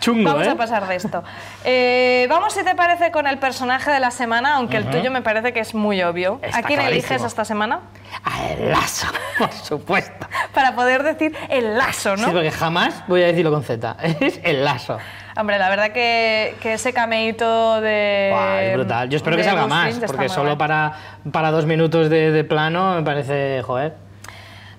chungo, 0.00 0.24
Vamos 0.32 0.48
¿eh? 0.48 0.50
a 0.50 0.56
pasar 0.56 0.88
de 0.88 0.96
esto. 0.96 1.22
Eh, 1.62 2.26
vamos, 2.28 2.52
si 2.52 2.64
te 2.64 2.74
parece, 2.74 3.12
con 3.12 3.28
el 3.28 3.38
personaje 3.38 3.92
de 3.92 4.00
la 4.00 4.10
semana, 4.10 4.56
aunque 4.56 4.76
el 4.78 4.90
tuyo 4.90 5.12
me 5.12 5.22
parece 5.22 5.52
que 5.52 5.60
es 5.60 5.72
muy 5.72 6.02
obvio. 6.02 6.40
Está 6.42 6.58
¿A 6.58 6.62
quién 6.64 6.80
eliges 6.80 7.04
clarísimo. 7.06 7.28
esta 7.28 7.44
semana? 7.44 7.78
A 8.24 8.48
el 8.48 8.72
lazo, 8.72 9.06
por 9.38 9.52
supuesto. 9.52 10.26
Para 10.52 10.74
poder 10.74 11.04
decir 11.04 11.36
el 11.48 11.78
lazo, 11.78 12.16
¿no? 12.16 12.24
Sí, 12.26 12.30
porque 12.32 12.50
jamás 12.50 13.04
voy 13.06 13.22
a 13.22 13.26
decirlo 13.26 13.52
con 13.52 13.62
Z. 13.62 13.96
Es 14.20 14.40
el 14.42 14.64
lazo. 14.64 14.98
Hombre, 15.36 15.58
la 15.58 15.68
verdad 15.68 15.90
que, 15.90 16.54
que 16.60 16.74
ese 16.74 16.92
cameíto 16.92 17.80
de. 17.80 18.30
Buah, 18.32 18.62
es 18.62 18.74
brutal. 18.74 19.08
Yo 19.08 19.16
espero 19.16 19.36
que 19.36 19.44
salga 19.44 19.66
más, 19.66 19.98
porque 20.06 20.28
solo 20.28 20.56
para, 20.56 20.92
para 21.32 21.50
dos 21.50 21.66
minutos 21.66 22.08
de, 22.08 22.30
de 22.30 22.44
plano 22.44 22.94
me 22.94 23.02
parece, 23.02 23.62
joder. 23.62 23.94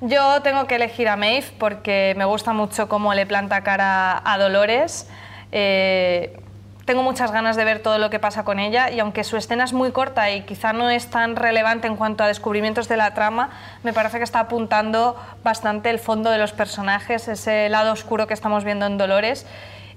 Yo 0.01 0.41
tengo 0.41 0.67
que 0.67 0.75
elegir 0.75 1.07
a 1.07 1.15
Maeve 1.15 1.47
porque 1.57 2.13
me 2.17 2.25
gusta 2.25 2.53
mucho 2.53 2.87
cómo 2.87 3.13
le 3.13 3.25
planta 3.25 3.61
cara 3.61 4.21
a 4.23 4.37
Dolores. 4.37 5.09
Eh, 5.51 6.37
tengo 6.85 7.01
muchas 7.01 7.31
ganas 7.31 7.55
de 7.55 7.63
ver 7.63 7.79
todo 7.79 7.97
lo 7.97 8.11
que 8.11 8.19
pasa 8.19 8.43
con 8.43 8.59
ella 8.59 8.91
y 8.91 8.99
aunque 8.99 9.23
su 9.23 9.37
escena 9.37 9.63
es 9.63 9.73
muy 9.73 9.91
corta 9.91 10.29
y 10.29 10.41
quizá 10.41 10.71
no 10.71 10.89
es 10.91 11.09
tan 11.09 11.35
relevante 11.35 11.87
en 11.87 11.95
cuanto 11.95 12.23
a 12.23 12.27
descubrimientos 12.27 12.87
de 12.87 12.97
la 12.97 13.15
trama, 13.15 13.49
me 13.83 13.91
parece 13.91 14.19
que 14.19 14.23
está 14.23 14.41
apuntando 14.41 15.15
bastante 15.43 15.89
el 15.89 15.97
fondo 15.97 16.29
de 16.29 16.37
los 16.37 16.51
personajes, 16.53 17.27
ese 17.27 17.69
lado 17.69 17.91
oscuro 17.91 18.27
que 18.27 18.35
estamos 18.35 18.63
viendo 18.63 18.85
en 18.85 18.99
Dolores. 18.99 19.47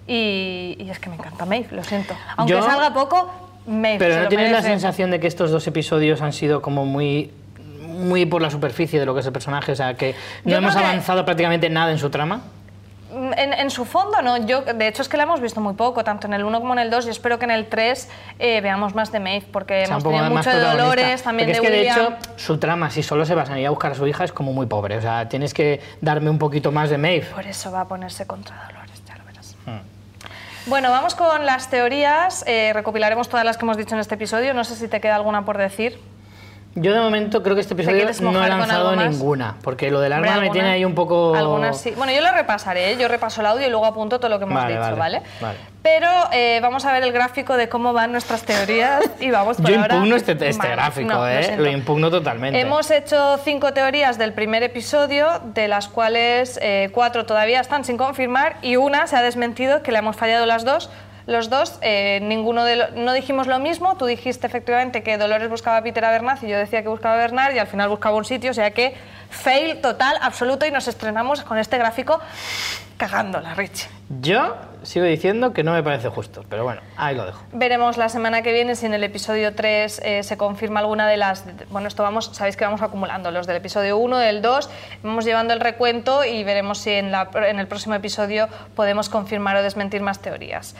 Y, 0.08 0.76
y 0.80 0.88
es 0.90 0.98
que 0.98 1.10
me 1.10 1.16
encanta 1.16 1.44
Maeve, 1.44 1.68
lo 1.70 1.84
siento. 1.84 2.14
Aunque 2.36 2.54
Yo- 2.54 2.62
salga 2.62 2.92
poco, 2.94 3.30
Maeve. 3.66 3.98
Pero 3.98 4.14
se 4.14 4.18
¿no 4.18 4.22
lo 4.24 4.28
tienes 4.30 4.46
la 4.50 4.56
merece. 4.58 4.68
sensación 4.70 5.10
de 5.10 5.20
que 5.20 5.26
estos 5.26 5.50
dos 5.50 5.66
episodios 5.66 6.22
han 6.22 6.32
sido 6.32 6.62
como 6.62 6.84
muy 6.86 7.30
muy 7.98 8.26
por 8.26 8.40
la 8.40 8.50
superficie 8.50 8.98
de 9.00 9.06
lo 9.06 9.12
que 9.14 9.20
es 9.20 9.26
el 9.26 9.32
personaje? 9.32 9.72
O 9.72 9.76
sea, 9.76 9.94
que 9.94 10.14
no 10.44 10.52
Yo 10.52 10.56
hemos 10.58 10.72
creo 10.72 10.84
que- 10.84 10.90
avanzado 10.90 11.24
prácticamente 11.24 11.68
nada 11.68 11.90
en 11.92 11.98
su 11.98 12.08
trama. 12.10 12.40
En, 13.36 13.54
en 13.54 13.70
su 13.70 13.84
fondo, 13.86 14.20
no. 14.22 14.36
Yo, 14.46 14.60
de 14.62 14.86
hecho, 14.86 15.00
es 15.02 15.08
que 15.08 15.16
la 15.16 15.22
hemos 15.22 15.40
visto 15.40 15.60
muy 15.62 15.72
poco, 15.74 16.04
tanto 16.04 16.26
en 16.26 16.34
el 16.34 16.44
1 16.44 16.60
como 16.60 16.74
en 16.74 16.78
el 16.78 16.90
2, 16.90 17.06
y 17.06 17.10
espero 17.10 17.38
que 17.38 17.46
en 17.46 17.50
el 17.50 17.66
3 17.66 18.08
eh, 18.38 18.60
veamos 18.60 18.94
más 18.94 19.10
de 19.12 19.18
Maeve, 19.18 19.46
porque 19.50 19.86
sea, 19.86 19.94
hemos 19.96 20.04
tenido 20.04 20.30
mucho 20.30 20.50
de. 20.50 20.60
Dolores, 20.60 21.22
también 21.22 21.48
Porque 21.50 21.70
de 21.70 21.78
es 21.86 21.94
que, 21.94 21.96
William. 21.98 22.12
de 22.12 22.16
hecho, 22.18 22.28
su 22.36 22.58
trama, 22.58 22.90
si 22.90 23.02
solo 23.02 23.24
se 23.24 23.34
basa 23.34 23.54
en 23.54 23.60
ir 23.60 23.66
a 23.66 23.70
buscar 23.70 23.92
a 23.92 23.94
su 23.94 24.06
hija, 24.06 24.24
es 24.24 24.32
como 24.32 24.52
muy 24.52 24.66
pobre. 24.66 24.98
O 24.98 25.00
sea, 25.00 25.26
tienes 25.28 25.54
que 25.54 25.80
darme 26.02 26.28
un 26.28 26.38
poquito 26.38 26.70
más 26.70 26.90
de 26.90 26.98
Maeve. 26.98 27.26
Por 27.34 27.46
eso 27.46 27.72
va 27.72 27.80
a 27.80 27.88
ponerse 27.88 28.26
contra 28.26 28.54
Dolores, 28.68 29.02
ya 29.06 29.16
lo 29.16 29.24
verás. 29.24 29.56
Hmm. 29.64 29.78
Bueno, 30.68 30.90
vamos 30.90 31.14
con 31.14 31.46
las 31.46 31.70
teorías. 31.70 32.44
eh, 32.46 32.72
recopilaremos 32.74 33.30
todas 33.30 33.44
las 33.46 33.56
que 33.56 33.64
hemos 33.64 33.78
dicho 33.78 33.94
en 33.94 34.00
este 34.00 34.16
episodio. 34.16 34.52
No 34.52 34.64
sé 34.64 34.76
si 34.76 34.86
te 34.86 35.00
queda 35.00 35.16
alguna 35.16 35.46
por 35.46 35.56
decir. 35.56 35.98
Yo 36.80 36.92
de 36.94 37.00
momento 37.00 37.42
creo 37.42 37.54
que 37.54 37.60
este 37.60 37.74
episodio 37.74 38.04
no 38.22 38.44
he 38.44 38.48
lanzado 38.48 38.96
ninguna, 38.96 39.56
porque 39.62 39.90
lo 39.90 40.00
del 40.00 40.12
arma 40.12 40.40
me 40.40 40.50
tiene 40.50 40.70
ahí 40.70 40.84
un 40.84 40.94
poco... 40.94 41.34
Algunas 41.34 41.80
sí. 41.80 41.92
Bueno, 41.96 42.12
yo 42.12 42.20
lo 42.20 42.32
repasaré, 42.32 42.92
¿eh? 42.92 42.96
yo 42.98 43.08
repaso 43.08 43.40
el 43.40 43.46
audio 43.46 43.66
y 43.66 43.70
luego 43.70 43.86
apunto 43.86 44.18
todo 44.18 44.28
lo 44.28 44.38
que 44.38 44.44
hemos 44.44 44.54
Vale, 44.62 44.78
dicho, 44.78 44.96
vale. 44.96 45.22
Pero 45.82 46.10
eh, 46.32 46.58
vamos 46.60 46.84
a 46.84 46.92
ver 46.92 47.02
el 47.04 47.12
gráfico 47.12 47.56
de 47.56 47.68
cómo 47.68 47.92
van 47.92 48.12
nuestras 48.12 48.42
teorías 48.42 49.04
y 49.20 49.30
vamos 49.30 49.56
por 49.60 49.70
Yo 49.70 49.80
ahora- 49.80 49.94
impugno 49.94 50.16
este, 50.16 50.32
este 50.32 50.68
gráfico, 50.68 51.08
no, 51.08 51.28
¿eh? 51.28 51.44
siento. 51.44 51.62
Lo 51.62 51.70
impugno 51.70 52.10
totalmente. 52.10 52.60
Hemos 52.60 52.90
hecho 52.90 53.38
cinco 53.44 53.72
teorías 53.72 54.18
del 54.18 54.32
primer 54.32 54.62
episodio, 54.62 55.40
de 55.54 55.68
las 55.68 55.88
cuales 55.88 56.58
eh, 56.62 56.90
cuatro 56.92 57.26
todavía 57.26 57.60
están 57.60 57.84
sin 57.84 57.96
confirmar 57.96 58.56
y 58.62 58.76
una 58.76 59.06
se 59.06 59.16
ha 59.16 59.22
desmentido, 59.22 59.82
que 59.82 59.92
le 59.92 59.98
hemos 59.98 60.16
fallado 60.16 60.46
las 60.46 60.64
dos. 60.64 60.90
Los 61.28 61.50
dos, 61.50 61.78
eh, 61.82 62.20
ninguno 62.22 62.64
de 62.64 62.76
lo- 62.76 62.90
no 62.92 63.12
dijimos 63.12 63.46
lo 63.46 63.58
mismo. 63.58 63.96
Tú 63.98 64.06
dijiste 64.06 64.46
efectivamente 64.46 65.02
que 65.02 65.18
Dolores 65.18 65.50
buscaba 65.50 65.76
a 65.76 65.82
Peter 65.82 66.02
a 66.04 66.10
Bernard 66.10 66.42
y 66.42 66.48
yo 66.48 66.56
decía 66.56 66.82
que 66.82 66.88
buscaba 66.88 67.14
a 67.16 67.18
Bernard 67.18 67.54
y 67.54 67.58
al 67.58 67.66
final 67.66 67.90
buscaba 67.90 68.16
un 68.16 68.24
sitio, 68.24 68.50
o 68.50 68.54
sea 68.54 68.70
que 68.70 68.96
fail 69.28 69.82
total, 69.82 70.16
absoluto 70.22 70.64
y 70.64 70.70
nos 70.70 70.88
estrenamos 70.88 71.42
con 71.42 71.58
este 71.58 71.76
gráfico 71.76 72.18
cagándola, 72.96 73.52
Rich. 73.54 73.88
Yo 74.22 74.54
sigo 74.82 75.04
diciendo 75.06 75.52
que 75.52 75.62
no 75.62 75.72
me 75.72 75.82
parece 75.82 76.08
justo, 76.08 76.44
pero 76.48 76.64
bueno, 76.64 76.80
ahí 76.96 77.14
lo 77.14 77.24
dejo. 77.26 77.42
Veremos 77.52 77.96
la 77.96 78.08
semana 78.08 78.42
que 78.42 78.52
viene 78.52 78.74
si 78.74 78.86
en 78.86 78.94
el 78.94 79.04
episodio 79.04 79.54
3 79.54 80.00
eh, 80.04 80.22
se 80.22 80.36
confirma 80.36 80.80
alguna 80.80 81.08
de 81.08 81.16
las... 81.16 81.44
Bueno, 81.70 81.88
esto 81.88 82.02
vamos, 82.02 82.30
sabéis 82.32 82.56
que 82.56 82.64
vamos 82.64 82.82
acumulando 82.82 83.30
los 83.30 83.46
del 83.46 83.56
episodio 83.56 83.96
1, 83.98 84.18
del 84.18 84.42
2, 84.42 84.70
vamos 85.02 85.24
llevando 85.24 85.54
el 85.54 85.60
recuento 85.60 86.24
y 86.24 86.44
veremos 86.44 86.78
si 86.78 86.90
en, 86.92 87.10
la- 87.12 87.28
en 87.46 87.58
el 87.58 87.66
próximo 87.66 87.94
episodio 87.94 88.48
podemos 88.74 89.08
confirmar 89.08 89.56
o 89.56 89.62
desmentir 89.62 90.00
más 90.02 90.20
teorías. 90.20 90.74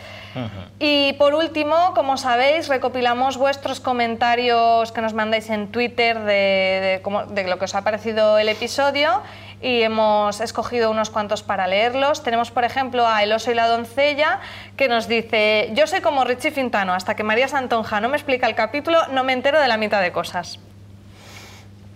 Y 0.79 1.15
por 1.15 1.35
último, 1.35 1.75
como 1.95 2.17
sabéis, 2.17 2.69
recopilamos 2.69 3.37
vuestros 3.37 3.81
comentarios 3.81 4.93
que 4.93 5.01
nos 5.01 5.15
mandáis 5.15 5.51
en 5.51 5.69
Twitter 5.69 6.19
de, 6.21 6.25
de 6.25 7.01
cómo- 7.03 7.25
de 7.27 7.45
lo 7.49 7.59
que 7.59 7.65
os 7.65 7.75
ha 7.75 7.83
parecido 7.83 8.39
el 8.39 8.49
episodio 8.49 9.23
y 9.61 9.83
hemos 9.83 10.41
escogido 10.41 10.91
unos 10.91 11.11
cuantos 11.11 11.43
para 11.43 11.67
leerlos. 11.67 12.23
Tenemos, 12.23 12.51
por 12.51 12.65
ejemplo, 12.65 13.07
a 13.07 13.23
El 13.23 13.33
oso 13.33 13.51
y 13.51 13.55
la 13.55 13.67
doncella 13.69 14.41
que 14.77 14.89
nos 14.89 15.09
dice, 15.09 15.71
yo 15.75 15.87
soy 15.87 16.01
como 16.01 16.25
Richie 16.25 16.51
Fintano, 16.53 16.95
hasta 16.95 17.15
que 17.17 17.25
María 17.25 17.49
Santonja 17.49 18.01
no 18.01 18.09
me 18.09 18.17
explica 18.17 18.47
el 18.47 18.55
capítulo, 18.55 18.99
no 19.09 19.25
me 19.25 19.33
entero 19.33 19.61
de 19.61 19.69
la 19.69 19.77
mitad 19.77 20.01
de 20.01 20.13
cosas. 20.13 20.59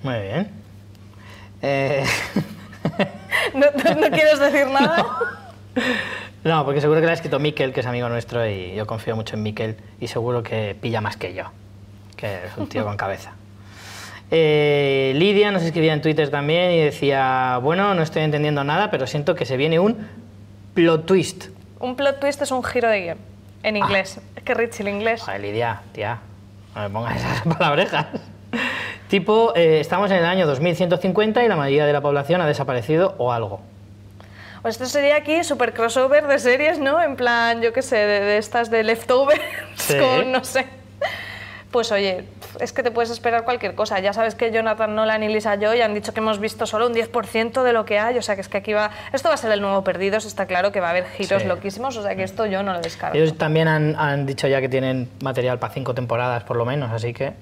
Muy 0.02 0.18
bien. 0.20 0.50
Eh, 1.62 2.04
¿No, 3.54 3.66
no- 3.66 4.00
no 4.00 4.10
quieres 4.10 4.38
decir 4.40 4.66
nada? 4.72 5.06
No, 6.44 6.64
porque 6.64 6.80
seguro 6.80 6.98
que 7.00 7.06
la 7.06 7.12
ha 7.12 7.14
escrito 7.14 7.38
Miquel, 7.38 7.72
que 7.72 7.80
es 7.80 7.86
amigo 7.86 8.08
nuestro, 8.08 8.44
y 8.48 8.74
yo 8.74 8.84
confío 8.86 9.14
mucho 9.14 9.36
en 9.36 9.44
Miquel, 9.44 9.76
y 10.00 10.08
seguro 10.08 10.42
que 10.42 10.76
pilla 10.80 11.00
más 11.00 11.16
que 11.16 11.34
yo, 11.34 11.44
que 12.16 12.46
es 12.46 12.56
un 12.56 12.68
tío 12.68 12.84
con 12.84 12.96
cabeza. 12.96 13.32
Eh, 14.34 15.12
Lidia 15.14 15.50
nos 15.52 15.62
escribía 15.62 15.92
en 15.92 16.00
Twitter 16.00 16.30
también 16.30 16.70
y 16.72 16.80
decía, 16.80 17.58
bueno, 17.62 17.94
no 17.94 18.02
estoy 18.02 18.22
entendiendo 18.22 18.64
nada, 18.64 18.90
pero 18.90 19.06
siento 19.06 19.34
que 19.34 19.44
se 19.44 19.58
viene 19.58 19.78
un 19.78 20.08
plot 20.72 21.04
twist. 21.04 21.48
Un 21.80 21.96
plot 21.96 22.18
twist 22.18 22.40
es 22.40 22.50
un 22.50 22.64
giro 22.64 22.88
de 22.88 23.02
guion, 23.02 23.18
en 23.62 23.76
inglés. 23.76 24.20
Es 24.34 24.42
que 24.42 24.52
el 24.52 24.88
inglés. 24.88 25.20
Joder, 25.20 25.40
Lidia, 25.42 25.82
tía, 25.92 26.18
no 26.74 26.80
me 26.80 26.88
pongas 26.88 27.16
esas 27.16 27.42
palabrejas. 27.58 28.06
tipo, 29.08 29.52
eh, 29.54 29.80
estamos 29.80 30.10
en 30.10 30.16
el 30.16 30.24
año 30.24 30.46
2150 30.46 31.44
y 31.44 31.48
la 31.48 31.56
mayoría 31.56 31.84
de 31.84 31.92
la 31.92 32.00
población 32.00 32.40
ha 32.40 32.46
desaparecido 32.46 33.14
o 33.18 33.32
algo. 33.32 33.60
Pues 34.62 34.76
esto 34.76 34.86
sería 34.86 35.16
aquí 35.16 35.44
super 35.44 35.74
crossover 35.74 36.26
de 36.26 36.38
series, 36.38 36.78
¿no? 36.78 37.02
En 37.02 37.16
plan, 37.16 37.60
yo 37.60 37.74
qué 37.74 37.82
sé, 37.82 37.96
de, 37.96 38.20
de 38.20 38.38
estas 38.38 38.70
de 38.70 38.82
leftovers, 38.82 39.42
Sí. 39.74 39.98
con 39.98 40.32
no 40.32 40.42
sé. 40.42 40.64
Pues 41.72 41.90
oye, 41.90 42.26
es 42.60 42.72
que 42.74 42.82
te 42.82 42.90
puedes 42.90 43.10
esperar 43.10 43.44
cualquier 43.44 43.74
cosa. 43.74 43.98
Ya 43.98 44.12
sabes 44.12 44.34
que 44.34 44.52
Jonathan 44.52 44.94
Nolan 44.94 45.22
y 45.22 45.28
Lisa 45.28 45.56
Joy 45.58 45.80
han 45.80 45.94
dicho 45.94 46.12
que 46.12 46.20
hemos 46.20 46.38
visto 46.38 46.66
solo 46.66 46.86
un 46.86 46.92
10% 46.94 47.62
de 47.62 47.72
lo 47.72 47.84
que 47.86 47.98
hay, 47.98 48.18
o 48.18 48.22
sea 48.22 48.34
que 48.34 48.42
es 48.42 48.48
que 48.48 48.58
aquí 48.58 48.74
va... 48.74 48.90
Esto 49.12 49.28
va 49.30 49.34
a 49.34 49.38
ser 49.38 49.50
el 49.52 49.62
nuevo 49.62 49.82
Perdidos, 49.82 50.26
está 50.26 50.44
claro 50.46 50.70
que 50.70 50.80
va 50.80 50.88
a 50.88 50.90
haber 50.90 51.06
giros 51.06 51.42
Sí. 51.42 51.48
loquísimos, 51.48 51.96
o 51.96 52.02
sea 52.02 52.14
que 52.14 52.22
esto 52.24 52.44
yo 52.46 52.62
no 52.62 52.74
lo 52.74 52.80
descarto. 52.80 53.16
Ellos 53.16 53.36
también 53.38 53.68
han, 53.68 53.96
han 53.96 54.26
dicho 54.26 54.46
ya 54.48 54.60
que 54.60 54.68
tienen 54.68 55.08
material 55.22 55.58
para 55.58 55.72
cinco 55.72 55.94
temporadas 55.94 56.44
por 56.44 56.56
lo 56.58 56.64
menos, 56.66 56.90
así 56.92 57.14
que 57.14 57.32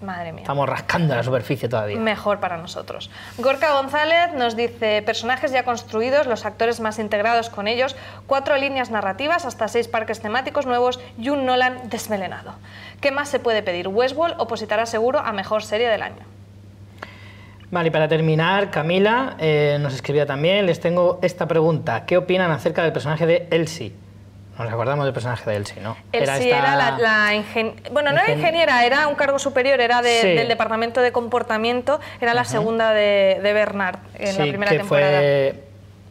Madre 0.00 0.32
mía. 0.32 0.42
estamos 0.42 0.68
rascando 0.68 1.14
la 1.14 1.22
superficie 1.22 1.68
todavía. 1.68 1.96
Mejor 1.96 2.38
para 2.38 2.58
nosotros. 2.58 3.10
Gorka 3.38 3.72
González 3.72 4.34
nos 4.36 4.54
dice, 4.54 5.00
personajes 5.02 5.52
ya 5.52 5.64
construidos, 5.64 6.26
los 6.26 6.44
actores 6.44 6.80
más 6.80 6.98
integrados 6.98 7.48
con 7.48 7.66
ellos, 7.66 7.96
cuatro 8.26 8.56
líneas 8.56 8.90
narrativas, 8.90 9.46
hasta 9.46 9.68
seis 9.68 9.88
parques 9.88 10.20
temáticos 10.20 10.66
nuevos 10.66 11.00
y 11.18 11.30
un 11.30 11.46
Nolan 11.46 11.88
desmelenado. 11.88 12.54
¿Qué 13.00 13.10
más 13.10 13.30
se 13.30 13.38
puede 13.38 13.62
pedir? 13.62 13.88
Westworld 13.88 14.34
opositará 14.38 14.84
seguro 14.84 15.18
a 15.18 15.32
mejor 15.32 15.62
serie 15.62 15.88
del 15.88 16.02
año. 16.02 16.24
Vale, 17.70 17.88
y 17.88 17.90
para 17.90 18.06
terminar, 18.06 18.70
Camila 18.70 19.34
eh, 19.38 19.78
nos 19.80 19.94
escribía 19.94 20.26
también, 20.26 20.66
les 20.66 20.78
tengo 20.78 21.18
esta 21.22 21.48
pregunta. 21.48 22.04
¿Qué 22.04 22.16
opinan 22.16 22.50
acerca 22.50 22.82
del 22.82 22.92
personaje 22.92 23.26
de 23.26 23.48
Elsie? 23.50 24.05
Nos 24.58 24.72
acordamos 24.72 25.04
del 25.04 25.12
personaje 25.12 25.48
de 25.50 25.56
Elsie, 25.56 25.82
¿no? 25.82 25.96
Él 26.12 26.24
sí 26.26 26.48
esta- 26.48 26.58
era 26.58 26.76
la, 26.76 26.98
la 26.98 27.34
ingen- 27.34 27.74
Bueno, 27.92 28.10
no 28.12 28.18
era 28.20 28.28
ingen- 28.32 28.38
ingeniera, 28.38 28.84
era 28.86 29.06
un 29.06 29.14
cargo 29.14 29.38
superior, 29.38 29.80
era 29.80 30.00
de- 30.00 30.20
Sí. 30.22 30.28
del 30.28 30.48
departamento 30.48 31.00
de 31.02 31.12
comportamiento, 31.12 32.00
era 32.20 32.32
la 32.32 32.44
segunda 32.44 32.92
de, 32.92 33.38
de 33.42 33.52
Bernard 33.52 33.98
en 34.14 34.38
la 34.38 34.44
primera 34.44 34.70
que 34.70 34.78
temporada. 34.78 35.18
fue 35.18 35.62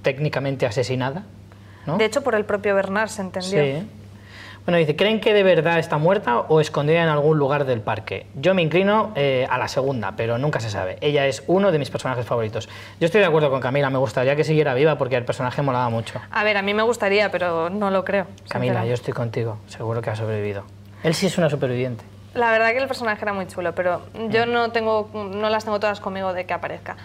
técnicamente 0.03 0.65
asesinada, 0.67 1.23
¿no? 1.87 1.97
De 1.97 2.05
hecho, 2.05 2.21
por 2.23 2.35
el 2.35 2.45
propio 2.45 2.75
Bernard 2.75 3.09
se 3.09 3.21
entendió. 3.23 3.63
Sí. 3.63 3.87
Bueno, 4.65 4.79
dice, 4.79 4.95
¿creen 4.95 5.19
que 5.19 5.31
de 5.31 5.43
verdad 5.43 5.77
está 5.77 5.99
muerta 5.99 6.39
o 6.39 6.59
escondida 6.59 7.03
en 7.03 7.09
algún 7.09 7.37
lugar 7.37 7.65
del 7.65 7.81
parque? 7.81 8.25
Yo 8.33 8.55
me 8.55 8.63
inclino 8.63 9.13
eh, 9.15 9.45
a 9.47 9.59
la 9.59 9.67
segunda, 9.67 10.13
pero 10.17 10.39
nunca 10.39 10.59
se 10.59 10.71
sabe. 10.71 10.97
Ella 11.01 11.27
es 11.27 11.43
uno 11.45 11.71
de 11.71 11.77
mis 11.77 11.91
personajes 11.91 12.25
favoritos. 12.25 12.67
Yo 12.99 13.05
estoy 13.05 13.21
de 13.21 13.27
acuerdo 13.27 13.51
con 13.51 13.61
Camila, 13.61 13.91
me 13.91 13.99
gustaría 13.99 14.35
que 14.35 14.43
siguiera 14.43 14.73
viva 14.73 14.97
porque 14.97 15.17
el 15.17 15.23
personaje 15.23 15.61
molaba 15.61 15.89
mucho. 15.89 16.19
A 16.31 16.43
ver, 16.43 16.57
a 16.57 16.63
mí 16.63 16.73
me 16.73 16.81
gustaría, 16.81 17.29
pero 17.29 17.69
no 17.69 17.91
lo 17.91 18.03
creo. 18.03 18.25
Camila, 18.49 18.83
yo 18.87 18.95
estoy 18.95 19.13
contigo, 19.13 19.59
seguro 19.67 20.01
que 20.01 20.09
ha 20.09 20.15
sobrevivido. 20.15 20.63
Él 21.03 21.13
sí 21.13 21.27
es 21.27 21.37
una 21.37 21.51
superviviente. 21.51 22.03
La 22.33 22.49
verdad 22.49 22.71
que 22.71 22.79
el 22.79 22.87
personaje 22.87 23.21
era 23.21 23.33
muy 23.33 23.45
chulo, 23.45 23.75
pero 23.75 24.01
yo 24.29 24.47
no, 24.47 24.71
tengo, 24.71 25.11
no 25.13 25.49
las 25.51 25.63
tengo 25.63 25.79
todas 25.79 25.99
conmigo 25.99 26.33
de 26.33 26.47
que 26.47 26.53
aparezca. 26.55 26.97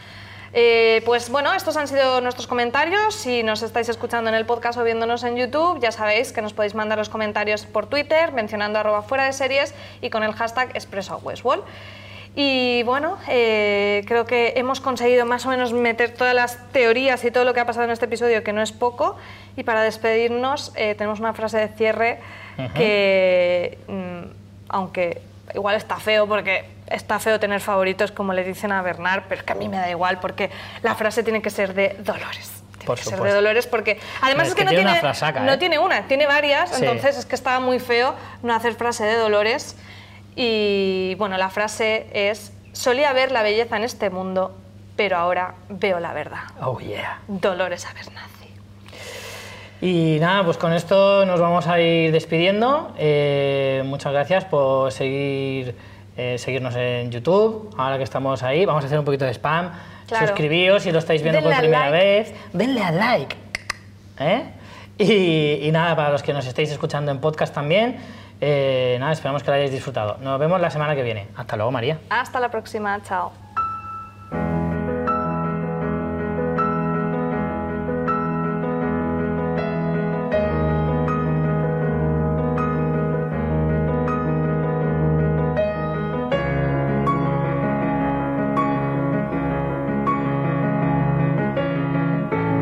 Eh, 0.52 1.02
pues 1.04 1.30
bueno, 1.30 1.52
estos 1.54 1.76
han 1.76 1.86
sido 1.86 2.20
nuestros 2.20 2.46
comentarios. 2.46 3.14
Si 3.14 3.42
nos 3.42 3.62
estáis 3.62 3.88
escuchando 3.88 4.30
en 4.30 4.36
el 4.36 4.46
podcast 4.46 4.78
o 4.78 4.84
viéndonos 4.84 5.22
en 5.22 5.36
YouTube, 5.36 5.80
ya 5.80 5.92
sabéis 5.92 6.32
que 6.32 6.42
nos 6.42 6.52
podéis 6.52 6.74
mandar 6.74 6.98
los 6.98 7.08
comentarios 7.08 7.66
por 7.66 7.86
Twitter 7.86 8.32
mencionando 8.32 8.78
arroba 8.78 9.02
fuera 9.02 9.24
de 9.24 9.32
series 9.32 9.74
y 10.00 10.10
con 10.10 10.22
el 10.22 10.32
hashtag 10.32 10.70
expreso 10.74 11.20
Westwall. 11.22 11.62
Y 12.36 12.84
bueno, 12.84 13.18
eh, 13.28 14.04
creo 14.06 14.24
que 14.24 14.54
hemos 14.56 14.80
conseguido 14.80 15.26
más 15.26 15.46
o 15.46 15.48
menos 15.48 15.72
meter 15.72 16.14
todas 16.14 16.34
las 16.34 16.58
teorías 16.70 17.24
y 17.24 17.30
todo 17.30 17.44
lo 17.44 17.54
que 17.54 17.60
ha 17.60 17.66
pasado 17.66 17.84
en 17.86 17.90
este 17.90 18.04
episodio, 18.04 18.44
que 18.44 18.52
no 18.52 18.62
es 18.62 18.70
poco. 18.72 19.16
Y 19.56 19.64
para 19.64 19.82
despedirnos, 19.82 20.72
eh, 20.76 20.94
tenemos 20.94 21.18
una 21.18 21.32
frase 21.34 21.58
de 21.58 21.68
cierre 21.68 22.20
que, 22.74 23.78
mm, 23.88 24.30
aunque 24.68 25.22
igual 25.54 25.74
está 25.76 25.96
feo, 25.96 26.28
porque 26.28 26.64
está 26.90 27.18
feo 27.18 27.40
tener 27.40 27.60
favoritos 27.60 28.12
como 28.12 28.32
le 28.32 28.44
dicen 28.44 28.72
a 28.72 28.82
Bernard, 28.82 29.24
pero 29.28 29.40
es 29.40 29.46
que 29.46 29.52
a 29.52 29.56
mí 29.56 29.68
me 29.68 29.78
da 29.78 29.88
igual, 29.90 30.20
porque 30.20 30.50
la 30.82 30.94
frase 30.94 31.22
tiene 31.22 31.40
que 31.42 31.50
ser 31.50 31.74
de 31.74 31.96
Dolores. 32.00 32.50
Tiene 32.72 32.86
Por 32.86 32.98
que 32.98 33.04
ser 33.04 33.20
de. 33.20 33.32
Dolores, 33.32 33.66
porque 33.66 33.98
además 34.22 34.46
Es 34.46 34.50
es, 34.50 34.54
que, 34.54 34.60
que 34.60 34.64
no 34.64 34.70
tiene 34.70 34.84
tiene, 34.84 34.90
una 34.92 35.00
frasaca, 35.00 35.40
no 35.40 35.52
¿eh? 35.52 35.58
tiene 35.58 35.78
una, 35.78 36.02
tiene 36.08 36.26
varias, 36.26 36.70
Sí. 36.70 36.84
entonces 36.84 37.16
es 37.18 37.26
que 37.26 37.34
estaba 37.34 37.60
muy 37.60 37.78
feo 37.78 38.14
no 38.42 38.54
hacer 38.54 38.74
frase 38.74 39.04
de 39.04 39.16
Dolores. 39.16 39.76
Y 40.36 41.14
bueno, 41.16 41.36
la 41.36 41.50
frase 41.50 42.06
es, 42.12 42.52
solía 42.72 43.12
ver 43.12 43.32
la 43.32 43.42
belleza 43.42 43.76
en 43.76 43.84
este 43.84 44.10
mundo, 44.10 44.56
pero 44.96 45.16
ahora 45.16 45.54
veo 45.68 46.00
la 46.00 46.12
verdad. 46.12 46.40
Oh, 46.62 46.78
yeah. 46.80 47.20
Dolores 47.28 47.84
Abernathy. 47.86 48.30
Y 49.82 50.18
nada, 50.20 50.44
pues 50.44 50.56
con 50.58 50.72
esto 50.72 51.24
nos 51.26 51.40
vamos 51.40 51.66
a 51.66 51.80
ir 51.80 52.12
despidiendo. 52.12 52.94
Eh, 52.98 53.82
muchas 53.86 54.12
gracias 54.12 54.44
por 54.44 54.92
seguir, 54.92 55.74
eh, 56.20 56.38
seguirnos 56.38 56.74
en 56.76 57.10
YouTube. 57.10 57.74
Ahora 57.78 57.96
que 57.96 58.04
estamos 58.04 58.42
ahí, 58.42 58.66
vamos 58.66 58.84
a 58.84 58.86
hacer 58.86 58.98
un 58.98 59.04
poquito 59.04 59.24
de 59.24 59.30
spam. 59.32 59.70
Claro. 60.06 60.26
Suscribíos 60.26 60.82
si 60.82 60.92
lo 60.92 60.98
estáis 60.98 61.22
viendo 61.22 61.40
Denle 61.40 61.54
por 61.54 61.60
primera 61.60 61.90
like. 61.90 62.04
vez. 62.04 62.34
Denle 62.52 62.82
al 62.82 62.96
like. 62.98 63.36
¿eh? 64.18 64.42
Y, 64.98 65.66
y 65.66 65.72
nada, 65.72 65.96
para 65.96 66.10
los 66.10 66.22
que 66.22 66.32
nos 66.34 66.46
estéis 66.46 66.70
escuchando 66.70 67.10
en 67.10 67.20
podcast 67.20 67.54
también, 67.54 67.96
eh, 68.40 68.96
nada, 69.00 69.12
esperamos 69.12 69.42
que 69.42 69.50
lo 69.50 69.56
hayáis 69.56 69.70
disfrutado. 69.72 70.18
Nos 70.20 70.38
vemos 70.38 70.60
la 70.60 70.70
semana 70.70 70.94
que 70.94 71.02
viene. 71.02 71.28
Hasta 71.36 71.56
luego, 71.56 71.70
María. 71.70 71.98
Hasta 72.10 72.38
la 72.38 72.50
próxima, 72.50 73.00
chao. 73.02 73.32